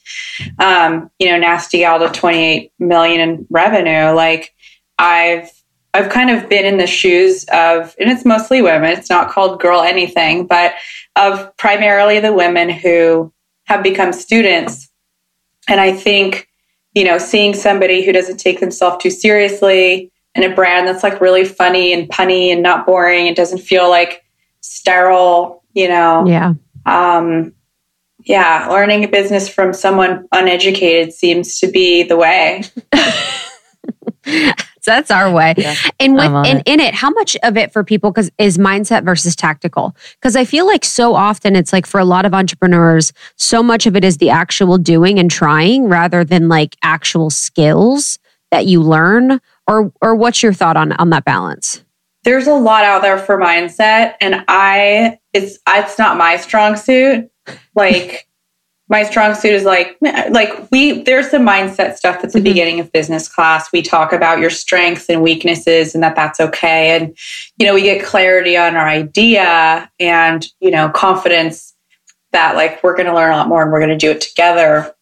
um, 0.59 1.11
you 1.19 1.31
know, 1.31 1.39
Nasty 1.39 1.79
Gal 1.79 2.01
to 2.01 2.09
28 2.09 2.73
million 2.79 3.21
in 3.21 3.47
revenue. 3.51 4.15
Like 4.15 4.53
I've, 4.99 5.51
I've 5.97 6.11
kind 6.11 6.31
of 6.31 6.49
been 6.49 6.67
in 6.67 6.77
the 6.77 6.87
shoes 6.87 7.45
of, 7.45 7.97
and 7.99 8.11
it's 8.11 8.27
mostly 8.27 8.61
women, 8.61 8.91
it's 8.91 9.09
not 9.09 9.31
called 9.31 9.61
girl 9.61 9.81
anything, 9.81 10.47
but 10.47 10.75
of 11.17 11.57
primarily 11.57 12.21
the 12.21 12.35
women 12.35 12.69
who 12.69 13.33
have 13.65 13.83
become 13.83 14.13
students. 14.13 14.91
And 15.69 15.81
I 15.81 15.93
think, 15.93 16.49
you 16.95 17.03
know, 17.05 17.17
seeing 17.17 17.55
somebody 17.55 18.05
who 18.05 18.13
doesn't 18.13 18.37
take 18.37 18.61
themselves 18.61 19.03
too 19.03 19.11
seriously, 19.11 20.13
and 20.35 20.45
a 20.45 20.55
brand 20.55 20.87
that's 20.87 21.03
like 21.03 21.21
really 21.21 21.47
funny 21.47 21.95
and 21.95 22.09
punny 22.11 22.53
and 22.53 22.63
not 22.63 22.85
boring. 22.85 23.27
It 23.27 23.37
doesn't 23.37 23.59
feel 23.59 23.89
like 23.89 24.23
sterile, 24.61 25.65
you 25.73 25.89
know. 25.89 26.27
Yeah. 26.27 26.53
Um, 26.85 27.55
yeah, 28.25 28.69
learning 28.69 29.05
a 29.05 29.09
business 29.09 29.49
from 29.49 29.73
someone 29.73 30.29
uneducated 30.33 31.15
seems 31.15 31.59
to 31.61 31.69
be 31.69 32.03
the 32.03 32.17
way. 32.17 32.65
so 34.87 34.93
that's 34.93 35.11
our 35.11 35.33
way. 35.33 35.53
Yeah, 35.57 35.75
and 35.99 36.15
with 36.15 36.23
and 36.23 36.61
it. 36.61 36.63
in 36.65 36.79
it, 36.79 36.95
how 36.95 37.11
much 37.11 37.37
of 37.43 37.57
it 37.57 37.73
for 37.73 37.83
people 37.83 38.13
because 38.13 38.31
is 38.39 38.57
mindset 38.57 39.05
versus 39.05 39.35
tactical? 39.35 39.97
Because 40.21 40.37
I 40.37 40.45
feel 40.45 40.65
like 40.65 40.85
so 40.85 41.17
often 41.17 41.57
it's 41.57 41.73
like 41.73 41.87
for 41.87 41.99
a 41.99 42.05
lot 42.05 42.25
of 42.25 42.33
entrepreneurs, 42.33 43.13
so 43.35 43.65
much 43.65 43.87
of 43.87 43.97
it 43.97 44.05
is 44.05 44.19
the 44.19 44.31
actual 44.31 44.79
doing 44.79 45.19
and 45.19 45.29
trying 45.29 45.89
rather 45.89 46.23
than 46.23 46.49
like 46.49 46.77
actual 46.85 47.31
skills 47.31 48.21
that 48.53 48.67
you 48.67 48.81
learn 48.81 49.41
or 49.67 49.93
or 50.01 50.15
what's 50.15 50.41
your 50.41 50.53
thought 50.53 50.77
on 50.77 50.93
on 50.93 51.11
that 51.11 51.25
balance 51.25 51.83
there's 52.23 52.47
a 52.47 52.55
lot 52.55 52.85
out 52.85 53.03
there 53.03 53.19
for 53.19 53.39
mindset 53.39 54.15
and 54.21 54.45
i 54.47 55.19
it's 55.33 55.59
it's 55.67 55.99
not 55.99 56.17
my 56.17 56.37
strong 56.37 56.77
suit 56.77 57.29
like 57.75 58.29
my 58.89 59.03
strong 59.03 59.35
suit 59.35 59.53
is 59.53 59.65
like 59.65 59.97
like 60.01 60.71
we 60.71 61.03
there's 61.03 61.31
some 61.31 61.47
mindset 61.47 61.97
stuff 61.97 62.21
that's 62.21 62.33
the 62.33 62.39
mm-hmm. 62.39 62.45
beginning 62.45 62.81
of 62.81 62.93
business 62.93 63.29
class 63.29 63.71
we 63.73 63.83
talk 63.83 64.13
about 64.13 64.39
your 64.39 64.51
strengths 64.51 65.09
and 65.09 65.23
weaknesses 65.23 65.95
and 65.95 66.03
that 66.03 66.17
that's 66.17 66.41
okay 66.41 66.97
and 66.97 67.17
you 67.59 67.67
know 67.67 67.75
we 67.75 67.83
get 67.83 68.05
clarity 68.05 68.57
on 68.57 68.77
our 68.77 68.89
idea 68.89 69.91
and 69.99 70.47
you 70.61 70.71
know 70.71 70.89
confidence 70.91 71.75
that 72.33 72.55
like 72.55 72.83
we're 72.83 72.97
going 72.97 73.07
to 73.07 73.15
learn 73.15 73.33
a 73.33 73.37
lot 73.37 73.49
more 73.49 73.63
and 73.63 73.73
we're 73.73 73.81
going 73.81 73.91
to 73.91 73.97
do 73.97 74.11
it 74.11 74.21
together 74.21 74.93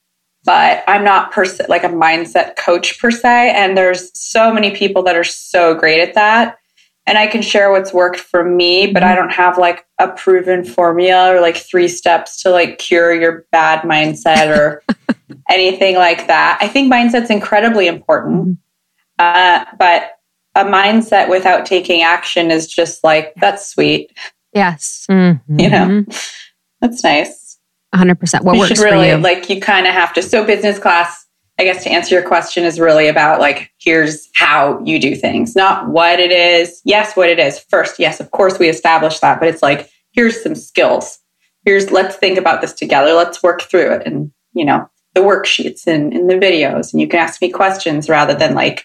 but 0.45 0.85
I'm 0.87 1.05
not 1.05 1.33
per 1.33 1.45
se, 1.45 1.67
like 1.69 1.85
a 1.85 1.89
mindset 1.89 2.57
coach 2.57 2.99
per 3.01 3.11
se. 3.11 3.53
And 3.57 3.77
there's 3.77 4.11
so 4.19 4.53
many 4.53 4.77
people 4.77 5.03
that 5.05 5.17
are 5.17 5.25
so 5.25 5.75
great 5.75 6.01
at 6.01 6.15
that. 6.15 6.59
And 7.07 7.19
I 7.19 7.27
can 7.27 7.43
share 7.43 7.71
what's 7.71 7.93
worked 7.93 8.19
for 8.19 8.45
me, 8.45 8.87
but 8.87 9.03
I 9.03 9.09
mm-hmm. 9.09 9.17
don't 9.17 9.33
have 9.33 9.59
like 9.59 9.87
a 9.99 10.09
proven 10.09 10.65
formula 10.65 11.35
or 11.35 11.41
like 11.41 11.57
three 11.57 11.89
steps 11.89 12.41
to 12.43 12.51
like 12.51 12.79
cure 12.79 13.15
your 13.15 13.45
bad 13.53 13.81
mindset 13.81 14.57
or 14.57 14.83
anything 15.51 15.97
like 15.97 16.27
that. 16.29 16.59
I 16.63 16.69
think 16.69 16.93
mindset's 16.93 17.31
incredibly 17.31 17.89
important. 17.89 18.59
Mm-hmm. 18.59 18.61
Uh, 19.19 19.65
but 19.79 20.13
a 20.55 20.65
mindset 20.65 21.29
without 21.29 21.67
taking 21.67 22.03
action 22.03 22.51
is 22.51 22.67
just 22.67 23.05
like, 23.05 23.35
that's 23.37 23.69
sweet. 23.69 24.11
Yes. 24.55 25.07
Mm-hmm. 25.11 25.61
You 25.61 25.69
know, 25.69 26.05
that's 26.81 27.05
nice. 27.05 27.59
100%. 27.95 28.43
What 28.43 28.55
you 28.55 28.61
works 28.61 28.69
should 28.71 28.79
really, 28.79 29.11
for 29.11 29.17
you? 29.17 29.23
Like 29.23 29.51
you 29.51 29.61
kind 29.61 29.87
of 29.87 29.93
have 29.93 30.13
to. 30.15 30.23
So 30.23 30.45
business 30.45 30.79
class, 30.79 31.24
I 31.59 31.65
guess 31.65 31.85
to 31.85 31.91
answer 31.91 32.15
your 32.15 32.27
question 32.27 32.65
is 32.65 32.81
really 32.81 33.07
about 33.07 33.41
like, 33.41 33.71
here's 33.79 34.29
how 34.35 34.83
you 34.85 34.99
do 34.99 35.15
things, 35.15 35.55
not 35.55 35.89
what 35.89 36.19
it 36.19 36.33
is. 36.33 36.81
Yes, 36.85 37.17
what 37.17 37.29
it 37.29 37.39
is 37.39 37.59
first. 37.71 37.99
Yes, 37.99 38.21
of 38.21 38.31
course 38.33 38.59
we 38.59 38.69
establish 38.69 39.21
that, 39.21 39.39
but 39.39 39.49
it's 39.49 39.63
like, 39.63 39.89
here's 40.13 40.43
some 40.43 40.55
skills. 40.55 41.19
Here's, 41.65 41.91
let's 41.91 42.17
think 42.17 42.39
about 42.39 42.61
this 42.61 42.73
together. 42.73 43.13
Let's 43.13 43.43
work 43.43 43.63
through 43.63 43.93
it. 43.93 44.07
And, 44.07 44.33
you 44.53 44.65
know, 44.65 44.89
the 45.15 45.21
worksheets 45.21 45.87
and, 45.87 46.13
and 46.13 46.29
the 46.29 46.35
videos 46.35 46.93
and 46.93 47.01
you 47.01 47.07
can 47.07 47.21
ask 47.21 47.41
me 47.41 47.51
questions 47.51 48.09
rather 48.09 48.35
than 48.35 48.55
like, 48.55 48.85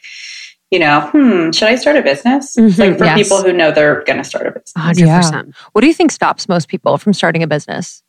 you 0.69 0.77
know, 0.77 1.09
hmm, 1.11 1.49
should 1.49 1.67
I 1.67 1.75
start 1.75 1.95
a 1.95 2.03
business? 2.03 2.55
Mm-hmm, 2.55 2.79
like 2.79 2.97
for 2.99 3.05
yes. 3.05 3.17
people 3.17 3.41
who 3.41 3.51
know 3.51 3.71
they're 3.71 4.03
going 4.03 4.19
to 4.19 4.23
start 4.23 4.45
a 4.45 4.51
business. 4.51 4.73
100%. 4.77 4.99
Yeah. 4.99 5.43
What 5.71 5.81
do 5.81 5.87
you 5.87 5.93
think 5.95 6.11
stops 6.11 6.47
most 6.47 6.67
people 6.67 6.99
from 6.99 7.13
starting 7.13 7.41
a 7.41 7.47
business? 7.47 8.03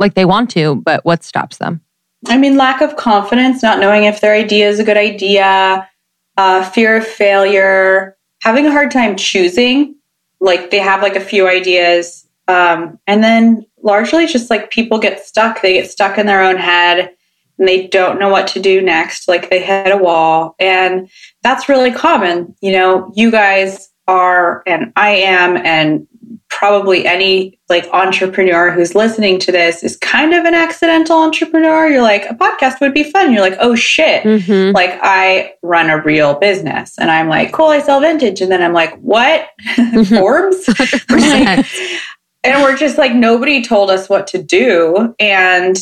like 0.00 0.14
they 0.14 0.24
want 0.24 0.50
to, 0.50 0.76
but 0.76 1.04
what 1.04 1.22
stops 1.22 1.58
them? 1.58 1.82
I 2.26 2.36
mean, 2.36 2.56
lack 2.56 2.80
of 2.80 2.96
confidence, 2.96 3.62
not 3.62 3.80
knowing 3.80 4.04
if 4.04 4.20
their 4.20 4.34
idea 4.34 4.68
is 4.68 4.78
a 4.78 4.84
good 4.84 4.96
idea, 4.96 5.88
uh, 6.36 6.70
fear 6.70 6.98
of 6.98 7.06
failure, 7.06 8.16
having 8.42 8.66
a 8.66 8.72
hard 8.72 8.90
time 8.90 9.16
choosing. 9.16 9.94
Like 10.40 10.70
they 10.70 10.78
have 10.78 11.02
like 11.02 11.16
a 11.16 11.20
few 11.20 11.48
ideas. 11.48 12.26
Um, 12.48 12.98
and 13.06 13.22
then 13.22 13.66
largely 13.82 14.26
just 14.26 14.50
like 14.50 14.70
people 14.70 14.98
get 14.98 15.24
stuck. 15.24 15.62
They 15.62 15.74
get 15.74 15.90
stuck 15.90 16.18
in 16.18 16.26
their 16.26 16.42
own 16.42 16.56
head 16.56 17.14
and 17.58 17.68
they 17.68 17.86
don't 17.86 18.18
know 18.18 18.28
what 18.28 18.48
to 18.48 18.60
do 18.60 18.82
next. 18.82 19.28
Like 19.28 19.50
they 19.50 19.62
hit 19.62 19.92
a 19.92 19.96
wall. 19.96 20.56
And 20.58 21.08
that's 21.42 21.68
really 21.68 21.92
common. 21.92 22.54
You 22.60 22.72
know, 22.72 23.12
you 23.14 23.30
guys 23.30 23.90
are, 24.08 24.62
and 24.66 24.92
I 24.96 25.10
am, 25.10 25.56
and 25.58 26.06
probably 26.50 27.06
any 27.06 27.58
like 27.68 27.86
entrepreneur 27.92 28.70
who's 28.70 28.94
listening 28.94 29.38
to 29.38 29.52
this 29.52 29.82
is 29.82 29.96
kind 29.98 30.34
of 30.34 30.44
an 30.44 30.52
accidental 30.52 31.16
entrepreneur. 31.18 31.88
You're 31.88 32.02
like, 32.02 32.26
a 32.28 32.34
podcast 32.34 32.80
would 32.80 32.92
be 32.92 33.04
fun. 33.04 33.32
You're 33.32 33.40
like, 33.40 33.56
oh 33.60 33.74
shit. 33.74 34.24
Mm-hmm. 34.24 34.74
Like 34.74 34.98
I 35.02 35.54
run 35.62 35.88
a 35.88 36.02
real 36.02 36.34
business 36.34 36.98
and 36.98 37.10
I'm 37.10 37.28
like, 37.28 37.52
cool, 37.52 37.68
I 37.68 37.80
sell 37.80 38.00
vintage. 38.00 38.40
And 38.40 38.50
then 38.50 38.62
I'm 38.62 38.72
like, 38.72 38.98
what? 38.98 39.48
Forbes? 40.08 40.68
and 41.08 42.62
we're 42.62 42.76
just 42.76 42.98
like, 42.98 43.14
nobody 43.14 43.62
told 43.62 43.90
us 43.90 44.08
what 44.08 44.26
to 44.28 44.42
do. 44.42 45.14
And 45.18 45.76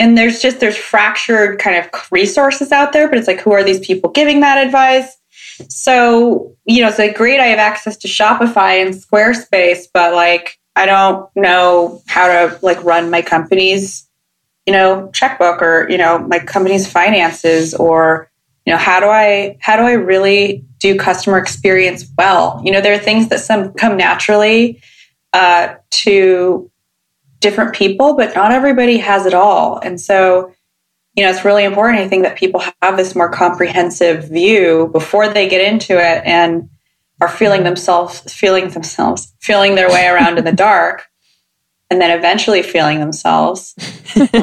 and 0.00 0.16
there's 0.16 0.40
just 0.40 0.60
there's 0.60 0.76
fractured 0.76 1.58
kind 1.58 1.76
of 1.76 1.90
resources 2.10 2.72
out 2.72 2.92
there, 2.92 3.08
but 3.08 3.18
it's 3.18 3.26
like, 3.26 3.40
who 3.40 3.52
are 3.52 3.64
these 3.64 3.84
people 3.84 4.10
giving 4.10 4.40
that 4.40 4.64
advice? 4.64 5.17
So, 5.68 6.54
you 6.64 6.82
know, 6.82 6.88
it's 6.88 6.98
like 6.98 7.16
great, 7.16 7.40
I 7.40 7.46
have 7.46 7.58
access 7.58 7.96
to 7.98 8.08
Shopify 8.08 8.82
and 8.84 8.94
Squarespace, 8.94 9.86
but 9.92 10.14
like, 10.14 10.58
I 10.76 10.86
don't 10.86 11.28
know 11.34 12.02
how 12.06 12.28
to 12.28 12.58
like 12.62 12.82
run 12.84 13.10
my 13.10 13.22
company's, 13.22 14.08
you 14.66 14.72
know, 14.72 15.10
checkbook 15.12 15.60
or, 15.60 15.88
you 15.90 15.98
know, 15.98 16.18
my 16.18 16.38
company's 16.38 16.90
finances 16.90 17.74
or, 17.74 18.30
you 18.64 18.72
know, 18.72 18.78
how 18.78 19.00
do 19.00 19.06
I, 19.06 19.56
how 19.60 19.76
do 19.76 19.82
I 19.82 19.92
really 19.92 20.64
do 20.78 20.96
customer 20.96 21.38
experience 21.38 22.04
well? 22.16 22.62
You 22.64 22.72
know, 22.72 22.80
there 22.80 22.94
are 22.94 22.98
things 22.98 23.28
that 23.28 23.40
some 23.40 23.72
come 23.72 23.96
naturally 23.96 24.80
uh, 25.32 25.74
to 25.90 26.70
different 27.40 27.74
people, 27.74 28.14
but 28.14 28.34
not 28.34 28.52
everybody 28.52 28.98
has 28.98 29.26
it 29.26 29.34
all. 29.34 29.78
And 29.78 30.00
so, 30.00 30.52
you 31.18 31.24
know, 31.24 31.30
it's 31.30 31.44
really 31.44 31.64
important, 31.64 31.98
I 31.98 32.06
think, 32.06 32.22
that 32.22 32.38
people 32.38 32.62
have 32.80 32.96
this 32.96 33.16
more 33.16 33.28
comprehensive 33.28 34.28
view 34.28 34.88
before 34.92 35.28
they 35.28 35.48
get 35.48 35.60
into 35.60 35.94
it 35.94 36.22
and 36.24 36.70
are 37.20 37.28
feeling 37.28 37.64
themselves, 37.64 38.32
feeling 38.32 38.68
themselves, 38.68 39.34
feeling 39.40 39.74
their 39.74 39.88
way 39.88 40.06
around 40.06 40.38
in 40.38 40.44
the 40.44 40.52
dark, 40.68 41.08
and 41.90 42.00
then 42.00 42.16
eventually 42.16 42.62
feeling 42.62 43.00
themselves. 43.00 43.74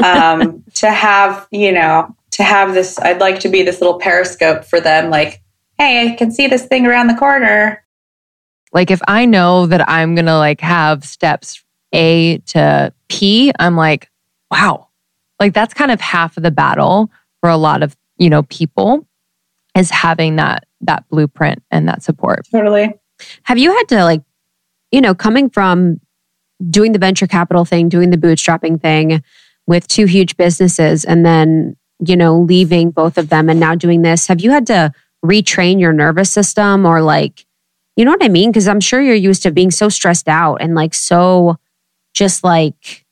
Um, 0.03 0.63
to 0.75 0.91
have, 0.91 1.47
you 1.49 1.71
know, 1.71 2.13
to 2.31 2.43
have 2.43 2.73
this, 2.73 2.99
I'd 2.99 3.19
like 3.19 3.39
to 3.39 3.49
be 3.49 3.63
this 3.63 3.81
little 3.81 3.97
periscope 3.97 4.65
for 4.65 4.79
them, 4.81 5.09
like, 5.09 5.41
hey, 5.79 6.11
I 6.11 6.15
can 6.15 6.31
see 6.31 6.47
this 6.47 6.65
thing 6.65 6.85
around 6.85 7.07
the 7.07 7.15
corner. 7.15 7.83
Like 8.73 8.91
if 8.91 9.01
I 9.07 9.25
know 9.25 9.65
that 9.65 9.89
I'm 9.89 10.13
gonna 10.13 10.37
like 10.37 10.59
have 10.59 11.05
steps 11.05 11.63
A 11.93 12.39
to 12.39 12.93
P, 13.07 13.53
I'm 13.59 13.75
like, 13.77 14.09
wow, 14.51 14.84
like 15.39 15.53
that's 15.53 15.73
kind 15.73 15.91
of 15.91 16.01
half 16.01 16.37
of 16.37 16.43
the 16.43 16.51
battle 16.51 17.11
for 17.41 17.49
a 17.49 17.57
lot 17.57 17.83
of, 17.83 17.95
you 18.17 18.29
know, 18.29 18.43
people 18.43 19.07
is 19.75 19.89
having 19.89 20.37
that 20.37 20.65
that 20.81 21.07
blueprint 21.09 21.63
and 21.71 21.87
that 21.87 22.03
support. 22.03 22.47
Totally. 22.51 22.93
Have 23.43 23.57
you 23.57 23.75
had 23.75 23.87
to 23.89 24.03
like, 24.03 24.21
you 24.91 25.01
know, 25.01 25.15
coming 25.15 25.49
from 25.49 25.99
doing 26.69 26.91
the 26.91 26.99
venture 26.99 27.27
capital 27.27 27.65
thing, 27.65 27.89
doing 27.89 28.11
the 28.11 28.17
bootstrapping 28.17 28.81
thing, 28.81 29.21
with 29.67 29.87
two 29.87 30.05
huge 30.05 30.37
businesses 30.37 31.05
and 31.05 31.25
then, 31.25 31.75
you 32.05 32.15
know, 32.15 32.39
leaving 32.39 32.91
both 32.91 33.17
of 33.17 33.29
them 33.29 33.49
and 33.49 33.59
now 33.59 33.75
doing 33.75 34.01
this, 34.01 34.27
have 34.27 34.41
you 34.41 34.51
had 34.51 34.67
to 34.67 34.91
retrain 35.25 35.79
your 35.79 35.93
nervous 35.93 36.31
system 36.31 36.85
or 36.85 37.01
like, 37.01 37.45
you 37.95 38.05
know 38.05 38.11
what 38.11 38.23
I 38.23 38.29
mean? 38.29 38.51
Because 38.51 38.67
I'm 38.67 38.79
sure 38.79 39.01
you're 39.01 39.15
used 39.15 39.43
to 39.43 39.51
being 39.51 39.71
so 39.71 39.89
stressed 39.89 40.27
out 40.27 40.57
and 40.57 40.75
like 40.75 40.93
so 40.93 41.57
just 42.13 42.43
like, 42.43 43.04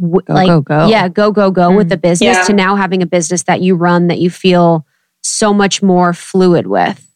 go, 0.00 0.20
like 0.28 0.46
go, 0.46 0.60
go. 0.60 0.86
yeah, 0.88 1.08
go, 1.08 1.32
go, 1.32 1.50
go 1.50 1.70
mm. 1.70 1.76
with 1.76 1.88
the 1.88 1.96
business 1.96 2.36
yeah. 2.36 2.44
to 2.44 2.52
now 2.52 2.76
having 2.76 3.02
a 3.02 3.06
business 3.06 3.44
that 3.44 3.60
you 3.60 3.74
run 3.74 4.08
that 4.08 4.18
you 4.18 4.30
feel 4.30 4.86
so 5.22 5.52
much 5.54 5.82
more 5.82 6.12
fluid 6.12 6.66
with. 6.66 7.08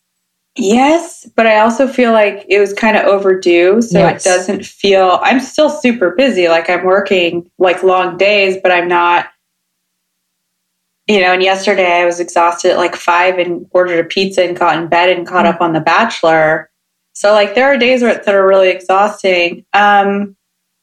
Yes, 0.58 1.28
but 1.36 1.46
I 1.46 1.58
also 1.58 1.86
feel 1.86 2.12
like 2.12 2.46
it 2.48 2.58
was 2.58 2.72
kind 2.72 2.96
of 2.96 3.04
overdue. 3.04 3.82
So 3.82 3.98
yes. 3.98 4.24
it 4.24 4.28
doesn't 4.28 4.64
feel, 4.64 5.18
I'm 5.22 5.40
still 5.40 5.68
super 5.68 6.12
busy. 6.12 6.48
Like 6.48 6.70
I'm 6.70 6.84
working 6.84 7.50
like 7.58 7.82
long 7.82 8.16
days, 8.16 8.56
but 8.62 8.72
I'm 8.72 8.88
not, 8.88 9.26
you 11.06 11.20
know. 11.20 11.32
And 11.32 11.42
yesterday 11.42 12.00
I 12.00 12.06
was 12.06 12.20
exhausted 12.20 12.70
at 12.70 12.78
like 12.78 12.96
five 12.96 13.38
and 13.38 13.66
ordered 13.72 13.98
a 14.02 14.08
pizza 14.08 14.44
and 14.44 14.56
got 14.56 14.78
in 14.78 14.88
bed 14.88 15.10
and 15.10 15.26
caught 15.26 15.44
mm-hmm. 15.44 15.56
up 15.56 15.60
on 15.60 15.74
The 15.74 15.80
Bachelor. 15.80 16.70
So 17.12 17.32
like 17.32 17.54
there 17.54 17.66
are 17.66 17.76
days 17.76 18.00
where, 18.00 18.14
that 18.14 18.34
are 18.34 18.46
really 18.46 18.70
exhausting. 18.70 19.66
Um, 19.74 20.36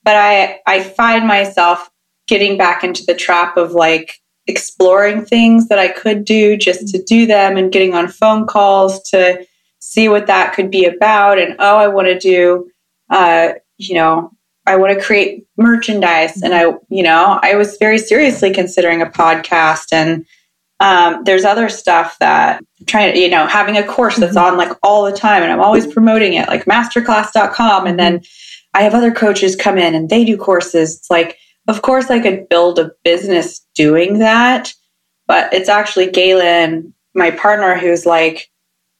but 0.03 0.15
I, 0.15 0.59
I 0.65 0.83
find 0.83 1.27
myself 1.27 1.89
getting 2.27 2.57
back 2.57 2.83
into 2.83 3.03
the 3.05 3.15
trap 3.15 3.57
of 3.57 3.71
like, 3.71 4.19
exploring 4.47 5.23
things 5.25 5.67
that 5.69 5.79
I 5.79 5.87
could 5.87 6.25
do 6.25 6.57
just 6.57 6.87
to 6.89 7.01
do 7.01 7.25
them 7.25 7.57
and 7.57 7.71
getting 7.71 7.93
on 7.93 8.07
phone 8.07 8.45
calls 8.45 9.01
to 9.09 9.45
see 9.79 10.09
what 10.09 10.27
that 10.27 10.53
could 10.53 10.69
be 10.69 10.85
about. 10.85 11.39
And 11.39 11.55
oh, 11.59 11.77
I 11.77 11.87
want 11.87 12.07
to 12.07 12.19
do, 12.19 12.69
uh, 13.09 13.53
you 13.77 13.95
know, 13.95 14.31
I 14.65 14.77
want 14.77 14.97
to 14.97 15.03
create 15.03 15.45
merchandise. 15.57 16.41
And 16.41 16.53
I, 16.53 16.73
you 16.89 17.03
know, 17.03 17.39
I 17.41 17.55
was 17.55 17.77
very 17.77 17.97
seriously 17.97 18.53
considering 18.53 19.01
a 19.01 19.05
podcast. 19.05 19.91
And 19.91 20.25
um, 20.79 21.23
there's 21.23 21.45
other 21.45 21.69
stuff 21.69 22.17
that 22.19 22.63
I'm 22.79 22.85
trying 22.85 23.13
to, 23.13 23.19
you 23.19 23.29
know, 23.29 23.45
having 23.45 23.77
a 23.77 23.85
course 23.85 24.17
that's 24.17 24.35
mm-hmm. 24.35 24.53
on 24.53 24.57
like 24.57 24.77
all 24.83 25.05
the 25.05 25.15
time 25.15 25.43
and 25.43 25.51
I'm 25.51 25.61
always 25.61 25.87
promoting 25.87 26.33
it, 26.33 26.47
like 26.47 26.65
masterclass.com. 26.65 27.87
And 27.87 27.99
then 27.99 28.21
I 28.73 28.83
have 28.83 28.93
other 28.93 29.11
coaches 29.11 29.55
come 29.55 29.77
in 29.77 29.95
and 29.95 30.09
they 30.09 30.25
do 30.25 30.37
courses. 30.37 30.97
It's 30.97 31.09
like, 31.09 31.37
of 31.67 31.81
course, 31.81 32.09
I 32.09 32.19
could 32.19 32.49
build 32.49 32.79
a 32.79 32.91
business 33.03 33.59
doing 33.75 34.19
that, 34.19 34.73
but 35.27 35.53
it's 35.53 35.69
actually 35.69 36.11
Galen, 36.11 36.93
my 37.15 37.31
partner, 37.31 37.75
who's 37.77 38.05
like, 38.05 38.49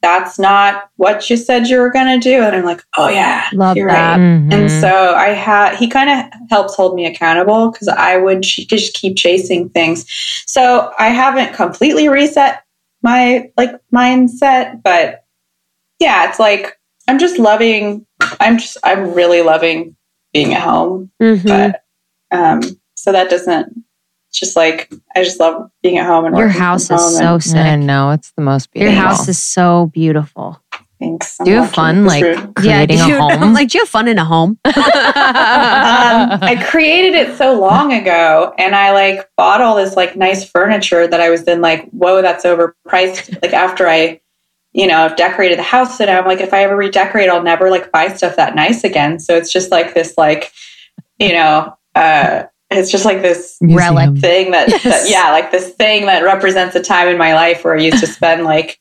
that's 0.02 0.38
not 0.38 0.90
what 0.98 1.30
you 1.30 1.38
said 1.38 1.68
you 1.68 1.80
were 1.80 1.90
going 1.90 2.20
to 2.20 2.20
do. 2.20 2.42
And 2.42 2.56
I'm 2.56 2.66
like, 2.66 2.84
oh 2.98 3.08
yeah, 3.08 3.48
love 3.54 3.78
you're 3.78 3.88
that. 3.88 4.18
Right. 4.18 4.20
Mm-hmm. 4.20 4.52
And 4.52 4.70
so 4.70 5.16
I 5.16 5.30
had, 5.30 5.78
he 5.78 5.88
kind 5.88 6.10
of 6.10 6.40
helps 6.50 6.76
hold 6.76 6.94
me 6.94 7.06
accountable 7.06 7.72
because 7.72 7.88
I 7.88 8.18
would 8.18 8.42
just 8.42 8.96
keep 8.96 9.16
chasing 9.16 9.70
things. 9.70 10.06
So 10.46 10.94
I 11.00 11.08
haven't 11.08 11.54
completely 11.54 12.10
reset 12.10 12.64
my 13.02 13.50
like 13.56 13.72
mindset, 13.94 14.84
but 14.84 15.24
yeah, 16.00 16.28
it's 16.28 16.40
like, 16.40 16.78
I'm 17.08 17.18
just 17.18 17.40
loving, 17.40 18.06
I'm 18.40 18.58
just, 18.58 18.78
I'm 18.84 19.14
really 19.14 19.42
loving 19.42 19.96
being 20.34 20.54
at 20.54 20.62
home. 20.62 21.12
Mm-hmm. 21.22 21.48
But, 21.48 21.84
um, 22.32 22.62
so 22.96 23.12
that 23.12 23.30
doesn't, 23.30 23.84
just 24.34 24.56
like 24.56 24.92
I 25.16 25.24
just 25.24 25.40
love 25.40 25.70
being 25.84 26.00
at 26.00 26.08
home 26.08 26.26
and 26.26 26.36
your 26.36 26.48
house 26.48 26.90
is 26.90 27.18
so 27.18 27.36
and, 27.36 27.44
sick. 27.44 27.56
I 27.56 27.76
know 27.76 28.12
it's 28.12 28.32
the 28.32 28.42
most 28.42 28.72
beautiful. 28.72 28.94
Your 28.94 29.02
house 29.04 29.28
is 29.28 29.40
so 29.40 29.92
beautiful. 29.94 30.60
Thanks. 31.00 31.38
do 31.44 31.52
you 31.52 31.58
have 31.58 31.72
fun 31.72 32.06
like 32.06 32.56
creating 32.56 32.98
yeah, 32.98 33.10
a 33.10 33.20
home? 33.20 33.32
I'm 33.32 33.54
like, 33.54 33.70
do 33.70 33.78
you 33.78 33.82
have 33.82 33.90
fun 33.90 34.08
in 34.08 34.18
a 34.18 34.24
home? 34.24 34.58
um, 34.66 34.74
I 34.76 36.66
created 36.70 37.14
it 37.14 37.38
so 37.38 37.60
long 37.60 37.92
ago, 37.92 38.54
and 38.58 38.74
I 38.74 38.94
like 38.94 39.30
bought 39.36 39.60
all 39.60 39.76
this 39.76 39.98
like 39.98 40.16
nice 40.16 40.50
furniture 40.50 41.06
that 41.06 41.20
I 41.20 41.30
was 41.30 41.44
then 41.44 41.60
like, 41.62 41.90
whoa, 41.90 42.22
that's 42.22 42.46
overpriced. 42.46 43.42
like 43.42 43.54
after 43.54 43.88
I, 43.88 44.22
you 44.74 44.88
know, 44.88 45.04
I've 45.04 45.16
decorated 45.16 45.58
the 45.58 45.64
house, 45.64 46.00
and 46.00 46.10
I'm 46.10 46.26
like, 46.26 46.42
if 46.42 46.54
I 46.54 46.64
ever 46.64 46.76
redecorate, 46.76 47.30
I'll 47.30 47.44
never 47.44 47.70
like 47.70 47.92
buy 47.92 48.14
stuff 48.14 48.36
that 48.36 48.56
nice 48.56 48.84
again. 48.84 49.20
So 49.20 49.36
it's 49.36 49.52
just 49.52 49.72
like 49.72 49.94
this, 49.94 50.18
like, 50.18 50.52
you 51.20 51.34
know. 51.34 51.78
uh 51.96 52.44
it's 52.78 52.92
just 52.92 53.06
like 53.06 53.22
this 53.22 53.58
Museum. 53.62 53.96
relic 53.96 54.20
thing 54.20 54.52
that, 54.52 54.68
yes. 54.70 54.84
that, 54.84 55.10
yeah, 55.10 55.32
like 55.32 55.52
this 55.52 55.70
thing 55.72 56.06
that 56.08 56.24
represents 56.24 56.76
a 56.76 56.82
time 56.82 57.08
in 57.08 57.18
my 57.18 57.34
life 57.34 57.64
where 57.64 57.78
I 57.78 57.82
used 57.82 58.00
to 58.00 58.08
spend 58.08 58.44
like 58.44 58.80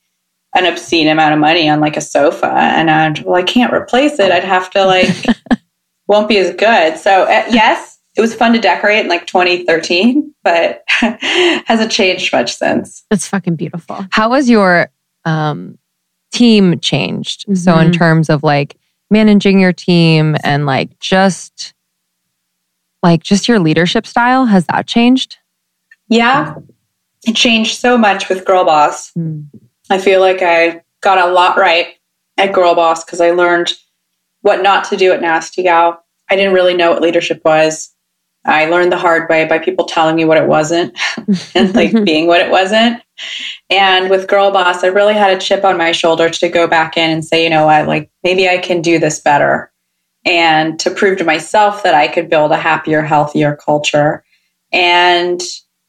an 0.54 0.66
obscene 0.66 1.08
amount 1.08 1.34
of 1.34 1.40
money 1.40 1.68
on 1.68 1.80
like 1.80 1.96
a 1.96 2.00
sofa, 2.00 2.52
and 2.52 2.90
I'd, 2.90 3.22
well, 3.24 3.36
I 3.36 3.42
can't 3.42 3.72
replace 3.72 4.18
it. 4.18 4.30
I'd 4.32 4.44
have 4.44 4.70
to 4.70 4.84
like, 4.84 5.14
won't 6.08 6.28
be 6.28 6.38
as 6.38 6.54
good. 6.56 6.98
So 6.98 7.24
uh, 7.24 7.44
yes, 7.50 7.98
it 8.16 8.20
was 8.20 8.34
fun 8.34 8.52
to 8.52 8.60
decorate 8.60 9.00
in 9.00 9.08
like 9.08 9.26
2013, 9.26 10.34
but 10.44 10.82
hasn't 10.88 11.90
changed 11.90 12.32
much 12.32 12.54
since. 12.54 13.04
It's 13.10 13.26
fucking 13.26 13.56
beautiful. 13.56 14.06
How 14.10 14.30
was 14.30 14.50
your 14.50 14.90
um, 15.24 15.78
team 16.32 16.80
changed? 16.80 17.42
Mm-hmm. 17.42 17.54
So 17.54 17.78
in 17.78 17.88
mm-hmm. 17.88 17.98
terms 17.98 18.30
of 18.30 18.42
like 18.42 18.76
managing 19.12 19.60
your 19.60 19.74
team 19.74 20.36
and 20.42 20.64
like 20.64 20.98
just 20.98 21.74
like 23.02 23.22
just 23.22 23.46
your 23.46 23.58
leadership 23.58 24.06
style 24.06 24.46
has 24.46 24.64
that 24.66 24.86
changed 24.86 25.36
yeah 26.08 26.54
it 27.26 27.36
changed 27.36 27.78
so 27.78 27.98
much 27.98 28.28
with 28.30 28.46
girl 28.46 28.64
boss 28.64 29.12
mm. 29.12 29.44
i 29.90 29.98
feel 29.98 30.20
like 30.20 30.40
i 30.40 30.82
got 31.02 31.18
a 31.18 31.30
lot 31.30 31.58
right 31.58 31.96
at 32.38 32.52
girl 32.54 32.74
boss 32.74 33.04
because 33.04 33.20
i 33.20 33.30
learned 33.30 33.74
what 34.40 34.62
not 34.62 34.84
to 34.84 34.96
do 34.96 35.12
at 35.12 35.20
nasty 35.20 35.62
gal 35.62 36.02
i 36.30 36.36
didn't 36.36 36.54
really 36.54 36.74
know 36.74 36.90
what 36.90 37.02
leadership 37.02 37.42
was 37.44 37.94
i 38.44 38.66
learned 38.66 38.92
the 38.92 38.98
hard 38.98 39.28
way 39.28 39.44
by 39.44 39.58
people 39.58 39.84
telling 39.84 40.16
me 40.16 40.24
what 40.24 40.38
it 40.38 40.48
wasn't 40.48 40.96
and 41.54 41.74
like 41.74 41.92
being 42.04 42.26
what 42.26 42.40
it 42.40 42.50
wasn't 42.50 43.02
and 43.70 44.10
with 44.10 44.28
girl 44.28 44.50
boss 44.50 44.84
i 44.84 44.88
really 44.88 45.14
had 45.14 45.36
a 45.36 45.40
chip 45.40 45.64
on 45.64 45.76
my 45.76 45.92
shoulder 45.92 46.28
to 46.28 46.48
go 46.48 46.66
back 46.66 46.96
in 46.96 47.10
and 47.10 47.24
say 47.24 47.44
you 47.44 47.50
know 47.50 47.66
what 47.66 47.86
like 47.86 48.10
maybe 48.22 48.48
i 48.48 48.58
can 48.58 48.80
do 48.80 48.98
this 48.98 49.20
better 49.20 49.72
and 50.24 50.78
to 50.80 50.90
prove 50.90 51.18
to 51.18 51.24
myself 51.24 51.82
that 51.82 51.94
I 51.94 52.08
could 52.08 52.30
build 52.30 52.52
a 52.52 52.56
happier, 52.56 53.02
healthier 53.02 53.56
culture. 53.56 54.24
And, 54.72 55.40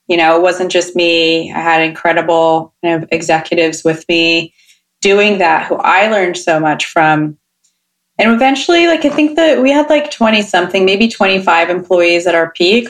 you 0.08 0.18
know, 0.18 0.38
it 0.38 0.42
wasn't 0.42 0.72
just 0.72 0.96
me. 0.96 1.52
I 1.52 1.60
had 1.60 1.82
incredible 1.82 2.74
kind 2.84 3.04
of 3.04 3.10
executives 3.12 3.84
with 3.84 4.06
me 4.10 4.54
doing 5.02 5.38
that 5.38 5.68
who 5.68 5.76
I 5.76 6.08
learned 6.10 6.38
so 6.38 6.60
much 6.60 6.86
from. 6.86 7.38
And 8.20 8.32
eventually, 8.32 8.88
like, 8.88 9.06
I 9.06 9.10
think 9.10 9.36
that 9.38 9.62
we 9.62 9.72
had 9.72 9.90
like 9.90 10.12
20 10.12 10.42
something, 10.44 10.86
maybe 10.86 11.08
25 11.08 11.70
employees 11.70 12.28
at 12.28 12.36
our 12.36 12.52
peak. 12.52 12.90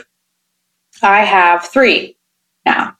I 1.02 1.24
have 1.24 1.66
three 1.66 2.18
now. 2.66 2.98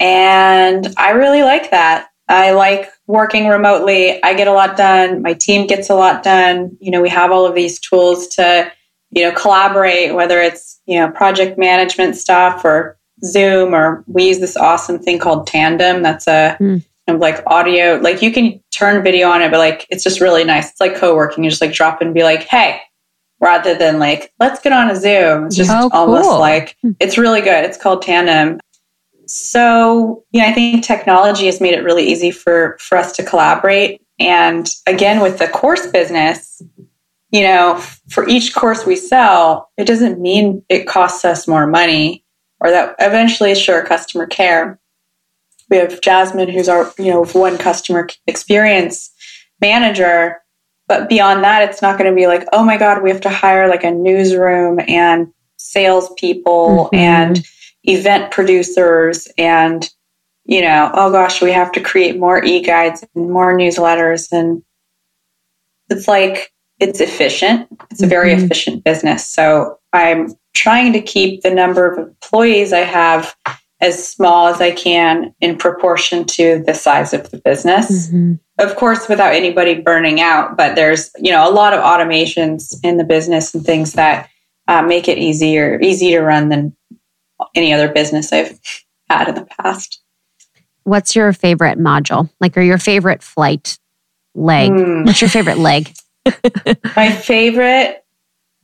And 0.00 0.92
I 0.96 1.10
really 1.10 1.42
like 1.42 1.70
that. 1.70 2.08
I 2.28 2.52
like 2.52 2.90
working 3.06 3.48
remotely. 3.48 4.22
I 4.22 4.34
get 4.34 4.48
a 4.48 4.52
lot 4.52 4.76
done. 4.76 5.22
My 5.22 5.34
team 5.34 5.66
gets 5.66 5.90
a 5.90 5.94
lot 5.94 6.22
done. 6.22 6.76
You 6.80 6.90
know, 6.90 7.02
we 7.02 7.10
have 7.10 7.30
all 7.30 7.46
of 7.46 7.54
these 7.54 7.78
tools 7.78 8.28
to, 8.28 8.70
you 9.10 9.22
know, 9.22 9.32
collaborate, 9.32 10.14
whether 10.14 10.40
it's, 10.40 10.80
you 10.86 10.98
know, 10.98 11.10
project 11.10 11.58
management 11.58 12.16
stuff 12.16 12.64
or 12.64 12.98
Zoom, 13.24 13.74
or 13.74 14.04
we 14.06 14.28
use 14.28 14.40
this 14.40 14.56
awesome 14.56 14.98
thing 14.98 15.18
called 15.18 15.46
Tandem. 15.46 16.02
That's 16.02 16.26
a 16.26 16.56
mm. 16.58 16.84
Of 17.06 17.18
like 17.18 17.42
audio, 17.46 17.96
like 17.96 18.22
you 18.22 18.32
can 18.32 18.62
turn 18.70 19.02
video 19.02 19.28
on 19.28 19.42
it, 19.42 19.50
but 19.50 19.58
like 19.58 19.86
it's 19.90 20.04
just 20.04 20.20
really 20.20 20.44
nice. 20.44 20.70
It's 20.70 20.80
like 20.80 20.96
co 20.96 21.14
working. 21.14 21.44
You 21.44 21.50
just 21.50 21.62
like 21.62 21.72
drop 21.72 22.00
and 22.00 22.14
be 22.14 22.22
like, 22.22 22.44
hey, 22.44 22.80
rather 23.40 23.74
than 23.74 23.98
like, 23.98 24.32
let's 24.40 24.60
get 24.60 24.72
on 24.72 24.90
a 24.90 24.96
Zoom. 24.96 25.46
It's 25.46 25.56
just 25.56 25.70
oh, 25.70 25.90
cool. 25.90 26.00
almost 26.00 26.30
like, 26.40 26.76
hmm. 26.82 26.92
it's 27.00 27.18
really 27.18 27.40
good. 27.40 27.64
It's 27.64 27.78
called 27.78 28.02
Tandem. 28.02 28.60
So, 29.26 30.24
yeah, 30.32 30.46
I 30.46 30.52
think 30.52 30.84
technology 30.84 31.46
has 31.46 31.60
made 31.60 31.74
it 31.74 31.82
really 31.82 32.06
easy 32.06 32.30
for 32.30 32.76
for 32.78 32.96
us 32.98 33.12
to 33.16 33.22
collaborate. 33.22 34.00
And 34.18 34.68
again, 34.86 35.20
with 35.20 35.38
the 35.38 35.48
course 35.48 35.86
business, 35.86 36.62
you 37.30 37.42
know, 37.42 37.78
for 38.08 38.28
each 38.28 38.54
course 38.54 38.86
we 38.86 38.96
sell, 38.96 39.70
it 39.76 39.86
doesn't 39.86 40.20
mean 40.20 40.62
it 40.68 40.86
costs 40.86 41.24
us 41.24 41.48
more 41.48 41.66
money 41.66 42.24
or 42.60 42.70
that 42.70 42.94
eventually, 43.00 43.54
sure, 43.54 43.84
customer 43.84 44.26
care. 44.26 44.78
We 45.70 45.78
have 45.78 46.00
Jasmine, 46.00 46.50
who's 46.50 46.68
our, 46.68 46.92
you 46.98 47.10
know, 47.10 47.24
one 47.26 47.58
customer 47.58 48.08
experience 48.26 49.10
manager. 49.60 50.42
But 50.86 51.08
beyond 51.08 51.42
that, 51.44 51.68
it's 51.68 51.80
not 51.80 51.98
going 51.98 52.10
to 52.10 52.16
be 52.16 52.26
like, 52.26 52.46
oh 52.52 52.62
my 52.64 52.76
God, 52.76 53.02
we 53.02 53.10
have 53.10 53.22
to 53.22 53.30
hire 53.30 53.68
like 53.68 53.84
a 53.84 53.90
newsroom 53.90 54.80
and 54.86 55.32
salespeople 55.56 56.90
mm-hmm. 56.92 56.96
and 56.96 57.44
event 57.84 58.30
producers 58.30 59.28
and 59.36 59.90
you 60.44 60.60
know 60.60 60.90
oh 60.94 61.10
gosh 61.10 61.40
we 61.40 61.52
have 61.52 61.72
to 61.72 61.80
create 61.80 62.18
more 62.18 62.42
e-guides 62.42 63.04
and 63.14 63.30
more 63.30 63.56
newsletters 63.56 64.28
and 64.32 64.62
it's 65.90 66.08
like 66.08 66.52
it's 66.80 67.00
efficient 67.00 67.68
it's 67.90 68.02
a 68.02 68.06
very 68.06 68.32
mm-hmm. 68.32 68.44
efficient 68.44 68.84
business 68.84 69.26
so 69.28 69.78
i'm 69.92 70.34
trying 70.54 70.92
to 70.92 71.00
keep 71.00 71.42
the 71.42 71.50
number 71.50 71.90
of 71.90 71.98
employees 71.98 72.72
i 72.72 72.80
have 72.80 73.34
as 73.84 74.06
small 74.06 74.48
as 74.48 74.60
i 74.60 74.70
can 74.70 75.34
in 75.40 75.56
proportion 75.56 76.24
to 76.24 76.62
the 76.66 76.74
size 76.74 77.12
of 77.12 77.30
the 77.30 77.38
business 77.38 78.08
mm-hmm. 78.08 78.34
of 78.58 78.74
course 78.76 79.08
without 79.08 79.34
anybody 79.34 79.80
burning 79.80 80.20
out 80.20 80.56
but 80.56 80.74
there's 80.74 81.10
you 81.18 81.30
know 81.30 81.48
a 81.48 81.52
lot 81.52 81.72
of 81.72 81.80
automations 81.80 82.74
in 82.82 82.96
the 82.96 83.04
business 83.04 83.54
and 83.54 83.64
things 83.64 83.92
that 83.92 84.28
uh, 84.68 84.82
make 84.82 85.08
it 85.08 85.18
easier, 85.18 85.78
easy 85.80 86.10
to 86.10 86.20
run 86.20 86.48
than 86.48 86.74
any 87.54 87.72
other 87.72 87.88
business 87.88 88.32
I've 88.32 88.58
had 89.10 89.28
in 89.28 89.34
the 89.34 89.44
past. 89.44 90.00
What's 90.84 91.16
your 91.16 91.32
favorite 91.32 91.78
module? 91.78 92.30
Like, 92.40 92.56
or 92.56 92.62
your 92.62 92.78
favorite 92.78 93.22
flight 93.22 93.78
leg? 94.34 94.70
Mm. 94.70 95.06
What's 95.06 95.20
your 95.20 95.30
favorite 95.30 95.58
leg? 95.58 95.92
my 96.96 97.10
favorite, 97.10 98.04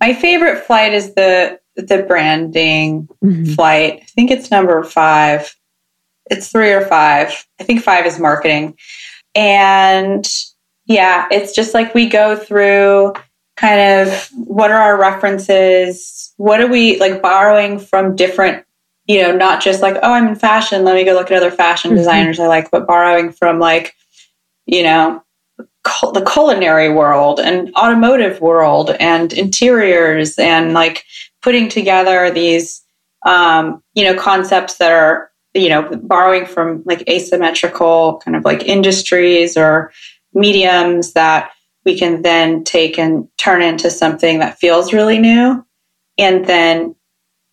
my 0.00 0.14
favorite 0.14 0.64
flight 0.64 0.94
is 0.94 1.14
the 1.14 1.60
the 1.89 2.05
branding 2.07 3.09
mm-hmm. 3.24 3.53
flight. 3.53 4.01
I 4.03 4.07
think 4.07 4.31
it's 4.31 4.51
number 4.51 4.83
five. 4.85 5.55
It's 6.31 6.51
three 6.51 6.72
or 6.72 6.87
five. 6.87 7.47
I 7.59 7.64
think 7.64 7.83
five 7.83 8.07
is 8.07 8.18
marketing. 8.18 8.76
And 9.35 10.28
yeah, 10.87 11.26
it's 11.31 11.55
just 11.55 11.74
like 11.74 11.95
we 11.95 12.09
go 12.09 12.37
through 12.37 13.14
kind 13.57 14.09
of 14.09 14.28
what 14.35 14.70
are 14.70 14.81
our 14.81 14.99
references? 14.99 16.33
What 16.37 16.61
are 16.61 16.66
we 16.66 16.99
like 16.99 17.20
borrowing 17.20 17.78
from 17.78 18.16
different, 18.16 18.64
you 19.07 19.20
know, 19.20 19.37
not 19.37 19.62
just 19.62 19.83
like, 19.83 19.97
oh, 20.03 20.12
I'm 20.12 20.28
in 20.28 20.35
fashion. 20.37 20.85
Let 20.85 20.95
me 20.95 21.05
go 21.05 21.12
look 21.12 21.31
at 21.31 21.37
other 21.37 21.51
fashion 21.51 21.91
mm-hmm. 21.91 21.99
designers 21.99 22.41
I 22.41 22.47
like, 22.47 22.70
but 22.70 22.87
borrowing 22.87 23.33
from 23.33 23.59
like, 23.59 23.95
you 24.66 24.83
know, 24.83 25.22
the 25.85 26.28
culinary 26.31 26.91
world 26.93 27.41
and 27.41 27.74
automotive 27.74 28.41
world 28.41 28.91
and 29.01 29.33
interiors 29.33 30.39
and 30.39 30.72
like 30.72 31.05
putting 31.43 31.68
together 31.68 32.30
these 32.30 32.82
um, 33.26 33.82
you 33.95 34.05
know 34.05 34.14
concepts 34.14 34.78
that 34.78 34.93
are 34.93 35.30
you 35.55 35.68
know 35.68 35.88
borrowing 36.03 36.47
from 36.47 36.82
like 36.86 37.09
asymmetrical 37.09 38.20
kind 38.24 38.36
of 38.36 38.45
like 38.45 38.64
industries 38.64 39.57
or 39.57 39.93
mediums 40.32 41.12
that 41.12 41.51
we 41.84 41.99
can 41.99 42.22
then 42.22 42.62
take 42.64 42.99
and 42.99 43.26
turn 43.38 43.62
into 43.62 43.91
something 43.91 44.38
that 44.38 44.59
feels 44.59 44.93
really 44.93 45.18
new 45.18 45.64
and 46.18 46.45
then 46.47 46.95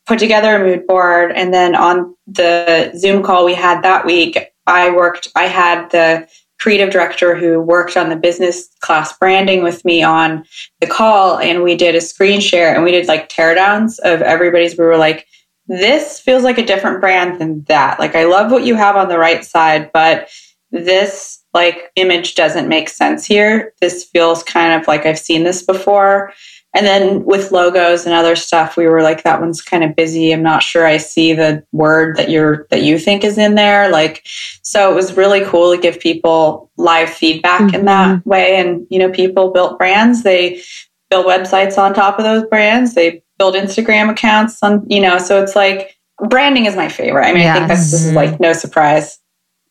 put 0.05 0.19
together 0.19 0.55
a 0.55 0.59
mood 0.59 0.85
board. 0.85 1.31
And 1.31 1.53
then 1.53 1.75
on 1.75 2.15
the 2.27 2.91
zoom 2.95 3.23
call 3.23 3.45
we 3.45 3.53
had 3.53 3.81
that 3.83 4.05
week 4.05 4.37
i 4.67 4.89
worked 4.89 5.29
i 5.35 5.45
had 5.45 5.89
the 5.91 6.27
creative 6.59 6.89
director 6.89 7.35
who 7.35 7.59
worked 7.59 7.97
on 7.97 8.09
the 8.09 8.15
business 8.15 8.67
class 8.79 9.15
branding 9.17 9.63
with 9.63 9.85
me 9.85 10.01
on 10.01 10.43
the 10.81 10.87
call 10.87 11.37
and 11.39 11.63
we 11.63 11.75
did 11.75 11.95
a 11.95 12.01
screen 12.01 12.39
share 12.39 12.73
and 12.73 12.83
we 12.83 12.91
did 12.91 13.07
like 13.07 13.29
teardowns 13.29 13.99
of 13.99 14.21
everybody's. 14.21 14.77
We 14.77 14.85
were 14.85 14.97
like 14.97 15.27
this 15.69 16.19
feels 16.19 16.43
like 16.43 16.57
a 16.57 16.65
different 16.65 17.01
brand 17.01 17.39
than 17.39 17.63
that. 17.63 17.99
Like 17.99 18.15
i 18.15 18.23
love 18.23 18.51
what 18.51 18.65
you 18.65 18.75
have 18.75 18.95
on 18.95 19.09
the 19.09 19.19
right 19.19 19.43
side 19.43 19.91
but 19.93 20.29
this 20.71 21.43
like 21.53 21.91
image 21.95 22.35
doesn't 22.35 22.67
make 22.67 22.89
sense 22.89 23.25
here. 23.25 23.73
This 23.79 24.03
feels 24.03 24.43
kind 24.43 24.79
of 24.79 24.87
like 24.87 25.05
i've 25.05 25.19
seen 25.19 25.43
this 25.43 25.63
before 25.63 26.33
and 26.73 26.85
then 26.85 27.23
with 27.23 27.51
logos 27.51 28.05
and 28.05 28.13
other 28.13 28.35
stuff, 28.35 28.77
we 28.77 28.87
were 28.87 29.01
like, 29.01 29.23
that 29.23 29.41
one's 29.41 29.61
kind 29.61 29.83
of 29.83 29.95
busy. 29.95 30.31
I'm 30.31 30.43
not 30.43 30.61
sure 30.61 30.85
I 30.85 30.97
see 30.97 31.33
the 31.33 31.63
word 31.71 32.17
that 32.17 32.29
you're 32.29 32.67
that 32.69 32.83
you 32.83 32.99
think 32.99 33.23
is 33.23 33.37
in 33.37 33.55
there. 33.55 33.89
Like, 33.89 34.25
so 34.61 34.91
it 34.91 34.95
was 34.95 35.17
really 35.17 35.43
cool 35.45 35.73
to 35.73 35.81
give 35.81 35.99
people 35.99 36.69
live 36.77 37.09
feedback 37.09 37.61
mm-hmm. 37.61 37.75
in 37.75 37.85
that 37.85 38.17
mm-hmm. 38.17 38.29
way. 38.29 38.57
And 38.57 38.85
you 38.89 38.99
know, 38.99 39.09
people 39.09 39.51
built 39.51 39.77
brands. 39.77 40.23
They 40.23 40.61
build 41.09 41.25
websites 41.25 41.77
on 41.77 41.93
top 41.93 42.19
of 42.19 42.25
those 42.25 42.43
brands. 42.47 42.93
They 42.93 43.23
build 43.37 43.55
Instagram 43.55 44.09
accounts 44.11 44.61
on, 44.61 44.85
you 44.89 44.99
know, 44.99 45.17
so 45.17 45.41
it's 45.41 45.55
like 45.55 45.95
branding 46.29 46.65
is 46.65 46.75
my 46.75 46.89
favorite. 46.89 47.25
I 47.25 47.33
mean, 47.33 47.43
yes. 47.43 47.55
I 47.55 47.59
think 47.59 47.69
this 47.69 47.93
is 47.93 48.13
like 48.13 48.39
no 48.39 48.53
surprise. 48.53 49.19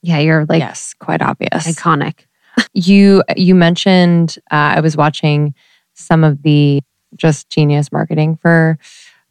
Yeah, 0.03 0.18
you're 0.18 0.47
like 0.47 0.61
yes, 0.61 0.94
quite 0.99 1.22
obvious, 1.22 1.66
iconic. 1.66 2.26
you 2.72 3.22
you 3.36 3.55
mentioned 3.55 4.38
uh, 4.51 4.74
I 4.76 4.80
was 4.80 4.97
watching 4.97 5.55
some 5.97 6.24
of 6.24 6.42
the 6.42 6.82
just 7.14 7.49
genius 7.49 7.90
marketing 7.92 8.36
for 8.36 8.78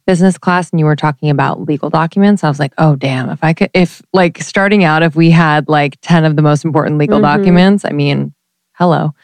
business 0.06 0.38
class 0.38 0.70
and 0.70 0.78
you 0.78 0.86
were 0.86 0.96
talking 0.96 1.30
about 1.30 1.62
legal 1.62 1.90
documents, 1.90 2.44
I 2.44 2.48
was 2.48 2.60
like, 2.60 2.72
oh, 2.78 2.96
damn, 2.96 3.28
if 3.28 3.42
I 3.42 3.52
could, 3.52 3.70
if 3.74 4.02
like 4.12 4.38
starting 4.38 4.84
out, 4.84 5.02
if 5.02 5.16
we 5.16 5.30
had 5.30 5.68
like 5.68 5.98
10 6.02 6.24
of 6.24 6.36
the 6.36 6.42
most 6.42 6.64
important 6.64 6.98
legal 6.98 7.18
mm-hmm. 7.18 7.38
documents, 7.38 7.84
I 7.84 7.90
mean, 7.90 8.32
hello. 8.74 9.14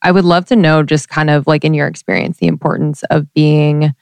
I 0.00 0.12
would 0.12 0.24
love 0.24 0.46
to 0.46 0.56
know 0.56 0.84
just 0.84 1.08
kind 1.08 1.28
of 1.28 1.46
like 1.48 1.64
in 1.64 1.74
your 1.74 1.88
experience, 1.88 2.38
the 2.38 2.46
importance 2.46 3.02
of 3.10 3.32
being 3.34 3.94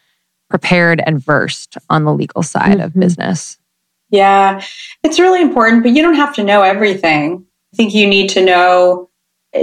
prepared 0.51 1.03
and 1.07 1.19
versed 1.19 1.79
on 1.89 2.05
the 2.05 2.13
legal 2.13 2.43
side 2.43 2.77
mm-hmm. 2.77 2.83
of 2.83 2.95
business. 2.95 3.59
Yeah, 4.11 4.63
it's 5.03 5.19
really 5.19 5.41
important, 5.41 5.83
but 5.83 5.93
you 5.93 6.03
don't 6.03 6.15
have 6.15 6.35
to 6.35 6.45
know 6.45 6.63
everything. 6.63 7.47
I 7.73 7.77
think 7.77 7.95
you 7.95 8.07
need 8.07 8.29
to 8.31 8.45
know 8.45 9.11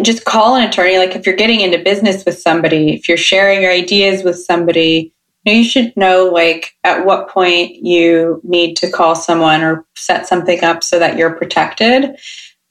just 0.01 0.25
call 0.25 0.55
an 0.55 0.67
attorney. 0.67 0.97
Like 0.97 1.15
if 1.15 1.25
you're 1.25 1.35
getting 1.35 1.61
into 1.61 1.77
business 1.77 2.25
with 2.25 2.39
somebody, 2.39 2.93
if 2.93 3.07
you're 3.07 3.17
sharing 3.17 3.61
your 3.61 3.71
ideas 3.71 4.23
with 4.23 4.37
somebody, 4.37 5.13
you, 5.43 5.53
know, 5.53 5.59
you 5.59 5.63
should 5.63 5.95
know 5.97 6.29
like 6.33 6.73
at 6.83 7.05
what 7.05 7.29
point 7.29 7.75
you 7.75 8.41
need 8.43 8.75
to 8.77 8.89
call 8.89 9.15
someone 9.15 9.61
or 9.61 9.85
set 9.95 10.27
something 10.27 10.63
up 10.63 10.83
so 10.83 10.99
that 10.99 11.17
you're 11.17 11.35
protected. 11.35 12.17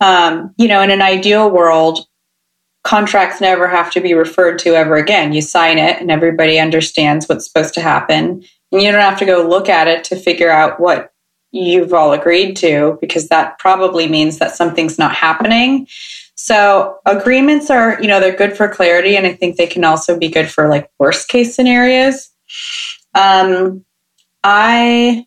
Um, 0.01 0.55
you 0.57 0.69
know, 0.69 0.81
in 0.83 0.91
an 0.91 1.03
ideal 1.03 1.51
world, 1.51 2.07
contracts 2.85 3.41
never 3.41 3.69
have 3.69 3.91
to 3.93 4.01
be 4.01 4.15
referred 4.15 4.59
to 4.61 4.75
ever 4.75 4.97
again. 4.97 5.33
You 5.33 5.41
sign 5.41 5.79
it 5.79 6.01
and 6.01 6.11
everybody 6.11 6.59
understands 6.59 7.29
what's 7.29 7.47
supposed 7.47 7.75
to 7.75 7.81
happen. 7.81 8.43
And 8.73 8.83
you 8.83 8.91
don't 8.91 9.01
have 9.01 9.19
to 9.19 9.27
go 9.27 9.47
look 9.47 9.69
at 9.69 9.87
it 9.87 10.05
to 10.05 10.17
figure 10.17 10.51
out 10.51 10.81
what 10.81 11.13
you've 11.53 11.93
all 11.93 12.13
agreed 12.13 12.57
to 12.57 12.99
because 13.01 13.29
that 13.29 13.59
probably 13.59 14.09
means 14.09 14.39
that 14.39 14.57
something's 14.57 14.99
not 14.99 15.15
happening. 15.15 15.87
So 16.35 16.99
agreements 17.07 17.71
are, 17.71 18.01
you 18.01 18.09
know, 18.09 18.21
they're 18.21 18.37
good 18.37 18.57
for 18.57 18.69
clarity, 18.69 19.17
and 19.17 19.27
I 19.27 19.35
think 19.35 19.57
they 19.57 19.67
can 19.67 19.85
also 19.85 20.19
be 20.19 20.29
good 20.29 20.51
for 20.51 20.69
like 20.69 20.91
worst 20.99 21.29
case 21.29 21.55
scenarios. 21.55 22.31
Um, 23.15 23.85
I 24.43 25.27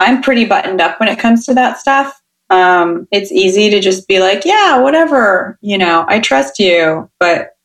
I'm 0.00 0.22
pretty 0.22 0.44
buttoned 0.44 0.80
up 0.80 0.98
when 0.98 1.08
it 1.08 1.18
comes 1.18 1.46
to 1.46 1.54
that 1.54 1.78
stuff. 1.78 2.20
Um, 2.50 3.08
it's 3.10 3.32
easy 3.32 3.70
to 3.70 3.80
just 3.80 4.06
be 4.06 4.20
like, 4.20 4.44
yeah, 4.44 4.78
whatever, 4.78 5.58
you 5.60 5.78
know, 5.78 6.04
I 6.08 6.20
trust 6.20 6.58
you. 6.58 7.10
But 7.18 7.56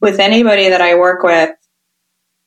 with 0.00 0.18
anybody 0.18 0.68
that 0.68 0.80
I 0.80 0.96
work 0.96 1.22
with, 1.22 1.50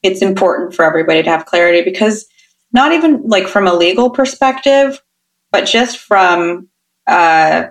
it's 0.03 0.21
important 0.21 0.73
for 0.73 0.84
everybody 0.84 1.23
to 1.23 1.30
have 1.30 1.45
clarity 1.45 1.82
because 1.82 2.25
not 2.73 2.91
even 2.91 3.23
like 3.23 3.47
from 3.47 3.67
a 3.67 3.73
legal 3.73 4.09
perspective, 4.09 5.01
but 5.51 5.65
just 5.65 5.97
from 5.97 6.67
uh, 7.07 7.67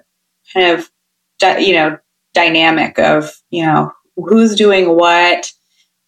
kind 0.53 0.79
of 0.79 0.91
you 1.43 1.75
know 1.75 1.99
dynamic 2.35 2.99
of 2.99 3.33
you 3.51 3.65
know 3.65 3.93
who's 4.17 4.55
doing 4.55 4.97
what 4.97 5.51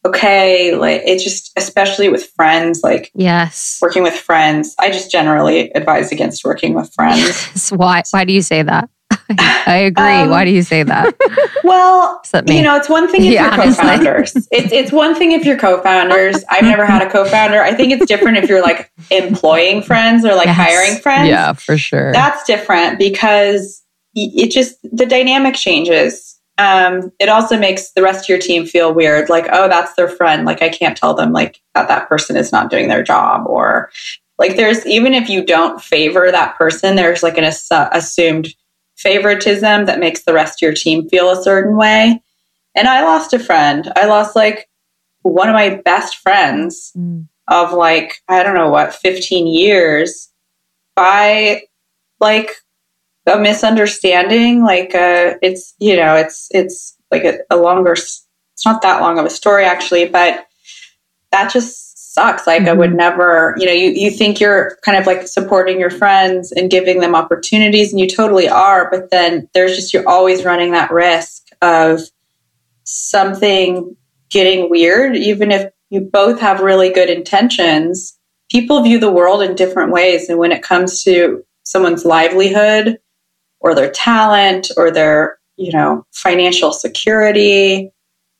okay 0.06 0.74
like 0.74 1.02
it's 1.04 1.24
just 1.24 1.52
especially 1.56 2.08
with 2.08 2.26
friends 2.36 2.82
like 2.82 3.10
yes 3.14 3.78
working 3.82 4.02
with 4.02 4.14
friends 4.14 4.74
i 4.78 4.90
just 4.90 5.10
generally 5.10 5.70
advise 5.72 6.12
against 6.12 6.44
working 6.44 6.74
with 6.74 6.92
friends 6.94 7.18
yes. 7.18 7.70
why 7.72 8.02
why 8.10 8.24
do 8.24 8.32
you 8.32 8.42
say 8.42 8.62
that 8.62 8.88
I 9.38 9.76
agree. 9.86 10.04
Um, 10.04 10.30
Why 10.30 10.44
do 10.44 10.50
you 10.50 10.62
say 10.62 10.82
that? 10.82 11.14
Well, 11.64 12.22
you 12.46 12.62
know, 12.62 12.76
it's 12.76 12.88
one 12.88 13.08
thing 13.08 13.26
if 13.26 13.32
yeah, 13.32 13.54
you're 13.54 13.74
co-founders. 13.74 14.34
it's 14.50 14.72
it's 14.72 14.90
one 14.90 15.14
thing 15.14 15.32
if 15.32 15.44
you're 15.44 15.58
co-founders. 15.58 16.42
I've 16.48 16.62
never 16.62 16.86
had 16.86 17.02
a 17.02 17.10
co-founder. 17.10 17.60
I 17.60 17.74
think 17.74 17.92
it's 17.92 18.06
different 18.06 18.38
if 18.38 18.48
you're 18.48 18.62
like 18.62 18.90
employing 19.10 19.82
friends 19.82 20.24
or 20.24 20.34
like 20.34 20.46
yes. 20.46 20.56
hiring 20.56 21.02
friends. 21.02 21.28
Yeah, 21.28 21.52
for 21.52 21.76
sure. 21.76 22.12
That's 22.12 22.42
different 22.44 22.98
because 22.98 23.82
it 24.26 24.50
just 24.50 24.76
the 24.82 25.06
dynamic 25.06 25.54
changes. 25.54 26.38
Um, 26.58 27.12
it 27.20 27.28
also 27.28 27.56
makes 27.56 27.92
the 27.92 28.02
rest 28.02 28.24
of 28.24 28.28
your 28.28 28.38
team 28.38 28.66
feel 28.66 28.92
weird, 28.92 29.28
like, 29.28 29.46
oh, 29.52 29.68
that's 29.68 29.94
their 29.94 30.08
friend. 30.08 30.44
Like, 30.44 30.60
I 30.60 30.68
can't 30.68 30.96
tell 30.96 31.14
them 31.14 31.32
like 31.32 31.60
that 31.74 31.86
that 31.86 32.08
person 32.08 32.36
is 32.36 32.50
not 32.50 32.70
doing 32.70 32.88
their 32.88 33.02
job, 33.02 33.46
or 33.46 33.90
like 34.38 34.56
there's 34.56 34.84
even 34.86 35.14
if 35.14 35.28
you 35.28 35.44
don't 35.44 35.80
favor 35.80 36.30
that 36.30 36.56
person, 36.56 36.96
there's 36.96 37.22
like 37.22 37.38
an 37.38 37.44
ass- 37.44 37.68
assumed 37.70 38.54
favoritism 38.96 39.86
that 39.86 40.00
makes 40.00 40.24
the 40.24 40.32
rest 40.32 40.58
of 40.58 40.66
your 40.66 40.74
team 40.74 41.08
feel 41.08 41.30
a 41.30 41.42
certain 41.42 41.76
way. 41.76 42.20
And 42.74 42.88
I 42.88 43.02
lost 43.02 43.32
a 43.32 43.38
friend. 43.38 43.90
I 43.96 44.06
lost 44.06 44.36
like 44.36 44.68
one 45.22 45.48
of 45.48 45.54
my 45.54 45.76
best 45.84 46.16
friends 46.16 46.92
mm. 46.96 47.26
of 47.48 47.72
like 47.72 48.22
I 48.28 48.42
don't 48.42 48.54
know 48.54 48.70
what 48.70 48.94
15 48.94 49.46
years 49.46 50.28
by 50.94 51.62
like 52.20 52.50
a 53.28 53.38
misunderstanding. 53.38 54.62
Like, 54.62 54.94
uh, 54.94 55.34
it's, 55.42 55.74
you 55.78 55.96
know, 55.96 56.14
it's, 56.16 56.48
it's 56.50 56.96
like 57.10 57.24
a, 57.24 57.38
a 57.50 57.56
longer, 57.56 57.92
it's 57.92 58.26
not 58.64 58.82
that 58.82 59.00
long 59.00 59.18
of 59.18 59.24
a 59.24 59.30
story 59.30 59.64
actually, 59.64 60.08
but 60.08 60.46
that 61.30 61.52
just 61.52 62.12
sucks. 62.14 62.46
Like 62.46 62.62
mm-hmm. 62.62 62.70
I 62.70 62.72
would 62.72 62.90
mm-hmm. 62.90 62.98
never, 62.98 63.54
you 63.58 63.66
know, 63.66 63.72
you, 63.72 63.90
you 63.90 64.10
think 64.10 64.40
you're 64.40 64.78
kind 64.84 64.98
of 64.98 65.06
like 65.06 65.26
supporting 65.26 65.78
your 65.78 65.90
friends 65.90 66.52
and 66.52 66.70
giving 66.70 67.00
them 67.00 67.14
opportunities 67.14 67.92
and 67.92 68.00
you 68.00 68.08
totally 68.08 68.48
are, 68.48 68.90
but 68.90 69.10
then 69.10 69.48
there's 69.54 69.76
just, 69.76 69.94
you're 69.94 70.08
always 70.08 70.44
running 70.44 70.72
that 70.72 70.90
risk 70.90 71.44
of 71.62 72.00
something 72.84 73.96
getting 74.30 74.70
weird, 74.70 75.16
even 75.16 75.50
if 75.50 75.70
you 75.90 76.00
both 76.00 76.40
have 76.40 76.60
really 76.60 76.90
good 76.90 77.08
intentions. 77.08 78.18
People 78.50 78.82
view 78.82 78.98
the 78.98 79.12
world 79.12 79.42
in 79.42 79.54
different 79.54 79.92
ways. 79.92 80.28
And 80.28 80.38
when 80.38 80.52
it 80.52 80.62
comes 80.62 81.02
to 81.04 81.44
someone's 81.64 82.04
livelihood 82.04 82.98
or 83.60 83.74
their 83.74 83.90
talent 83.90 84.68
or 84.76 84.90
their, 84.90 85.38
you 85.56 85.72
know, 85.72 86.04
financial 86.12 86.72
security. 86.72 87.90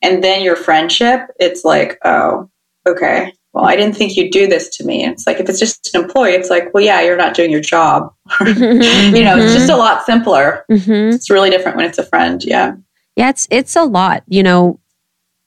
And 0.03 0.23
then 0.23 0.43
your 0.43 0.57
friendship, 0.57 1.23
it's 1.39 1.65
like, 1.65 1.99
oh, 2.05 2.49
okay. 2.87 3.33
well, 3.53 3.65
I 3.65 3.77
didn't 3.77 3.97
think 3.97 4.17
you'd 4.17 4.31
do 4.31 4.47
this 4.47 4.69
to 4.77 4.85
me. 4.85 5.03
And 5.03 5.13
it's 5.13 5.27
like, 5.27 5.41
if 5.41 5.49
it's 5.49 5.59
just 5.59 5.95
an 5.95 6.05
employee, 6.05 6.33
it's 6.33 6.51
like, 6.51 6.73
well, 6.73 6.85
yeah, 6.85 7.01
you're 7.01 7.17
not 7.17 7.35
doing 7.35 7.51
your 7.51 7.61
job. 7.61 8.13
you 8.41 9.25
know, 9.25 9.37
it's 9.37 9.55
just 9.55 9.71
a 9.71 9.77
lot 9.77 10.05
simpler. 10.05 10.65
Mm-hmm. 10.71 11.15
It's 11.15 11.31
really 11.31 11.51
different 11.51 11.77
when 11.77 11.87
it's 11.87 11.99
a 11.99 12.05
friend. 12.05 12.43
Yeah. 12.45 12.77
Yeah, 13.17 13.31
it's 13.31 13.49
it's 13.51 13.75
a 13.75 13.83
lot. 13.83 14.23
You 14.29 14.45
know, 14.45 14.79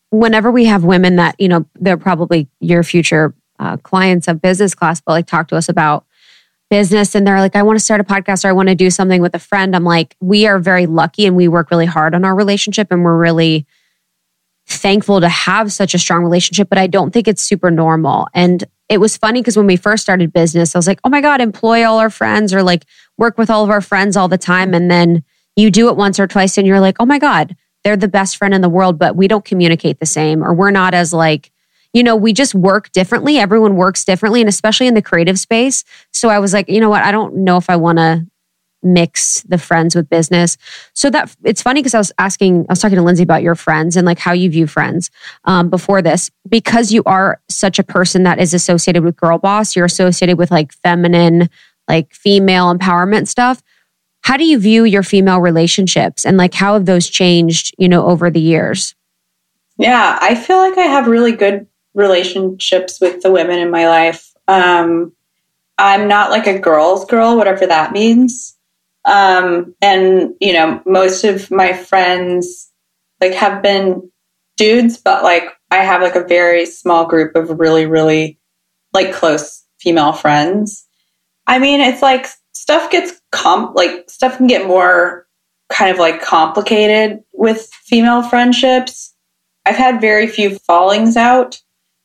whenever 0.09 0.51
we 0.51 0.65
have 0.65 0.83
women 0.83 1.15
that, 1.15 1.39
you 1.39 1.47
know, 1.47 1.65
they're 1.75 1.95
probably 1.95 2.49
your 2.59 2.83
future 2.83 3.33
uh, 3.59 3.77
clients 3.77 4.27
of 4.27 4.41
business 4.41 4.75
class, 4.75 4.99
but 4.99 5.13
like 5.13 5.27
talk 5.27 5.47
to 5.49 5.55
us 5.55 5.69
about 5.69 6.05
business 6.71 7.13
and 7.13 7.27
they're 7.27 7.41
like, 7.41 7.57
I 7.57 7.63
want 7.63 7.77
to 7.77 7.83
start 7.83 7.99
a 7.99 8.05
podcast 8.05 8.45
or 8.45 8.47
I 8.47 8.53
want 8.53 8.69
to 8.69 8.75
do 8.75 8.89
something 8.89 9.21
with 9.21 9.35
a 9.35 9.39
friend. 9.39 9.75
I'm 9.75 9.83
like, 9.83 10.15
we 10.21 10.47
are 10.47 10.57
very 10.57 10.87
lucky 10.87 11.25
and 11.25 11.35
we 11.35 11.49
work 11.49 11.69
really 11.69 11.85
hard 11.85 12.15
on 12.15 12.23
our 12.23 12.33
relationship 12.33 12.87
and 12.91 13.03
we're 13.03 13.17
really 13.17 13.67
thankful 14.67 15.19
to 15.19 15.27
have 15.27 15.73
such 15.73 15.93
a 15.93 15.99
strong 15.99 16.23
relationship, 16.23 16.69
but 16.69 16.77
I 16.77 16.87
don't 16.87 17.11
think 17.11 17.27
it's 17.27 17.43
super 17.43 17.69
normal. 17.69 18.29
And 18.33 18.63
it 18.87 18.99
was 18.99 19.17
funny 19.17 19.41
because 19.41 19.57
when 19.57 19.67
we 19.67 19.75
first 19.75 20.01
started 20.01 20.31
business, 20.31 20.73
I 20.73 20.77
was 20.79 20.87
like, 20.87 21.01
oh 21.03 21.09
my 21.09 21.19
God, 21.19 21.41
employ 21.41 21.85
all 21.85 21.99
our 21.99 22.09
friends 22.09 22.53
or 22.53 22.63
like 22.63 22.85
work 23.17 23.37
with 23.37 23.49
all 23.49 23.65
of 23.65 23.69
our 23.69 23.81
friends 23.81 24.15
all 24.15 24.29
the 24.29 24.37
time. 24.37 24.73
And 24.73 24.89
then 24.89 25.25
you 25.57 25.71
do 25.71 25.89
it 25.89 25.97
once 25.97 26.21
or 26.21 26.27
twice 26.27 26.57
and 26.57 26.65
you're 26.65 26.79
like, 26.79 26.95
oh 27.01 27.05
my 27.05 27.19
God, 27.19 27.53
they're 27.83 27.97
the 27.97 28.07
best 28.07 28.37
friend 28.37 28.53
in 28.53 28.61
the 28.61 28.69
world, 28.69 28.97
but 28.97 29.17
we 29.17 29.27
don't 29.27 29.43
communicate 29.43 29.99
the 29.99 30.05
same 30.05 30.41
or 30.41 30.53
we're 30.53 30.71
not 30.71 30.93
as 30.93 31.11
like, 31.11 31.51
you 31.93 32.03
know, 32.03 32.15
we 32.15 32.33
just 32.33 32.55
work 32.55 32.91
differently. 32.91 33.37
Everyone 33.37 33.75
works 33.75 34.05
differently 34.05 34.41
and 34.41 34.49
especially 34.49 34.87
in 34.87 34.93
the 34.93 35.01
creative 35.01 35.39
space. 35.39 35.83
So 36.13 36.29
I 36.29 36.39
was 36.39 36.53
like, 36.53 36.69
you 36.69 36.79
know 36.79 36.89
what? 36.89 37.03
I 37.03 37.11
don't 37.11 37.37
know 37.37 37.57
if 37.57 37.69
I 37.69 37.75
want 37.75 37.97
to 37.97 38.25
mix 38.83 39.41
the 39.43 39.57
friends 39.57 39.95
with 39.95 40.09
business. 40.09 40.57
So 40.93 41.09
that 41.11 41.35
it's 41.43 41.61
funny 41.61 41.81
because 41.81 41.93
I 41.93 41.99
was 41.99 42.11
asking, 42.17 42.65
I 42.67 42.71
was 42.71 42.79
talking 42.79 42.95
to 42.95 43.03
Lindsay 43.03 43.23
about 43.23 43.43
your 43.43 43.55
friends 43.55 43.95
and 43.95 44.05
like 44.07 44.17
how 44.17 44.31
you 44.31 44.49
view 44.49 44.65
friends 44.67 45.11
um, 45.45 45.69
before 45.69 46.01
this, 46.01 46.31
because 46.49 46.91
you 46.91 47.03
are 47.05 47.39
such 47.47 47.77
a 47.77 47.83
person 47.83 48.23
that 48.23 48.39
is 48.39 48.53
associated 48.53 49.03
with 49.03 49.15
girl 49.15 49.37
boss, 49.37 49.75
you're 49.75 49.85
associated 49.85 50.37
with 50.37 50.49
like 50.49 50.73
feminine, 50.73 51.49
like 51.87 52.13
female 52.13 52.75
empowerment 52.75 53.27
stuff. 53.27 53.61
How 54.23 54.37
do 54.37 54.45
you 54.45 54.59
view 54.59 54.83
your 54.83 55.03
female 55.03 55.41
relationships 55.41 56.25
and 56.25 56.37
like 56.37 56.53
how 56.53 56.73
have 56.73 56.85
those 56.85 57.07
changed, 57.07 57.75
you 57.77 57.89
know, 57.89 58.05
over 58.05 58.31
the 58.31 58.39
years? 58.39 58.95
Yeah, 59.77 60.17
I 60.21 60.35
feel 60.35 60.57
like 60.57 60.77
I 60.77 60.83
have 60.83 61.07
really 61.07 61.31
good 61.31 61.67
relationships 61.93 62.99
with 63.01 63.21
the 63.21 63.31
women 63.31 63.59
in 63.59 63.71
my 63.71 63.87
life. 63.87 64.31
Um, 64.47 65.13
I'm 65.77 66.07
not 66.07 66.29
like 66.29 66.47
a 66.47 66.59
girl's 66.59 67.05
girl, 67.05 67.37
whatever 67.37 67.65
that 67.65 67.91
means. 67.91 68.57
Um, 69.05 69.75
and 69.81 70.33
you 70.39 70.53
know, 70.53 70.81
most 70.85 71.23
of 71.23 71.49
my 71.49 71.73
friends 71.73 72.71
like 73.19 73.33
have 73.33 73.61
been 73.61 74.11
dudes, 74.57 74.97
but 74.97 75.23
like 75.23 75.45
I 75.71 75.77
have 75.77 76.01
like 76.01 76.15
a 76.15 76.27
very 76.27 76.65
small 76.65 77.05
group 77.05 77.35
of 77.35 77.59
really, 77.59 77.85
really 77.85 78.39
like 78.93 79.13
close 79.13 79.65
female 79.79 80.13
friends. 80.13 80.87
I 81.47 81.57
mean, 81.57 81.81
it's 81.81 82.01
like 82.01 82.27
stuff 82.53 82.91
gets 82.91 83.19
comp 83.31 83.75
like 83.75 84.09
stuff 84.09 84.37
can 84.37 84.47
get 84.47 84.67
more 84.67 85.25
kind 85.71 85.89
of 85.89 85.97
like 85.97 86.21
complicated 86.21 87.23
with 87.33 87.69
female 87.85 88.21
friendships. 88.21 89.15
I've 89.65 89.75
had 89.75 90.01
very 90.01 90.27
few 90.27 90.59
fallings 90.59 91.17
out 91.17 91.61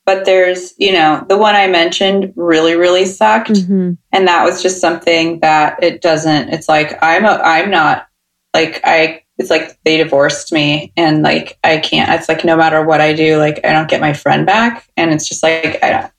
but 0.07 0.25
there's 0.25 0.73
you 0.79 0.93
know 0.93 1.25
the 1.29 1.37
one 1.37 1.55
i 1.55 1.67
mentioned 1.67 2.33
really 2.37 2.77
really 2.77 3.05
sucked. 3.05 3.51
Mm-hmm. 3.51 3.93
and 4.13 4.29
that 4.29 4.45
was 4.45 4.63
just 4.63 4.81
something 4.81 5.41
that 5.41 5.83
it 5.83 6.01
doesn't 6.01 6.49
it's 6.51 6.69
like 6.69 6.97
i'm 7.03 7.25
a 7.25 7.41
i'm 7.43 7.71
not 7.71 8.07
like 8.55 8.81
i 8.85 9.23
it's 9.39 9.51
like 9.51 9.79
they 9.85 9.99
divorced 9.99 10.51
me 10.53 10.93
and 10.97 11.23
like 11.23 11.59
i 11.63 11.77
can't 11.77 12.11
it's 12.19 12.29
like 12.29 12.45
no 12.45 12.57
matter 12.57 12.83
what 12.83 13.03
i 13.03 13.13
do 13.13 13.37
like 13.37 13.61
i 13.65 13.73
don't 13.73 13.91
get 13.91 14.01
my 14.01 14.15
friend 14.15 14.47
back. 14.47 14.89
And 14.97 15.13
it's 15.13 15.29
just 15.29 15.43
like 15.43 15.83
i 15.83 15.91
don't 15.91 16.13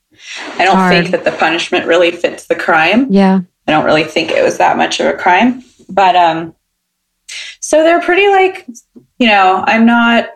i 0.60 0.66
don't 0.66 0.76
Hard. 0.76 0.94
think 0.94 1.12
that 1.12 1.24
the 1.24 1.38
punishment 1.38 1.88
really 1.88 2.12
fits 2.12 2.46
the 2.46 2.56
crime. 2.56 3.08
Yeah. 3.12 3.42
I 3.68 3.72
don't 3.72 3.86
really 3.86 4.04
think 4.04 4.32
it 4.32 4.44
was 4.44 4.58
that 4.60 4.78
much 4.78 5.00
of 5.00 5.08
a 5.08 5.14
crime. 5.18 5.64
But 5.90 6.16
um 6.16 6.56
so 7.60 7.84
they're 7.84 8.02
pretty 8.02 8.28
like 8.28 8.68
you 9.18 9.28
know 9.28 9.64
i'm 9.68 9.86
not 9.86 10.30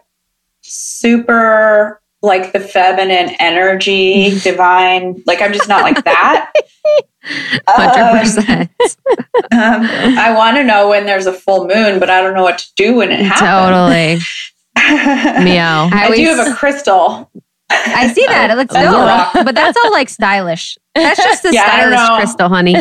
super 0.62 2.01
like 2.22 2.54
the 2.54 2.60
feminine 2.60 3.36
energy, 3.40 4.40
divine. 4.44 5.24
Like 5.26 5.42
I'm 5.42 5.54
just 5.54 5.70
not 5.70 5.82
like 5.82 6.04
that. 6.04 6.54
Hundred 7.68 8.20
percent. 8.20 8.70
Um, 9.54 9.84
I 9.84 10.34
want 10.36 10.56
to 10.58 10.64
know 10.64 10.88
when 10.88 11.06
there's 11.06 11.26
a 11.26 11.34
full 11.34 11.68
moon, 11.68 12.00
but 12.00 12.10
I 12.10 12.22
don't 12.22 12.34
know 12.34 12.44
what 12.44 12.60
to 12.60 12.68
do 12.78 12.96
when 12.96 13.12
it 13.12 13.20
happens. 13.20 13.50
Totally. 13.50 15.44
Meow. 15.44 15.90
I, 15.92 16.08
I 16.08 16.16
do 16.16 16.24
have 16.24 16.48
a 16.48 16.56
crystal. 16.56 17.30
I 17.70 18.12
see 18.14 18.26
that. 18.28 18.50
It 18.50 18.56
looks 18.56 18.74
dope. 18.74 19.46
but 19.46 19.54
that's 19.54 19.78
all 19.84 19.92
like 19.92 20.08
stylish. 20.08 20.78
That's 20.96 21.22
just 21.22 21.44
the 21.44 21.54
yeah, 21.54 21.66
stylish 21.66 22.20
crystal, 22.22 22.48
honey. 22.50 22.76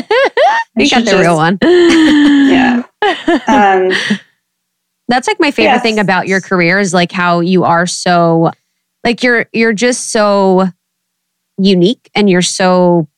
you 0.76 0.90
got 0.90 1.04
the 1.04 1.10
just, 1.10 1.16
real 1.16 1.36
one. 1.36 1.58
yeah. 1.62 2.84
Um, 3.48 3.90
that's 5.08 5.26
like 5.26 5.40
my 5.40 5.50
favorite 5.50 5.74
yes. 5.74 5.82
thing 5.82 5.98
about 5.98 6.28
your 6.28 6.40
career 6.40 6.78
is 6.78 6.94
like 6.94 7.10
how 7.10 7.40
you 7.40 7.64
are 7.64 7.86
so 7.86 8.52
like 9.04 9.22
you're 9.22 9.46
you're 9.52 9.72
just 9.72 10.10
so 10.10 10.68
unique 11.58 12.10
and 12.14 12.28
you're 12.28 12.42
so 12.42 13.08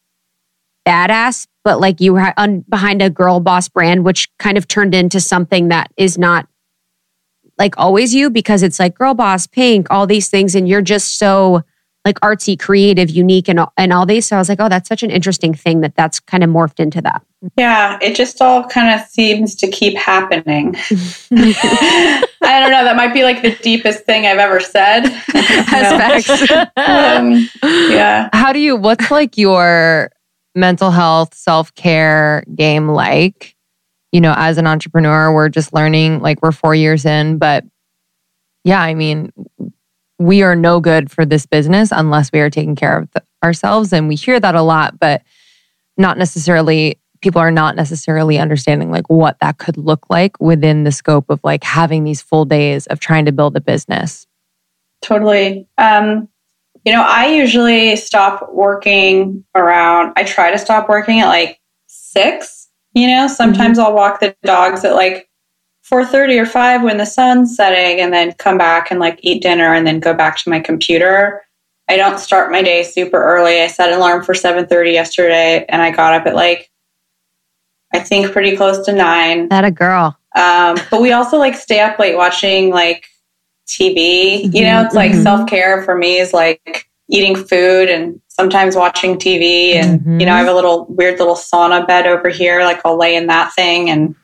badass, 0.87 1.47
but 1.65 1.81
like 1.81 2.01
you 2.01 2.13
were 2.15 2.33
un- 2.37 2.65
behind 2.69 3.03
a 3.03 3.11
girl 3.11 3.41
boss 3.41 3.69
brand, 3.69 4.05
which 4.05 4.29
kind 4.39 4.59
of 4.59 4.67
turned 4.67 4.95
into 4.95 5.21
something 5.21 5.69
that 5.69 5.91
is 5.97 6.19
not 6.19 6.49
like 7.59 7.79
always 7.79 8.15
you 8.15 8.31
because 8.31 8.63
it's 8.63 8.79
like 8.79 8.95
girl 8.95 9.15
boss, 9.15 9.47
pink, 9.47 9.87
all 9.91 10.07
these 10.07 10.29
things, 10.29 10.55
and 10.55 10.69
you're 10.69 10.83
just 10.83 11.19
so 11.19 11.63
like 12.05 12.19
artsy, 12.21 12.59
creative, 12.59 13.11
unique, 13.11 13.49
and 13.49 13.61
and 13.77 13.93
all 13.93 14.07
these. 14.07 14.27
So 14.27 14.37
I 14.37 14.39
was 14.39 14.49
like, 14.49 14.61
oh, 14.61 14.69
that's 14.69 14.89
such 14.89 15.03
an 15.03 15.11
interesting 15.11 15.55
thing 15.55 15.81
that 15.83 15.95
that's 15.95 16.19
kind 16.19 16.43
of 16.43 16.51
morphed 16.51 16.81
into 16.81 17.01
that. 17.03 17.23
Yeah, 17.57 17.99
it 18.03 18.17
just 18.17 18.41
all 18.43 18.65
kind 18.65 18.99
of 18.99 19.07
seems 19.07 19.55
to 19.57 19.69
keep 19.71 19.97
happening. 19.97 20.75
I 21.33 22.61
don't 22.61 22.71
know. 22.71 22.85
That 22.85 22.97
might 22.97 23.15
be 23.15 23.23
like 23.23 23.43
the 23.43 23.55
deepest 23.63 24.05
thing 24.05 24.27
I've 24.27 24.39
ever 24.39 24.61
said. 24.61 25.07
um, 26.77 27.49
yeah. 27.91 28.29
How 28.33 28.53
do 28.53 28.59
you? 28.59 28.77
What's 28.77 29.11
like 29.11 29.39
your 29.39 30.11
mental 30.55 30.91
health 30.91 31.35
self 31.35 31.75
care 31.75 32.45
game 32.55 32.89
like? 32.89 33.57
You 34.11 34.21
know, 34.21 34.35
as 34.37 34.59
an 34.59 34.67
entrepreneur, 34.67 35.33
we're 35.33 35.49
just 35.49 35.73
learning. 35.73 36.21
Like 36.21 36.43
we're 36.43 36.53
four 36.53 36.75
years 36.75 37.07
in, 37.07 37.39
but 37.39 37.65
yeah, 38.65 38.81
I 38.81 38.95
mean, 38.95 39.33
we 40.25 40.43
are 40.43 40.57
no 40.57 40.81
good 40.81 41.11
for 41.11 41.25
this 41.25 41.47
business 41.47 41.91
unless 41.93 42.31
we 42.33 42.41
are 42.41 42.51
taking 42.51 42.77
care 42.77 42.99
of 42.99 43.11
the, 43.13 43.23
ourselves. 43.43 43.93
And 43.93 44.09
we 44.09 44.15
hear 44.15 44.39
that 44.41 44.55
a 44.55 44.63
lot, 44.63 44.99
but 44.99 45.23
not 45.97 46.19
necessarily, 46.19 46.99
people 47.21 47.41
are 47.41 47.51
not 47.51 47.77
necessarily 47.77 48.39
understanding 48.39 48.91
like 48.91 49.09
what 49.09 49.39
that 49.41 49.59
could 49.59 49.77
look 49.77 50.09
like 50.09 50.41
within 50.41 50.85
the 50.85 50.93
scope 50.93 51.31
of 51.31 51.41
like 51.45 51.65
having 51.65 52.05
these 52.05 52.23
full 52.23 52.45
days 52.45 52.87
of 52.87 53.01
trying 53.01 53.25
to 53.27 53.33
build 53.33 53.57
a 53.57 53.61
business. 53.61 54.27
Totally. 55.03 55.67
Um, 55.79 56.29
you 56.85 56.93
know, 56.93 57.03
I 57.03 57.27
usually 57.29 57.97
stop 57.97 58.53
working 58.53 59.45
around, 59.55 60.15
I 60.17 60.25
try 60.25 60.51
to 60.51 60.59
stop 60.59 60.89
working 60.89 61.21
at 61.21 61.29
like 61.29 61.61
six. 61.87 62.69
You 62.95 63.07
know, 63.07 63.27
sometimes 63.27 63.79
mm-hmm. 63.79 63.87
I'll 63.87 63.95
walk 63.95 64.21
the 64.21 64.37
dogs 64.45 64.85
at 64.85 64.95
like 64.95 65.29
4.30 65.93 66.41
or 66.41 66.47
5 66.47 66.83
when 66.83 66.97
the 66.97 67.05
sun's 67.05 67.55
setting 67.55 68.01
and 68.01 68.15
then 68.15 68.33
come 68.35 68.57
back 68.57 68.91
and 68.91 68.99
like 68.99 69.19
eat 69.23 69.43
dinner 69.43 69.75
and 69.75 69.87
then 69.87 70.01
go 70.01 70.15
back 70.15 70.39
to 70.39 70.49
my 70.49 70.59
computer. 70.59 71.43
I 71.87 71.99
don't 71.99 72.19
start 72.19 72.51
my 72.51 72.63
day 72.63 72.83
super 72.83 73.23
early. 73.23 73.61
I 73.61 73.67
set 73.67 73.91
an 73.91 73.99
alarm 73.99 74.23
for 74.23 74.33
7.30 74.33 74.93
yesterday 74.93 75.67
and 75.69 75.83
i 75.83 75.91
got 75.91 76.15
up 76.15 76.27
at 76.27 76.35
like 76.35 76.71
i 77.93 77.99
think 77.99 78.33
pretty 78.33 78.57
close 78.57 78.85
to 78.87 78.93
9 78.93 79.51
that 79.51 79.65
a 79.65 79.71
girl. 79.71 80.17
Um, 80.35 80.79
but 80.91 81.03
we 81.03 81.13
also 81.13 81.37
like 81.37 81.55
stay 81.55 81.81
up 81.81 81.99
late 81.99 82.17
watching 82.17 82.71
like 82.71 83.05
tv 83.67 84.45
mm-hmm, 84.45 84.57
you 84.57 84.65
know 84.65 84.83
it's 84.83 84.95
like 84.95 85.13
mm-hmm. 85.13 85.23
self-care 85.23 85.83
for 85.83 85.95
me 85.95 86.17
is 86.17 86.33
like 86.33 86.89
eating 87.11 87.37
food 87.37 87.91
and 87.91 88.19
sometimes 88.29 88.75
watching 88.75 89.17
tv 89.17 89.75
and 89.75 90.01
mm-hmm. 90.01 90.21
you 90.21 90.27
know 90.27 90.33
i 90.33 90.39
have 90.39 90.49
a 90.49 90.55
little 90.55 90.87
weird 90.87 91.19
little 91.19 91.37
sauna 91.37 91.87
bed 91.87 92.07
over 92.07 92.29
here 92.29 92.65
like 92.65 92.81
i'll 92.85 92.97
lay 92.99 93.15
in 93.15 93.27
that 93.27 93.53
thing 93.55 93.89
and 93.91 94.17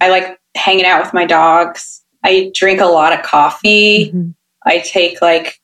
i 0.00 0.10
like 0.10 0.38
hanging 0.54 0.84
out 0.84 1.02
with 1.02 1.14
my 1.14 1.26
dogs. 1.26 2.02
I 2.24 2.50
drink 2.54 2.80
a 2.80 2.86
lot 2.86 3.12
of 3.12 3.24
coffee. 3.24 4.06
Mm-hmm. 4.06 4.30
I 4.64 4.78
take 4.78 5.20
like 5.20 5.60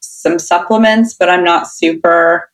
some 0.00 0.38
supplements, 0.38 1.14
but 1.14 1.28
I'm 1.28 1.44
not 1.44 1.68
super 1.68 2.50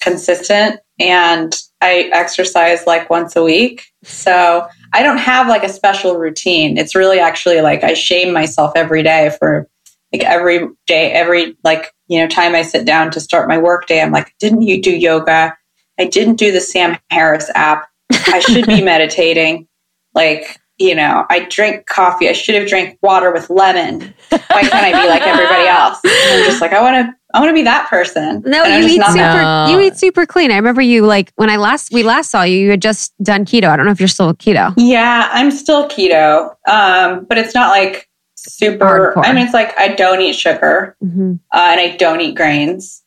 consistent. 0.00 0.80
And 0.98 1.54
I 1.80 2.10
exercise 2.12 2.86
like 2.86 3.10
once 3.10 3.36
a 3.36 3.42
week. 3.42 3.86
So 4.04 4.66
I 4.92 5.02
don't 5.02 5.18
have 5.18 5.48
like 5.48 5.64
a 5.64 5.68
special 5.68 6.16
routine. 6.16 6.78
It's 6.78 6.94
really 6.94 7.18
actually 7.18 7.60
like 7.60 7.82
I 7.82 7.94
shame 7.94 8.32
myself 8.32 8.72
every 8.76 9.02
day 9.02 9.30
for 9.38 9.68
like 10.12 10.22
every 10.22 10.68
day, 10.86 11.10
every 11.12 11.56
like, 11.64 11.92
you 12.06 12.20
know, 12.20 12.28
time 12.28 12.54
I 12.54 12.62
sit 12.62 12.86
down 12.86 13.10
to 13.12 13.20
start 13.20 13.48
my 13.48 13.58
work 13.58 13.86
day. 13.86 14.00
I'm 14.00 14.12
like, 14.12 14.32
didn't 14.38 14.62
you 14.62 14.80
do 14.80 14.94
yoga? 14.94 15.56
I 15.98 16.04
didn't 16.06 16.36
do 16.36 16.52
the 16.52 16.60
Sam 16.60 16.98
Harris 17.10 17.50
app. 17.54 17.88
I 18.12 18.40
should 18.40 18.66
be 18.66 18.82
meditating. 18.84 19.66
Like, 20.14 20.60
you 20.78 20.94
know, 20.94 21.24
I 21.30 21.46
drink 21.48 21.86
coffee. 21.86 22.28
I 22.28 22.32
should 22.32 22.54
have 22.56 22.68
drank 22.68 22.98
water 23.02 23.32
with 23.32 23.48
lemon. 23.48 24.14
Why 24.30 24.62
can't 24.62 24.74
I 24.74 25.02
be 25.02 25.08
like 25.08 25.22
everybody 25.22 25.68
else? 25.68 26.00
And 26.04 26.40
I'm 26.40 26.44
just 26.44 26.60
like, 26.60 26.72
I 26.72 26.80
want 26.80 27.06
to, 27.06 27.14
I 27.32 27.40
want 27.40 27.50
to 27.50 27.54
be 27.54 27.62
that 27.62 27.88
person. 27.88 28.42
No, 28.44 28.64
you 28.64 28.86
eat 28.86 29.02
super. 29.02 29.16
No. 29.16 29.66
You 29.70 29.80
eat 29.80 29.96
super 29.96 30.26
clean. 30.26 30.50
I 30.50 30.56
remember 30.56 30.82
you 30.82 31.06
like 31.06 31.32
when 31.36 31.50
I 31.50 31.56
last 31.56 31.92
we 31.92 32.02
last 32.02 32.30
saw 32.30 32.42
you. 32.42 32.56
You 32.58 32.70
had 32.70 32.82
just 32.82 33.12
done 33.22 33.44
keto. 33.44 33.68
I 33.68 33.76
don't 33.76 33.86
know 33.86 33.92
if 33.92 34.00
you're 34.00 34.08
still 34.08 34.34
keto. 34.34 34.74
Yeah, 34.76 35.28
I'm 35.32 35.50
still 35.50 35.88
keto, 35.88 36.54
um, 36.68 37.24
but 37.24 37.38
it's 37.38 37.54
not 37.54 37.70
like 37.70 38.08
super. 38.36 39.14
Hardcore. 39.16 39.26
I 39.26 39.32
mean, 39.32 39.44
it's 39.44 39.54
like 39.54 39.78
I 39.78 39.88
don't 39.88 40.20
eat 40.20 40.34
sugar 40.34 40.96
mm-hmm. 41.02 41.34
uh, 41.52 41.66
and 41.70 41.80
I 41.80 41.96
don't 41.96 42.20
eat 42.20 42.36
grains 42.36 43.03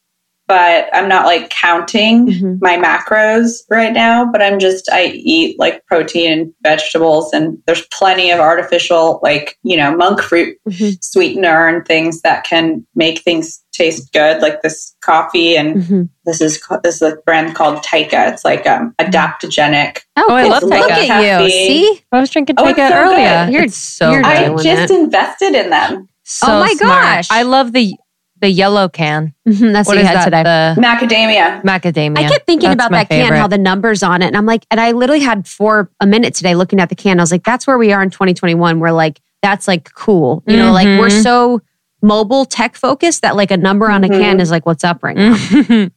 but 0.48 0.90
I'm 0.94 1.10
not 1.10 1.26
like 1.26 1.50
counting 1.50 2.28
mm-hmm. 2.28 2.56
my 2.62 2.78
macros 2.78 3.64
right 3.70 3.94
now, 3.94 4.30
but 4.32 4.42
I'm 4.42 4.60
just, 4.60 4.90
I 4.92 5.08
eat 5.08 5.60
like 5.60 5.86
protein 5.86 6.32
and 6.32 6.54
vegetables 6.64 7.34
and 7.34 7.58
there's 7.66 7.86
plenty 7.88 8.32
of 8.32 8.40
artificial, 8.40 9.20
like, 9.22 9.58
you 9.64 9.76
know, 9.76 9.96
monk 9.96 10.22
fruit 10.22 10.58
mm-hmm. 10.68 10.96
sweetener 11.02 11.68
and 11.68 11.86
things 11.86 12.22
that 12.22 12.46
can 12.46 12.86
make 12.96 13.22
things 13.22 13.62
taste 13.74 14.12
good, 14.14 14.42
like 14.42 14.62
this 14.62 14.96
coffee. 15.02 15.58
And 15.58 15.76
mm-hmm. 15.76 16.04
this 16.26 16.42
is, 16.42 16.62
this 16.82 16.96
is 16.96 17.14
a 17.14 17.18
brand 17.26 17.56
called 17.56 17.84
Taika. 17.84 18.32
It's 18.32 18.46
like 18.46 18.66
um, 18.66 18.96
adaptogenic. 19.00 20.00
Oh, 20.16 20.28
oh 20.30 20.34
I 20.34 20.48
love 20.48 20.64
Taika. 20.64 20.80
Look 20.80 20.92
at 20.92 21.42
you. 21.44 21.50
See, 21.50 22.04
I 22.12 22.20
was 22.20 22.30
drinking 22.30 22.56
Taika 22.56 22.88
oh, 22.88 22.90
so 22.90 22.96
earlier. 22.96 23.46
Good. 23.46 23.54
You're 23.54 23.68
so 23.68 24.12
you're 24.12 24.26
I 24.26 24.48
just 24.64 24.92
it. 24.92 25.00
invested 25.00 25.56
in 25.56 25.70
them. 25.70 26.08
So 26.24 26.48
oh 26.48 26.60
my 26.60 26.74
smart. 26.74 27.02
gosh. 27.02 27.28
I 27.32 27.44
love 27.44 27.72
the 27.74 27.96
the 28.40 28.50
yellow 28.50 28.90
can. 28.90 29.34
Mm-hmm, 29.48 29.72
that's 29.72 29.88
what, 29.88 29.98
what 29.98 30.02
you 30.02 30.08
had 30.08 30.24
today. 30.24 30.44
The 30.44 30.76
macadamia. 30.80 31.62
Macadamia. 31.64 32.18
I 32.18 32.30
kept 32.30 32.46
thinking 32.46 32.70
that's 32.70 32.76
about 32.76 32.92
that 32.92 33.08
favorite. 33.10 33.30
can, 33.30 33.38
how 33.38 33.48
the 33.48 33.58
numbers 33.58 34.04
on 34.04 34.22
it. 34.22 34.28
And 34.28 34.38
I'm 34.38 34.46
like, 34.46 34.66
and 34.70 34.80
I 34.80 34.92
literally 34.92 35.22
had 35.22 35.48
for 35.48 35.90
a 36.00 36.06
minute 36.06 36.36
today 36.36 36.56
looking 36.56 36.80
at 36.80 36.90
the 36.90 36.96
can. 36.96 37.20
I 37.20 37.24
was 37.24 37.32
like, 37.32 37.44
that's 37.44 37.66
where 37.66 37.78
we 37.78 37.92
are 37.92 38.02
in 38.02 38.10
2021. 38.10 38.80
We're 38.80 38.92
like, 38.92 39.22
that's 39.42 39.68
like 39.68 39.94
cool. 39.94 40.44
You 40.48 40.54
mm-hmm. 40.54 40.66
know, 40.66 40.72
like 40.72 40.86
we're 40.86 41.10
mm-hmm. 41.10 41.22
so 41.22 41.62
mobile 42.02 42.46
tech 42.46 42.76
focused 42.76 43.24
that 43.24 43.36
like 43.36 43.52
a 43.52 43.58
number 43.58 43.90
on 43.90 44.04
a 44.04 44.08
mm-hmm. 44.08 44.22
can 44.22 44.40
is 44.40 44.52
like 44.52 44.66
what's 44.66 44.84
up 44.84 45.04
right 45.04 45.18
now. 45.18 45.36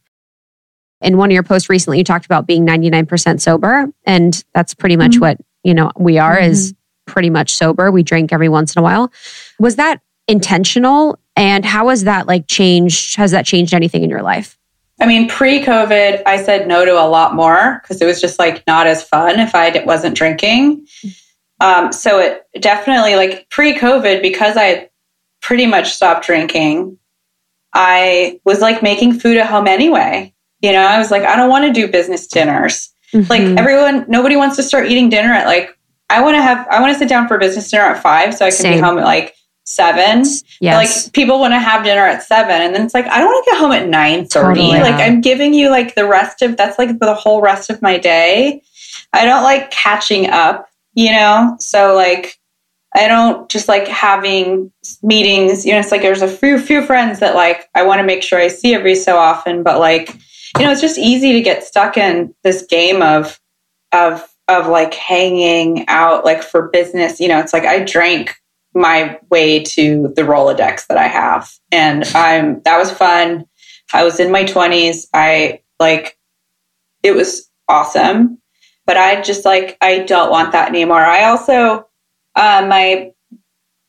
in 1.01 1.17
one 1.17 1.29
of 1.29 1.33
your 1.33 1.43
posts 1.43 1.69
recently, 1.69 1.97
you 1.97 2.03
talked 2.03 2.25
about 2.25 2.47
being 2.47 2.65
99% 2.65 3.41
sober. 3.41 3.87
And 4.05 4.43
that's 4.53 4.73
pretty 4.73 4.97
much 4.97 5.11
mm-hmm. 5.13 5.21
what, 5.21 5.37
you 5.63 5.73
know, 5.73 5.91
we 5.97 6.17
are 6.17 6.39
is 6.39 6.73
pretty 7.05 7.29
much 7.29 7.53
sober. 7.53 7.91
We 7.91 8.03
drink 8.03 8.31
every 8.31 8.49
once 8.49 8.75
in 8.75 8.79
a 8.79 8.83
while. 8.83 9.11
Was 9.59 9.75
that 9.75 10.01
intentional 10.27 11.19
and 11.35 11.65
how 11.65 11.89
has 11.89 12.03
that 12.03 12.27
like 12.27 12.47
changed? 12.47 13.15
Has 13.15 13.31
that 13.31 13.45
changed 13.45 13.73
anything 13.73 14.03
in 14.03 14.09
your 14.09 14.21
life? 14.21 14.57
I 14.99 15.07
mean, 15.07 15.27
pre 15.27 15.63
COVID, 15.63 16.21
I 16.25 16.41
said 16.41 16.67
no 16.67 16.85
to 16.85 16.93
a 16.93 17.07
lot 17.07 17.33
more 17.33 17.79
because 17.81 18.01
it 18.01 18.05
was 18.05 18.21
just 18.21 18.37
like 18.37 18.65
not 18.67 18.85
as 18.85 19.03
fun 19.03 19.39
if 19.39 19.55
I 19.55 19.83
wasn't 19.83 20.15
drinking. 20.15 20.85
Um, 21.59 21.91
so 21.91 22.19
it 22.19 22.43
definitely 22.59 23.15
like 23.15 23.49
pre 23.49 23.73
COVID, 23.73 24.21
because 24.21 24.57
I 24.57 24.89
pretty 25.41 25.65
much 25.65 25.91
stopped 25.93 26.25
drinking, 26.25 26.97
I 27.73 28.39
was 28.45 28.61
like 28.61 28.83
making 28.83 29.19
food 29.19 29.37
at 29.37 29.47
home 29.47 29.67
anyway. 29.67 30.33
You 30.61 30.71
know, 30.71 30.85
I 30.85 30.99
was 30.99 31.09
like, 31.09 31.23
I 31.23 31.35
don't 31.35 31.49
want 31.49 31.65
to 31.65 31.73
do 31.73 31.91
business 31.91 32.27
dinners. 32.27 32.93
Mm-hmm. 33.13 33.29
Like 33.29 33.41
everyone, 33.59 34.05
nobody 34.07 34.35
wants 34.35 34.55
to 34.57 34.63
start 34.63 34.87
eating 34.87 35.09
dinner 35.09 35.33
at 35.33 35.47
like, 35.47 35.75
I 36.09 36.21
want 36.21 36.35
to 36.35 36.41
have, 36.41 36.67
I 36.67 36.79
want 36.79 36.93
to 36.93 36.99
sit 36.99 37.09
down 37.09 37.27
for 37.27 37.37
business 37.37 37.71
dinner 37.71 37.83
at 37.83 38.01
five 38.01 38.35
so 38.35 38.45
I 38.45 38.49
can 38.49 38.57
Same. 38.57 38.73
be 38.73 38.79
home 38.79 38.99
at 38.99 39.05
like 39.05 39.35
seven. 39.63 40.23
Yes. 40.59 41.05
Like 41.05 41.13
people 41.13 41.39
want 41.39 41.53
to 41.53 41.59
have 41.59 41.83
dinner 41.83 42.01
at 42.01 42.23
seven. 42.23 42.61
And 42.61 42.75
then 42.75 42.85
it's 42.85 42.93
like, 42.93 43.07
I 43.07 43.19
don't 43.19 43.27
want 43.27 43.45
to 43.45 43.51
get 43.51 43.59
home 43.59 43.71
at 43.71 43.87
nine 43.87 44.25
thirty. 44.27 44.61
Totally. 44.61 44.79
Like 44.79 44.95
I'm 44.95 45.21
giving 45.21 45.53
you 45.53 45.69
like 45.69 45.95
the 45.95 46.07
rest 46.07 46.41
of 46.41 46.57
that's 46.57 46.77
like 46.77 46.99
the 46.99 47.13
whole 47.13 47.41
rest 47.41 47.69
of 47.69 47.81
my 47.81 47.97
day. 47.97 48.61
I 49.13 49.25
don't 49.25 49.43
like 49.43 49.71
catching 49.71 50.29
up, 50.29 50.67
you 50.93 51.11
know? 51.11 51.55
So 51.59 51.95
like 51.95 52.37
I 52.95 53.07
don't 53.07 53.49
just 53.49 53.69
like 53.69 53.87
having 53.87 54.71
meetings, 55.01 55.65
you 55.65 55.71
know, 55.71 55.79
it's 55.79 55.91
like 55.91 56.01
there's 56.01 56.21
a 56.21 56.27
few 56.27 56.59
few 56.59 56.85
friends 56.85 57.19
that 57.19 57.35
like 57.35 57.69
I 57.73 57.83
want 57.83 57.99
to 57.99 58.03
make 58.03 58.23
sure 58.23 58.39
I 58.39 58.49
see 58.49 58.73
every 58.73 58.95
so 58.95 59.17
often, 59.17 59.63
but 59.63 59.79
like, 59.79 60.13
you 60.57 60.65
know, 60.65 60.71
it's 60.71 60.81
just 60.81 60.97
easy 60.97 61.31
to 61.33 61.41
get 61.41 61.63
stuck 61.63 61.97
in 61.97 62.33
this 62.43 62.65
game 62.65 63.01
of 63.01 63.39
of 63.93 64.27
of 64.49 64.67
like 64.67 64.93
hanging 64.93 65.87
out 65.87 66.25
like 66.25 66.43
for 66.43 66.67
business. 66.69 67.21
You 67.21 67.29
know, 67.29 67.39
it's 67.39 67.53
like 67.53 67.63
I 67.63 67.85
drank 67.85 68.35
my 68.73 69.19
way 69.29 69.63
to 69.63 70.13
the 70.15 70.21
Rolodex 70.21 70.87
that 70.87 70.97
I 70.97 71.07
have. 71.07 71.51
And 71.71 72.03
I'm 72.15 72.61
that 72.63 72.77
was 72.77 72.91
fun. 72.91 73.45
I 73.93 74.03
was 74.03 74.19
in 74.19 74.31
my 74.31 74.43
20s. 74.43 75.07
I 75.13 75.61
like 75.79 76.17
it 77.03 77.13
was 77.13 77.49
awesome. 77.67 78.37
But 78.85 78.97
I 78.97 79.21
just 79.21 79.45
like 79.45 79.77
I 79.81 79.99
don't 79.99 80.31
want 80.31 80.53
that 80.53 80.69
anymore. 80.69 81.01
I 81.01 81.25
also 81.25 81.87
uh, 82.35 82.65
my 82.67 83.11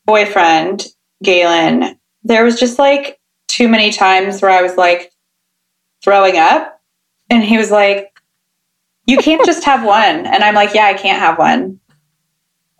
boyfriend, 0.04 0.86
Galen, 1.22 1.98
there 2.24 2.44
was 2.44 2.58
just 2.58 2.78
like 2.78 3.18
too 3.48 3.68
many 3.68 3.90
times 3.90 4.42
where 4.42 4.50
I 4.50 4.62
was 4.62 4.76
like 4.76 5.12
throwing 6.02 6.36
up 6.36 6.80
and 7.30 7.42
he 7.42 7.58
was 7.58 7.70
like, 7.70 8.08
You 9.06 9.18
can't 9.18 9.44
just 9.44 9.64
have 9.64 9.84
one. 9.84 10.26
And 10.26 10.42
I'm 10.42 10.54
like, 10.54 10.74
Yeah, 10.74 10.86
I 10.86 10.94
can't 10.94 11.20
have 11.20 11.38
one. 11.38 11.80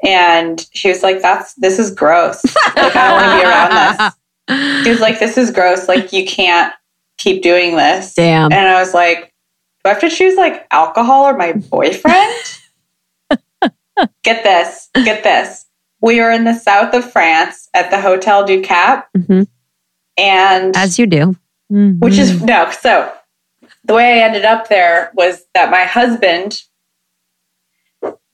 And 0.03 0.67
she 0.73 0.89
was 0.89 1.03
like, 1.03 1.23
that's, 1.23 1.55
this 1.55 1.79
is 1.79 1.95
gross. 1.95 2.43
Like, 2.75 2.97
I 2.97 3.09
don't 3.09 3.17
want 3.17 3.31
to 3.31 3.39
be 3.39 3.51
around 3.51 4.15
this. 4.49 4.85
She 4.85 4.91
was 4.91 5.01
like, 5.01 5.21
this 5.21 5.39
is 5.39 5.51
gross. 5.51 5.89
Like, 5.89 6.13
you 6.13 6.27
can't 6.27 6.75
keep 7.19 7.43
doing 7.43 7.77
this. 7.77 8.15
Damn. 8.15 8.53
And 8.53 8.69
I 8.69 8.81
was 8.81 8.93
like, 8.93 9.33
do 9.85 9.91
I 9.91 9.95
have 9.95 10.01
to 10.01 10.11
choose 10.11 10.37
like 10.37 10.67
alcohol 10.71 11.25
or 11.25 11.37
my 11.37 11.53
boyfriend? 11.53 12.35
get 14.23 14.43
this, 14.43 14.91
get 15.05 15.23
this. 15.23 15.67
We 16.01 16.21
were 16.21 16.31
in 16.31 16.45
the 16.45 16.55
south 16.55 16.95
of 16.95 17.11
France 17.11 17.69
at 17.75 17.91
the 17.91 18.01
Hotel 18.01 18.45
du 18.45 18.63
Cap. 18.63 19.09
Mm-hmm. 19.17 19.43
And 20.19 20.77
as 20.77 20.99
you 20.99 21.07
do, 21.07 21.37
mm-hmm. 21.73 22.01
which 22.01 22.19
is 22.19 22.43
no. 22.43 22.71
So 22.71 23.13
the 23.85 23.95
way 23.95 24.21
I 24.21 24.25
ended 24.25 24.45
up 24.45 24.69
there 24.69 25.11
was 25.15 25.45
that 25.55 25.71
my 25.71 25.85
husband 25.85 26.63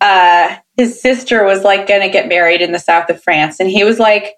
uh, 0.00 0.56
his 0.78 0.98
sister 1.00 1.44
was 1.44 1.64
like 1.64 1.88
going 1.88 2.00
to 2.00 2.08
get 2.08 2.28
married 2.28 2.62
in 2.62 2.70
the 2.70 2.78
south 2.78 3.10
of 3.10 3.22
France. 3.22 3.58
And 3.58 3.68
he 3.68 3.82
was 3.82 3.98
like, 3.98 4.36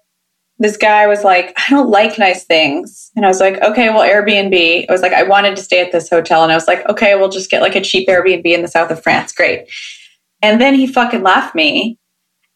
this 0.57 0.75
guy 0.75 1.05
was 1.07 1.23
like, 1.23 1.53
I 1.55 1.63
don't 1.69 1.89
like 1.89 2.17
nice 2.17 2.43
things. 2.43 3.11
And 3.15 3.25
I 3.25 3.27
was 3.27 3.39
like, 3.39 3.61
okay, 3.61 3.89
well, 3.89 4.01
Airbnb. 4.01 4.85
I 4.89 4.91
was 4.91 5.01
like, 5.01 5.13
I 5.13 5.23
wanted 5.23 5.55
to 5.55 5.61
stay 5.61 5.81
at 5.81 5.91
this 5.91 6.09
hotel. 6.09 6.43
And 6.43 6.51
I 6.51 6.55
was 6.55 6.67
like, 6.67 6.87
okay, 6.89 7.15
we'll 7.15 7.29
just 7.29 7.51
get 7.51 7.61
like 7.61 7.75
a 7.75 7.81
cheap 7.81 8.09
Airbnb 8.09 8.45
in 8.45 8.63
the 8.63 8.67
south 8.67 8.89
of 8.89 9.01
France. 9.01 9.31
Great. 9.33 9.69
And 10.41 10.59
then 10.59 10.73
he 10.73 10.87
fucking 10.87 11.21
left 11.21 11.53
me. 11.53 11.99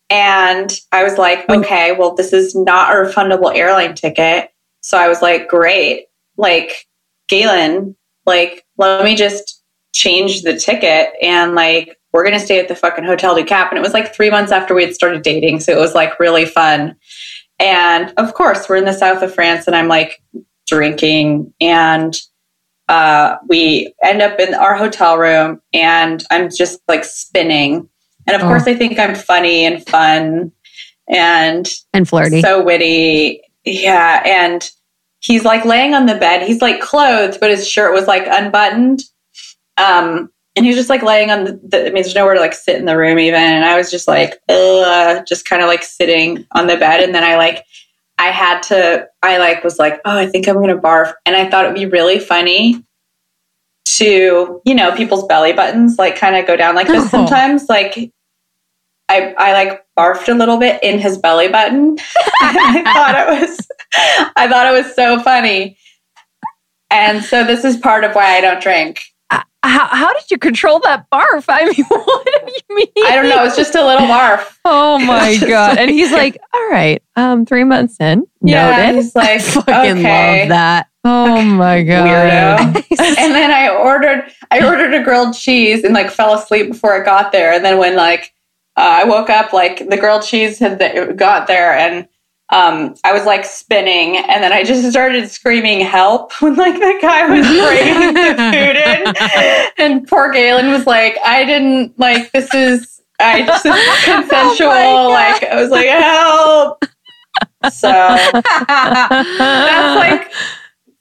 And 0.10 0.80
I 0.92 1.04
was 1.04 1.18
like, 1.20 1.48
okay, 1.50 1.92
well, 1.92 2.16
this 2.16 2.34
is 2.34 2.56
not 2.56 2.92
a 2.92 2.96
refundable 2.96 3.56
airline 3.56 3.94
ticket. 3.94 4.50
So 4.82 4.98
I 4.98 5.08
was 5.08 5.22
like, 5.22 5.48
great. 5.48 6.06
Like, 6.38 6.88
Galen, 7.28 7.96
like, 8.26 8.66
let 8.78 9.04
me 9.04 9.16
just 9.16 9.64
change 9.94 10.42
the 10.42 10.58
ticket 10.58 11.10
and 11.22 11.56
like 11.56 11.98
we're 12.16 12.24
going 12.24 12.40
to 12.40 12.40
stay 12.40 12.62
at 12.62 12.70
the 12.70 12.76
fucking 12.76 13.04
Hotel 13.04 13.36
du 13.36 13.44
Cap. 13.44 13.70
And 13.70 13.78
it 13.78 13.82
was 13.82 13.94
like 13.94 14.16
three 14.16 14.30
months 14.30 14.54
after 14.54 14.74
we 14.74 14.86
had 14.86 14.96
started 14.96 15.22
dating. 15.22 15.60
So 15.60 15.74
it 15.74 15.78
was 15.78 15.94
like 15.94 16.18
really 16.18 16.46
fun. 16.46 16.96
And 17.60 18.14
of 18.16 18.34
course, 18.34 18.70
we're 18.70 18.78
in 18.78 18.86
the 18.86 18.94
south 18.94 19.22
of 19.22 19.36
France 19.36 19.68
and 19.68 19.76
I'm 19.76 19.90
like 19.90 20.24
drinking 20.66 21.54
and 21.60 22.16
uh, 22.88 23.36
we 23.50 23.94
end 24.02 24.22
up 24.22 24.40
in 24.40 24.54
our 24.54 24.76
hotel 24.76 25.18
room 25.18 25.62
and 25.74 26.24
I'm 26.32 26.50
just 26.50 26.80
like 26.88 27.04
spinning. 27.04 27.90
And 28.28 28.36
of 28.38 28.44
oh. 28.44 28.48
course, 28.48 28.66
I 28.66 28.76
think 28.76 28.98
I'm 28.98 29.16
funny 29.16 29.66
and 29.66 29.86
fun 29.86 30.54
and 31.10 31.70
and 31.92 32.08
flirty, 32.08 32.42
so 32.42 32.64
witty. 32.64 33.42
Yeah. 33.66 34.24
And 34.26 34.72
he's 35.20 35.44
like 35.44 35.66
laying 35.66 35.94
on 35.94 36.06
the 36.06 36.16
bed. 36.16 36.48
He's 36.48 36.62
like 36.62 36.80
clothed, 36.80 37.42
but 37.42 37.50
his 37.50 37.68
shirt 37.68 37.94
was 37.94 38.08
like 38.08 38.26
unbuttoned. 38.26 39.02
Um, 39.76 40.30
and 40.56 40.66
he 40.66 40.70
was 40.70 40.78
just 40.78 40.90
like 40.90 41.04
laying 41.04 41.32
on 41.32 41.44
the, 41.44 41.60
the, 41.64 41.82
I 41.82 41.84
mean, 41.86 41.96
there's 41.96 42.16
nowhere 42.16 42.36
to 42.36 42.40
like 42.40 42.54
sit 42.54 42.78
in 42.78 42.86
the 42.86 42.98
room 42.98 43.20
even. 43.20 43.42
And 43.42 43.66
I 43.66 43.76
was 43.76 43.92
just 43.92 44.08
like, 44.08 44.40
Ugh, 44.48 45.26
just 45.28 45.46
kind 45.46 45.62
of 45.62 45.68
like 45.68 45.84
sitting 45.84 46.46
on 46.54 46.68
the 46.68 46.78
bed. 46.78 47.02
And 47.02 47.14
then 47.14 47.24
I 47.24 47.36
like, 47.36 47.66
I 48.18 48.28
had 48.28 48.64
to, 48.64 49.08
I 49.22 49.38
like 49.38 49.64
was 49.64 49.78
like, 49.78 50.00
oh, 50.06 50.18
I 50.18 50.28
think 50.28 50.48
I'm 50.48 50.56
going 50.56 50.70
to 50.70 50.82
barf. 50.82 51.14
And 51.26 51.36
I 51.36 51.50
thought 51.50 51.66
it'd 51.66 51.76
be 51.76 51.86
really 51.86 52.20
funny 52.20 52.86
to, 53.98 54.62
you 54.66 54.76
know, 54.76 54.96
people's 54.96 55.26
belly 55.28 55.52
buttons 55.52 55.98
like 55.98 56.16
kind 56.18 56.38
of 56.38 56.48
go 56.48 56.56
down 56.56 56.76
like 56.76 56.88
this 56.88 57.06
oh. 57.06 57.08
sometimes. 57.08 57.68
Like, 57.68 58.12
I, 59.10 59.36
I 59.38 59.52
like 59.52 59.86
barfed 59.98 60.30
a 60.30 60.38
little 60.38 60.58
bit 60.58 60.82
in 60.82 61.00
his 61.00 61.18
belly 61.18 61.50
button. 61.50 61.98
I 62.42 62.82
thought 62.94 63.16
it 63.28 63.42
was, 63.42 63.68
I 64.38 64.48
thought 64.48 64.74
it 64.74 64.86
was 64.86 64.96
so 64.96 65.22
funny. 65.22 65.78
And 66.90 67.22
so 67.22 67.44
this 67.44 67.66
is 67.66 67.76
part 67.76 68.06
of 68.06 68.16
why 68.16 68.38
I 68.38 68.42
don't 68.42 68.62
drink 68.62 69.02
how, 69.66 69.88
how 69.88 70.14
did 70.14 70.30
you 70.30 70.38
control 70.38 70.80
that 70.82 71.10
barf? 71.10 71.46
I 71.48 71.66
mean, 71.66 71.86
what 71.88 72.46
do 72.46 72.54
you 72.54 72.76
mean? 72.76 73.06
I 73.06 73.16
don't 73.16 73.30
know. 73.30 73.44
It's 73.44 73.56
just 73.56 73.76
a 73.76 73.86
little 73.86 74.08
barf. 74.08 74.58
Oh 74.64 75.00
my 75.00 75.38
god! 75.48 75.78
And 75.78 75.90
he's 75.90 76.12
like, 76.12 76.38
"All 76.54 76.70
right, 76.70 77.02
um, 77.16 77.46
three 77.46 77.64
months 77.64 78.00
in, 78.00 78.26
yeah." 78.42 78.88
Noted. 78.88 78.96
He's 78.96 79.16
like, 79.16 79.42
"Fucking 79.42 80.00
okay. 80.00 80.42
love 80.42 80.50
that." 80.50 80.88
Oh 81.04 81.42
my 81.42 81.84
god, 81.84 82.08
weirdo! 82.08 82.76
and 83.00 83.36
then 83.36 83.52
I 83.52 83.70
ordered, 83.70 84.26
I 84.50 84.66
ordered 84.66 84.94
a 84.94 85.04
grilled 85.04 85.36
cheese 85.36 85.84
and 85.84 85.94
like 85.94 86.10
fell 86.10 86.34
asleep 86.34 86.70
before 86.70 86.98
it 86.98 87.06
got 87.06 87.32
there. 87.32 87.54
And 87.54 87.64
then 87.64 87.78
when 87.78 87.96
like 87.96 88.34
uh, 88.76 89.02
I 89.02 89.04
woke 89.04 89.30
up, 89.30 89.54
like 89.54 89.88
the 89.88 89.98
grilled 89.98 90.24
cheese 90.24 90.60
had 90.60 90.80
got 91.18 91.48
there, 91.48 91.74
and 91.74 92.08
um, 92.50 92.96
I 93.04 93.12
was 93.12 93.26
like 93.26 93.44
spinning, 93.44 94.18
and 94.18 94.44
then 94.44 94.54
I 94.54 94.64
just 94.64 94.88
started 94.90 95.30
screaming 95.30 95.80
"help" 95.82 96.32
when 96.42 96.56
like 96.56 96.76
the 96.76 96.98
guy 97.02 97.28
was 97.28 97.46
bringing 97.48 98.14
the 98.14 98.36
food 98.36 98.76
in, 98.78 99.72
and 99.86 100.08
poor 100.08 100.32
Galen 100.32 100.70
was 100.70 100.86
like, 100.86 101.18
"I 101.26 101.44
didn't 101.44 101.98
like 102.00 102.32
this 102.32 102.54
is 102.54 103.02
I 103.20 103.46
just 103.46 103.66
oh 103.70 104.02
consensual." 104.06 104.70
oh 104.70 105.10
like 105.10 105.44
I 105.44 105.60
was 105.60 105.72
like, 105.72 105.88
"Help!" 105.88 106.86
So 107.72 107.88
that's 108.68 110.00
like 110.00 110.32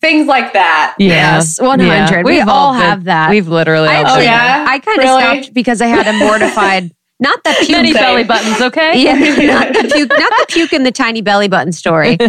things 0.01 0.26
like 0.26 0.55
that. 0.55 0.95
Yes, 0.99 1.61
one 1.61 1.78
hundred. 1.78 2.18
Yeah. 2.18 2.22
We 2.22 2.40
all 2.40 2.72
have 2.72 3.05
that. 3.05 3.28
We've 3.28 3.49
literally. 3.49 3.88
I 3.88 4.01
actually, 4.01 4.22
oh, 4.22 4.30
yeah? 4.30 4.64
I 4.66 4.78
kind 4.78 4.99
of 4.99 5.05
really? 5.05 5.22
stopped 5.22 5.55
because 5.55 5.82
I 5.82 5.88
had 5.88 6.07
a 6.07 6.18
mortified 6.18 6.95
not 7.25 7.43
the 7.43 7.55
puke. 7.61 7.70
Many 7.70 7.93
belly 7.93 8.25
buttons, 8.25 8.61
okay? 8.61 8.93
Yeah, 9.05 9.14
not 9.14 9.72
the 9.72 9.91
puke, 9.93 10.11
not 10.11 10.31
the 10.39 10.47
puke 10.49 10.72
in 10.72 10.85
the 10.85 10.93
tiny 10.93 11.22
belly 11.22 11.49
button 11.49 11.72
story. 11.72 12.16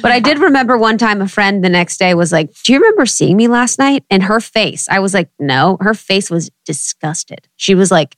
But 0.00 0.12
I 0.12 0.20
did 0.20 0.38
remember 0.38 0.78
one 0.78 0.96
time 0.96 1.20
a 1.20 1.28
friend 1.28 1.62
the 1.62 1.68
next 1.68 1.98
day 1.98 2.14
was 2.14 2.32
like, 2.32 2.52
"Do 2.62 2.72
you 2.72 2.78
remember 2.78 3.04
seeing 3.04 3.36
me 3.36 3.48
last 3.48 3.78
night?" 3.78 4.04
And 4.10 4.22
her 4.22 4.40
face, 4.40 4.88
I 4.88 5.00
was 5.00 5.12
like, 5.12 5.28
"No." 5.38 5.76
Her 5.80 5.92
face 5.94 6.30
was 6.30 6.50
disgusted. 6.64 7.48
She 7.56 7.74
was 7.74 7.90
like, 7.90 8.16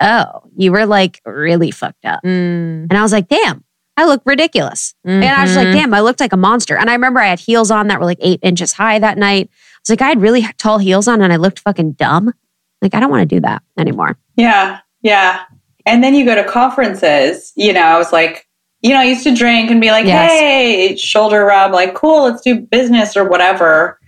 "Oh, 0.00 0.42
you 0.56 0.70
were 0.70 0.86
like 0.86 1.20
really 1.24 1.70
fucked 1.70 2.04
up." 2.04 2.22
Mm. 2.22 2.88
And 2.90 2.94
I 2.94 3.02
was 3.02 3.12
like, 3.12 3.28
"Damn." 3.28 3.64
I 3.98 4.04
look 4.04 4.22
ridiculous. 4.24 4.94
Mm-hmm. 5.04 5.24
And 5.24 5.34
I 5.34 5.42
was 5.42 5.56
like, 5.56 5.66
mm-hmm. 5.66 5.76
damn, 5.76 5.94
I 5.94 6.02
looked 6.02 6.20
like 6.20 6.32
a 6.32 6.36
monster. 6.36 6.76
And 6.76 6.88
I 6.88 6.92
remember 6.92 7.18
I 7.18 7.26
had 7.26 7.40
heels 7.40 7.72
on 7.72 7.88
that 7.88 7.98
were 7.98 8.04
like 8.04 8.20
eight 8.20 8.38
inches 8.44 8.72
high 8.72 9.00
that 9.00 9.18
night. 9.18 9.48
I 9.50 9.78
was 9.82 9.90
like, 9.90 10.02
I 10.02 10.08
had 10.08 10.22
really 10.22 10.46
tall 10.56 10.78
heels 10.78 11.08
on 11.08 11.20
and 11.20 11.32
I 11.32 11.36
looked 11.36 11.58
fucking 11.58 11.92
dumb. 11.94 12.32
Like, 12.80 12.94
I 12.94 13.00
don't 13.00 13.10
want 13.10 13.28
to 13.28 13.34
do 13.34 13.40
that 13.40 13.60
anymore. 13.76 14.16
Yeah. 14.36 14.78
Yeah. 15.02 15.42
And 15.88 16.04
then 16.04 16.14
you 16.14 16.26
go 16.26 16.34
to 16.34 16.44
conferences, 16.44 17.50
you 17.56 17.72
know, 17.72 17.80
I 17.80 17.96
was 17.96 18.12
like, 18.12 18.46
you 18.82 18.90
know, 18.90 19.00
I 19.00 19.04
used 19.04 19.24
to 19.24 19.34
drink 19.34 19.70
and 19.70 19.80
be 19.80 19.90
like, 19.90 20.04
yes. 20.04 20.30
hey, 20.30 20.96
shoulder 20.96 21.46
rub, 21.46 21.72
like, 21.72 21.94
cool, 21.94 22.24
let's 22.24 22.42
do 22.42 22.60
business 22.60 23.16
or 23.16 23.26
whatever. 23.26 23.98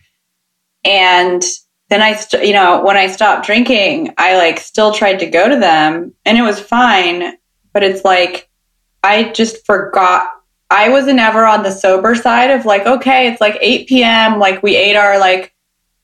And 0.84 1.42
then 1.88 2.02
I, 2.02 2.12
st- 2.12 2.46
you 2.46 2.52
know, 2.52 2.84
when 2.84 2.98
I 2.98 3.06
stopped 3.06 3.46
drinking, 3.46 4.12
I 4.18 4.36
like 4.36 4.60
still 4.60 4.92
tried 4.92 5.20
to 5.20 5.26
go 5.26 5.48
to 5.48 5.56
them 5.58 6.12
and 6.26 6.36
it 6.36 6.42
was 6.42 6.60
fine. 6.60 7.38
But 7.72 7.82
it's 7.82 8.04
like, 8.04 8.50
I 9.02 9.30
just 9.30 9.64
forgot. 9.64 10.30
I 10.68 10.90
was 10.90 11.06
never 11.06 11.46
on 11.46 11.62
the 11.62 11.72
sober 11.72 12.14
side 12.14 12.50
of 12.50 12.66
like, 12.66 12.84
okay, 12.84 13.28
it's 13.28 13.40
like 13.40 13.56
8 13.58 13.88
p.m. 13.88 14.38
Like 14.38 14.62
we 14.62 14.76
ate 14.76 14.96
our 14.96 15.18
like 15.18 15.54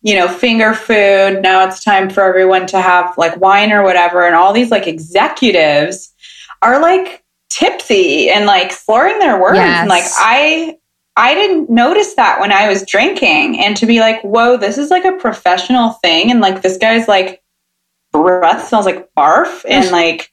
you 0.06 0.14
know, 0.14 0.28
finger 0.28 0.72
food. 0.72 1.42
Now 1.42 1.66
it's 1.66 1.82
time 1.82 2.08
for 2.08 2.22
everyone 2.22 2.68
to 2.68 2.80
have 2.80 3.18
like 3.18 3.36
wine 3.40 3.72
or 3.72 3.82
whatever. 3.82 4.24
And 4.24 4.36
all 4.36 4.52
these 4.52 4.70
like 4.70 4.86
executives 4.86 6.14
are 6.62 6.80
like 6.80 7.24
tipsy 7.50 8.30
and 8.30 8.46
like 8.46 8.70
slurring 8.70 9.18
their 9.18 9.42
words. 9.42 9.56
Yes. 9.56 9.80
And 9.80 9.88
like 9.88 10.04
I 10.16 10.78
I 11.16 11.34
didn't 11.34 11.70
notice 11.70 12.14
that 12.14 12.38
when 12.38 12.52
I 12.52 12.68
was 12.68 12.86
drinking. 12.86 13.58
And 13.58 13.76
to 13.78 13.86
be 13.86 13.98
like, 13.98 14.22
whoa, 14.22 14.56
this 14.56 14.78
is 14.78 14.92
like 14.92 15.04
a 15.04 15.16
professional 15.16 15.94
thing. 15.94 16.30
And 16.30 16.40
like 16.40 16.62
this 16.62 16.78
guy's 16.78 17.08
like 17.08 17.42
breath 18.12 18.68
smells 18.68 18.86
like 18.86 19.12
barf. 19.18 19.64
And 19.68 19.90
like 19.90 20.32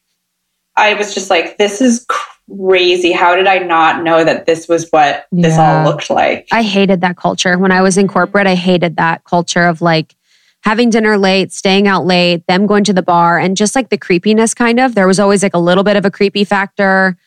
I 0.76 0.94
was 0.94 1.16
just 1.16 1.32
like, 1.32 1.58
this 1.58 1.82
is 1.82 2.06
crazy. 2.50 3.12
How 3.12 3.36
did 3.36 3.48
I 3.48 3.60
not 3.60 4.04
know 4.04 4.24
that 4.24 4.46
this 4.46 4.68
was 4.68 4.90
what 4.92 5.28
yeah. 5.32 5.42
this 5.42 5.58
all 5.58 5.84
looked 5.84 6.10
like? 6.10 6.48
I 6.52 6.64
hated 6.64 7.02
that 7.02 7.18
culture. 7.18 7.58
When 7.58 7.72
I 7.72 7.82
was 7.82 7.98
in 7.98 8.08
corporate, 8.08 8.48
I 8.48 8.56
hated 8.56 8.98
that 8.98 9.24
culture 9.24 9.66
of 9.66 9.82
like 9.82 10.16
having 10.64 10.90
dinner 10.90 11.18
late, 11.18 11.52
staying 11.52 11.88
out 11.88 12.06
late, 12.06 12.46
them 12.48 12.66
going 12.66 12.84
to 12.86 12.94
the 12.94 13.02
bar, 13.02 13.38
and 13.38 13.58
just 13.58 13.76
like 13.76 13.90
the 13.90 13.98
creepiness 13.98 14.54
kind 14.54 14.80
of. 14.80 14.96
There 14.96 15.08
was 15.08 15.20
always 15.20 15.44
like 15.44 15.54
a 15.54 15.60
little 15.60 15.84
bit 15.84 15.98
of 15.98 16.06
a 16.06 16.12
creepy 16.12 16.44
factor 16.44 17.18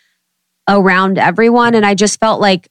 around 0.69 1.19
everyone. 1.19 1.75
And 1.75 1.85
I 1.85 1.95
just 1.95 2.19
felt 2.19 2.41
like 2.41 2.69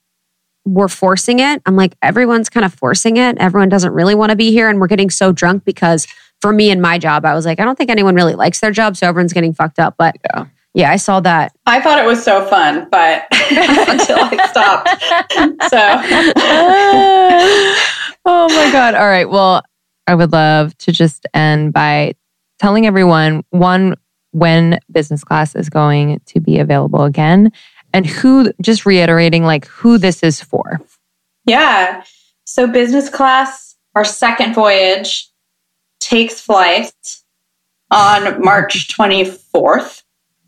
we're 0.66 0.88
forcing 0.88 1.40
it. 1.40 1.62
I'm 1.66 1.76
like, 1.76 1.96
everyone's 2.02 2.50
kind 2.50 2.66
of 2.66 2.74
forcing 2.74 3.18
it. 3.18 3.38
Everyone 3.38 3.70
doesn't 3.70 3.94
really 3.94 4.16
want 4.16 4.32
to 4.32 4.36
be 4.36 4.52
here. 4.52 4.70
And 4.70 4.80
we're 4.80 4.88
getting 4.88 5.10
so 5.10 5.32
drunk 5.32 5.64
because 5.64 6.08
for 6.42 6.52
me 6.52 6.72
and 6.72 6.82
my 6.82 6.98
job, 6.98 7.26
I 7.26 7.34
was 7.36 7.46
like, 7.46 7.60
I 7.60 7.66
don't 7.66 7.78
think 7.78 7.90
anyone 7.90 8.16
really 8.16 8.36
likes 8.36 8.60
their 8.60 8.72
job. 8.72 8.98
So 8.98 9.08
everyone's 9.08 9.34
getting 9.34 9.54
fucked 9.54 9.80
up. 9.80 9.96
But 9.98 10.16
yeah. 10.34 10.46
Yeah, 10.76 10.92
I 10.92 10.98
saw 10.98 11.22
that. 11.22 11.56
I 11.66 11.80
thought 11.80 12.00
it 12.00 12.06
was 12.06 12.22
so 12.22 12.46
fun, 12.48 12.90
but 12.92 13.26
until 13.32 14.18
I 14.20 14.48
stopped. 14.52 14.90
So, 15.72 15.78
oh 18.26 18.50
my 18.50 18.70
God. 18.74 18.94
All 18.94 19.08
right. 19.08 19.30
Well, 19.30 19.64
I 20.06 20.16
would 20.16 20.34
love 20.34 20.78
to 20.80 20.92
just 20.92 21.26
end 21.34 21.72
by 21.72 22.16
telling 22.60 22.86
everyone 22.86 23.46
one, 23.52 23.96
when 24.32 24.78
business 24.92 25.24
class 25.24 25.56
is 25.56 25.70
going 25.70 26.20
to 26.26 26.42
be 26.42 26.60
available 26.60 27.06
again, 27.06 27.54
and 27.94 28.06
who, 28.06 28.52
just 28.62 28.86
reiterating, 28.86 29.46
like 29.46 29.66
who 29.68 29.98
this 29.98 30.24
is 30.24 30.42
for. 30.42 30.82
Yeah. 31.46 32.04
So, 32.44 32.68
business 32.68 33.10
class, 33.10 33.78
our 33.96 34.04
second 34.04 34.54
voyage, 34.54 35.30
takes 36.02 36.42
flight 36.42 36.92
on 37.92 38.44
March 38.44 38.90
24th. 38.90 40.02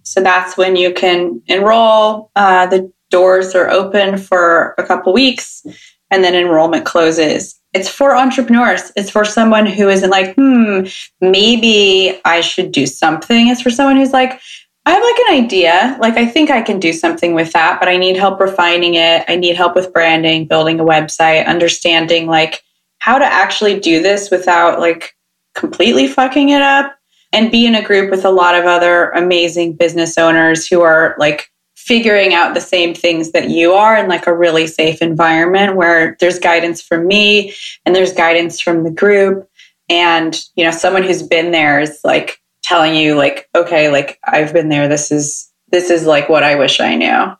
So 0.07 0.21
that's 0.21 0.57
when 0.57 0.75
you 0.75 0.93
can 0.93 1.41
enroll. 1.47 2.31
Uh, 2.35 2.65
the 2.67 2.91
doors 3.09 3.53
are 3.55 3.69
open 3.69 4.17
for 4.17 4.73
a 4.77 4.83
couple 4.83 5.13
weeks 5.13 5.65
and 6.09 6.23
then 6.23 6.33
enrollment 6.33 6.85
closes. 6.85 7.59
It's 7.73 7.89
for 7.89 8.15
entrepreneurs. 8.15 8.91
It's 8.95 9.11
for 9.11 9.25
someone 9.25 9.65
who 9.65 9.89
isn't 9.89 10.09
like, 10.09 10.33
hmm, 10.35 10.85
maybe 11.19 12.19
I 12.23 12.41
should 12.41 12.71
do 12.71 12.87
something. 12.87 13.49
It's 13.49 13.61
for 13.61 13.69
someone 13.69 13.97
who's 13.97 14.13
like, 14.13 14.39
I 14.85 14.91
have 14.91 15.03
like 15.03 15.19
an 15.27 15.43
idea. 15.43 15.97
Like, 15.99 16.15
I 16.15 16.25
think 16.25 16.49
I 16.49 16.61
can 16.61 16.79
do 16.79 16.93
something 16.93 17.33
with 17.33 17.51
that, 17.51 17.77
but 17.79 17.89
I 17.89 17.97
need 17.97 18.15
help 18.15 18.39
refining 18.39 18.95
it. 18.95 19.25
I 19.27 19.35
need 19.35 19.57
help 19.57 19.75
with 19.75 19.91
branding, 19.91 20.47
building 20.47 20.79
a 20.79 20.85
website, 20.85 21.45
understanding 21.45 22.27
like 22.27 22.63
how 22.99 23.17
to 23.19 23.25
actually 23.25 23.79
do 23.79 24.01
this 24.01 24.31
without 24.31 24.79
like 24.79 25.13
completely 25.53 26.07
fucking 26.07 26.49
it 26.49 26.61
up 26.61 26.96
and 27.33 27.51
be 27.51 27.65
in 27.65 27.75
a 27.75 27.83
group 27.83 28.09
with 28.09 28.25
a 28.25 28.31
lot 28.31 28.55
of 28.55 28.65
other 28.65 29.09
amazing 29.11 29.73
business 29.73 30.17
owners 30.17 30.67
who 30.67 30.81
are 30.81 31.15
like 31.19 31.51
figuring 31.75 32.33
out 32.33 32.53
the 32.53 32.61
same 32.61 32.93
things 32.93 33.31
that 33.31 33.49
you 33.49 33.73
are 33.73 33.95
in 33.97 34.09
like 34.09 34.27
a 34.27 34.35
really 34.35 34.67
safe 34.67 35.01
environment 35.01 35.75
where 35.75 36.17
there's 36.19 36.39
guidance 36.39 36.81
from 36.81 37.07
me 37.07 37.53
and 37.85 37.95
there's 37.95 38.13
guidance 38.13 38.59
from 38.59 38.83
the 38.83 38.91
group 38.91 39.47
and 39.89 40.43
you 40.55 40.63
know 40.63 40.71
someone 40.71 41.03
who's 41.03 41.23
been 41.23 41.51
there 41.51 41.79
is 41.79 41.99
like 42.03 42.41
telling 42.61 42.95
you 42.95 43.15
like 43.15 43.47
okay 43.55 43.89
like 43.89 44.19
I've 44.25 44.53
been 44.53 44.69
there 44.69 44.87
this 44.87 45.11
is 45.11 45.49
this 45.71 45.89
is 45.89 46.05
like 46.05 46.29
what 46.29 46.43
I 46.43 46.55
wish 46.55 46.79
I 46.79 46.95
knew. 46.95 47.33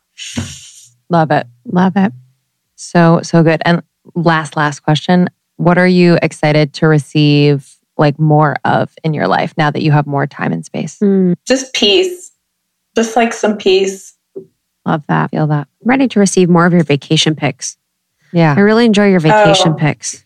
Love 1.10 1.30
it. 1.30 1.46
Love 1.64 1.94
it. 1.96 2.12
So 2.76 3.20
so 3.22 3.42
good. 3.42 3.62
And 3.64 3.82
last 4.14 4.56
last 4.56 4.80
question, 4.80 5.28
what 5.56 5.78
are 5.78 5.88
you 5.88 6.18
excited 6.22 6.72
to 6.74 6.86
receive 6.86 7.77
like 7.98 8.18
more 8.18 8.56
of 8.64 8.94
in 9.04 9.14
your 9.14 9.28
life 9.28 9.54
now 9.56 9.70
that 9.70 9.82
you 9.82 9.92
have 9.92 10.06
more 10.06 10.26
time 10.26 10.52
and 10.52 10.64
space? 10.64 10.98
Mm. 10.98 11.34
Just 11.46 11.74
peace. 11.74 12.32
Just 12.96 13.16
like 13.16 13.32
some 13.32 13.56
peace. 13.56 14.16
Love 14.86 15.06
that. 15.08 15.30
Feel 15.30 15.46
that. 15.48 15.68
I'm 15.82 15.88
ready 15.88 16.08
to 16.08 16.20
receive 16.20 16.48
more 16.48 16.66
of 16.66 16.72
your 16.72 16.84
vacation 16.84 17.34
pics. 17.34 17.76
Yeah. 18.32 18.54
I 18.56 18.60
really 18.60 18.84
enjoy 18.84 19.10
your 19.10 19.20
vacation 19.20 19.72
oh. 19.72 19.76
pics. 19.76 20.24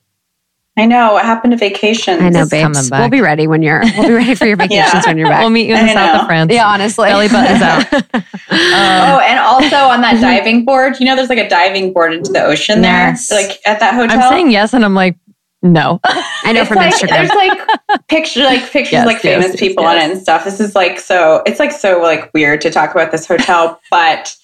I 0.77 0.87
know. 0.87 1.13
What 1.13 1.25
happened 1.27 1.51
to 1.51 1.59
vacations? 1.59 2.23
I 2.23 2.31
know, 2.31 2.47
babes. 2.49 2.91
We'll 2.91 3.11
be 3.11 3.21
ready 3.21 3.47
when 3.47 3.61
you're. 3.61 3.83
We'll 3.99 4.09
be 4.09 4.15
ready 4.15 4.35
for 4.35 4.47
your 4.47 4.57
vacations 4.57 4.95
yeah. 4.95 5.03
when 5.07 5.19
you're 5.19 5.29
back. 5.29 5.41
We'll 5.41 5.51
meet 5.51 5.67
you 5.67 5.77
in 5.77 5.87
the 5.87 5.93
south 5.93 6.23
of 6.23 6.27
France. 6.27 6.51
Yeah, 6.51 6.67
honestly, 6.67 7.09
belly 7.09 7.29
buttons 7.29 7.61
out. 7.61 7.93
um, 7.93 8.03
oh, 8.51 9.21
and 9.21 9.39
also 9.39 9.77
on 9.77 10.01
that 10.01 10.19
diving 10.23 10.65
board, 10.65 10.99
you 10.99 11.05
know, 11.05 11.15
there's 11.15 11.29
like 11.29 11.39
a 11.39 11.49
diving 11.49 11.93
board 11.93 12.15
into 12.15 12.33
the 12.33 12.43
ocean 12.43 12.83
yes. 12.83 13.29
there, 13.29 13.43
like 13.43 13.61
at 13.67 13.81
that 13.81 13.93
hotel. 13.93 14.19
I'm 14.19 14.31
saying 14.31 14.51
yes, 14.51 14.73
and 14.73 14.83
I'm 14.83 14.95
like, 14.95 15.17
no. 15.63 16.01
I 16.05 16.53
know 16.53 16.65
from 16.65 16.79
like, 16.79 16.93
Instagram. 16.93 17.09
There's 17.09 17.31
like 17.31 18.09
picture 18.09 18.43
like 18.43 18.69
pictures 18.71 18.93
yes, 18.93 19.07
like 19.07 19.21
famous 19.21 19.49
yes, 19.49 19.61
people 19.61 19.85
yes. 19.85 19.91
on 19.91 19.99
it 19.99 20.13
and 20.13 20.21
stuff. 20.21 20.45
This 20.45 20.59
is 20.59 20.75
like 20.75 20.99
so 20.99 21.43
it's 21.47 21.61
like 21.61 21.71
so 21.71 22.01
like 22.01 22.33
weird 22.35 22.61
to 22.63 22.71
talk 22.71 22.91
about 22.91 23.13
this 23.13 23.27
hotel, 23.27 23.81
but 23.91 24.37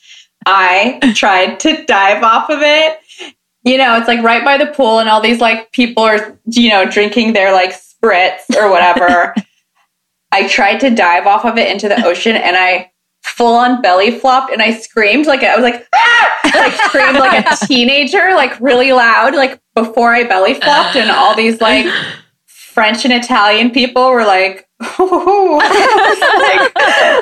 I 0.46 1.00
tried 1.14 1.58
to 1.60 1.84
dive 1.84 2.22
off 2.22 2.50
of 2.50 2.60
it. 2.62 2.98
You 3.64 3.76
know, 3.76 3.96
it's 3.96 4.06
like 4.06 4.22
right 4.22 4.44
by 4.44 4.56
the 4.56 4.72
pool 4.72 5.00
and 5.00 5.08
all 5.08 5.20
these 5.20 5.40
like 5.40 5.72
people 5.72 6.04
are, 6.04 6.38
you 6.46 6.70
know, 6.70 6.88
drinking 6.88 7.32
their 7.32 7.52
like 7.52 7.74
spritz 7.74 8.54
or 8.56 8.70
whatever. 8.70 9.34
I 10.32 10.46
tried 10.46 10.78
to 10.80 10.90
dive 10.90 11.26
off 11.26 11.44
of 11.44 11.58
it 11.58 11.70
into 11.70 11.88
the 11.88 12.04
ocean 12.04 12.36
and 12.36 12.56
I 12.56 12.92
full 13.36 13.54
on 13.54 13.80
belly 13.82 14.18
flopped 14.18 14.52
and 14.52 14.60
I 14.60 14.72
screamed 14.72 15.26
like 15.26 15.42
I 15.42 15.54
was 15.56 15.62
like 15.62 15.86
ah! 15.94 16.40
like 16.54 16.72
screamed 16.72 17.18
like 17.18 17.46
a 17.46 17.56
teenager 17.66 18.30
like 18.34 18.58
really 18.60 18.92
loud 18.92 19.34
like 19.34 19.60
before 19.74 20.12
I 20.12 20.24
belly 20.24 20.54
flopped 20.54 20.96
and 20.96 21.10
all 21.10 21.34
these 21.34 21.60
like 21.60 21.86
French 22.78 23.04
and 23.04 23.12
Italian 23.12 23.70
people 23.72 24.08
were 24.08 24.24
like, 24.24 24.67
like, 24.80 24.90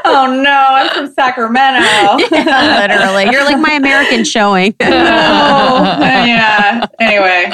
oh 0.05 0.41
no, 0.43 0.51
I'm 0.51 0.91
from 0.91 1.13
Sacramento. 1.15 1.87
yeah, 2.31 2.87
literally. 2.87 3.31
You're 3.33 3.45
like 3.45 3.59
my 3.59 3.73
American 3.73 4.25
showing. 4.25 4.75
no. 4.81 4.87
Yeah. 4.89 6.87
Anyway. 7.01 7.47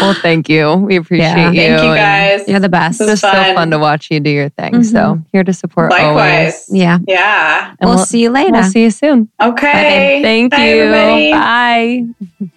Well, 0.00 0.14
thank 0.14 0.48
you. 0.48 0.74
We 0.74 0.96
appreciate 0.96 1.28
yeah. 1.28 1.50
you. 1.50 1.60
Thank 1.60 1.82
you 1.82 1.94
guys. 1.94 2.48
You're 2.48 2.60
the 2.60 2.68
best. 2.68 3.00
It's 3.00 3.20
so 3.20 3.30
fun 3.30 3.70
to 3.70 3.78
watch 3.78 4.10
you 4.10 4.18
do 4.18 4.30
your 4.30 4.48
thing. 4.48 4.72
Mm-hmm. 4.72 4.82
So 4.82 5.20
here 5.32 5.44
to 5.44 5.52
support 5.52 5.90
Likewise. 5.90 6.66
Always. 6.68 6.68
Yeah. 6.70 6.98
Yeah. 7.06 7.74
We'll, 7.80 7.96
we'll, 7.96 8.06
see 8.06 8.22
you 8.22 8.30
later. 8.30 8.52
We'll 8.52 8.70
see 8.70 8.82
you 8.82 8.90
soon. 8.90 9.30
Okay. 9.40 10.20
Bye. 10.20 10.22
Thank 10.22 10.50
Bye, 10.50 10.68
you. 10.68 10.82
Everybody. 10.82 11.32
Bye. 12.40 12.48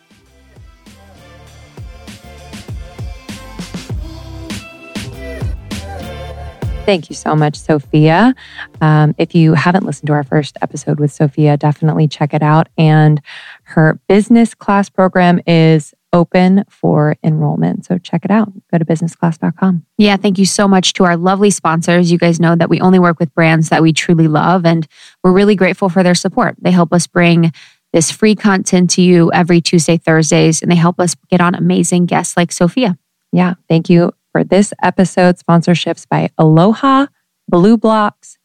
Thank 6.89 7.11
you 7.11 7.15
so 7.15 7.35
much, 7.35 7.55
Sophia. 7.55 8.33
Um, 8.81 9.13
if 9.19 9.35
you 9.35 9.53
haven't 9.53 9.85
listened 9.85 10.07
to 10.07 10.13
our 10.13 10.23
first 10.23 10.57
episode 10.63 10.99
with 10.99 11.11
Sophia, 11.11 11.55
definitely 11.55 12.07
check 12.07 12.33
it 12.33 12.41
out. 12.41 12.67
And 12.79 13.21
her 13.65 13.99
business 14.07 14.55
class 14.55 14.89
program 14.89 15.39
is 15.45 15.93
open 16.13 16.63
for 16.67 17.15
enrollment. 17.23 17.85
So 17.85 17.99
check 17.99 18.25
it 18.25 18.31
out. 18.31 18.51
Go 18.71 18.79
to 18.79 18.85
businessclass.com. 18.85 19.85
Yeah, 19.99 20.17
thank 20.17 20.39
you 20.39 20.47
so 20.47 20.67
much 20.67 20.93
to 20.93 21.03
our 21.03 21.15
lovely 21.15 21.51
sponsors. 21.51 22.11
You 22.11 22.17
guys 22.17 22.39
know 22.39 22.55
that 22.55 22.71
we 22.71 22.81
only 22.81 22.97
work 22.97 23.19
with 23.19 23.35
brands 23.35 23.69
that 23.69 23.83
we 23.83 23.93
truly 23.93 24.27
love, 24.27 24.65
and 24.65 24.87
we're 25.23 25.31
really 25.31 25.55
grateful 25.55 25.89
for 25.89 26.01
their 26.01 26.15
support. 26.15 26.55
They 26.59 26.71
help 26.71 26.91
us 26.91 27.05
bring 27.05 27.51
this 27.93 28.09
free 28.09 28.33
content 28.33 28.89
to 28.89 29.03
you 29.03 29.31
every 29.31 29.61
Tuesday, 29.61 29.97
Thursdays, 29.97 30.63
and 30.63 30.71
they 30.71 30.75
help 30.75 30.99
us 30.99 31.15
get 31.29 31.39
on 31.39 31.53
amazing 31.53 32.07
guests 32.07 32.35
like 32.35 32.51
Sophia. 32.51 32.97
Yeah, 33.31 33.53
thank 33.67 33.91
you 33.91 34.13
for 34.32 34.43
this 34.43 34.73
episode. 34.82 35.38
Sponsorships 35.38 36.07
by 36.07 36.30
Aloha, 36.38 37.07
BluBlox, 37.51 38.38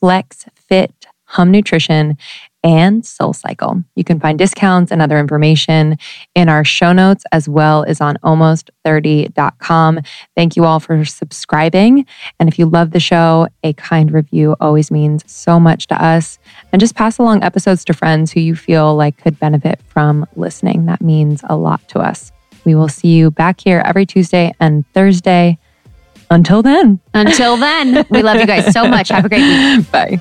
Flex 0.00 0.46
Fit, 0.54 1.06
Hum 1.24 1.50
Nutrition, 1.50 2.16
and 2.62 3.04
Soul 3.04 3.34
Cycle. 3.34 3.84
You 3.94 4.04
can 4.04 4.18
find 4.18 4.38
discounts 4.38 4.90
and 4.90 5.02
other 5.02 5.18
information 5.18 5.98
in 6.34 6.48
our 6.48 6.64
show 6.64 6.92
notes 6.92 7.24
as 7.30 7.48
well 7.48 7.84
as 7.84 8.00
on 8.00 8.16
almost30.com. 8.24 10.00
Thank 10.34 10.56
you 10.56 10.64
all 10.64 10.80
for 10.80 11.04
subscribing. 11.04 12.06
And 12.40 12.48
if 12.48 12.58
you 12.58 12.66
love 12.66 12.92
the 12.92 13.00
show, 13.00 13.48
a 13.62 13.74
kind 13.74 14.10
review 14.10 14.56
always 14.60 14.90
means 14.90 15.30
so 15.30 15.60
much 15.60 15.86
to 15.88 16.02
us. 16.02 16.38
And 16.72 16.80
just 16.80 16.94
pass 16.94 17.18
along 17.18 17.42
episodes 17.42 17.84
to 17.84 17.92
friends 17.92 18.32
who 18.32 18.40
you 18.40 18.56
feel 18.56 18.96
like 18.96 19.18
could 19.18 19.38
benefit 19.38 19.80
from 19.86 20.26
listening. 20.34 20.86
That 20.86 21.02
means 21.02 21.42
a 21.48 21.56
lot 21.56 21.86
to 21.88 21.98
us. 21.98 22.32
We 22.64 22.74
will 22.74 22.88
see 22.88 23.08
you 23.08 23.30
back 23.30 23.60
here 23.60 23.82
every 23.84 24.06
Tuesday 24.06 24.54
and 24.60 24.86
Thursday. 24.92 25.58
Until 26.30 26.62
then. 26.62 27.00
Until 27.12 27.56
then, 27.56 28.06
we 28.10 28.22
love 28.22 28.40
you 28.40 28.46
guys 28.46 28.72
so 28.72 28.88
much. 28.88 29.10
Have 29.10 29.24
a 29.24 29.28
great 29.28 29.42
week. 29.42 29.90
Bye. 29.92 30.20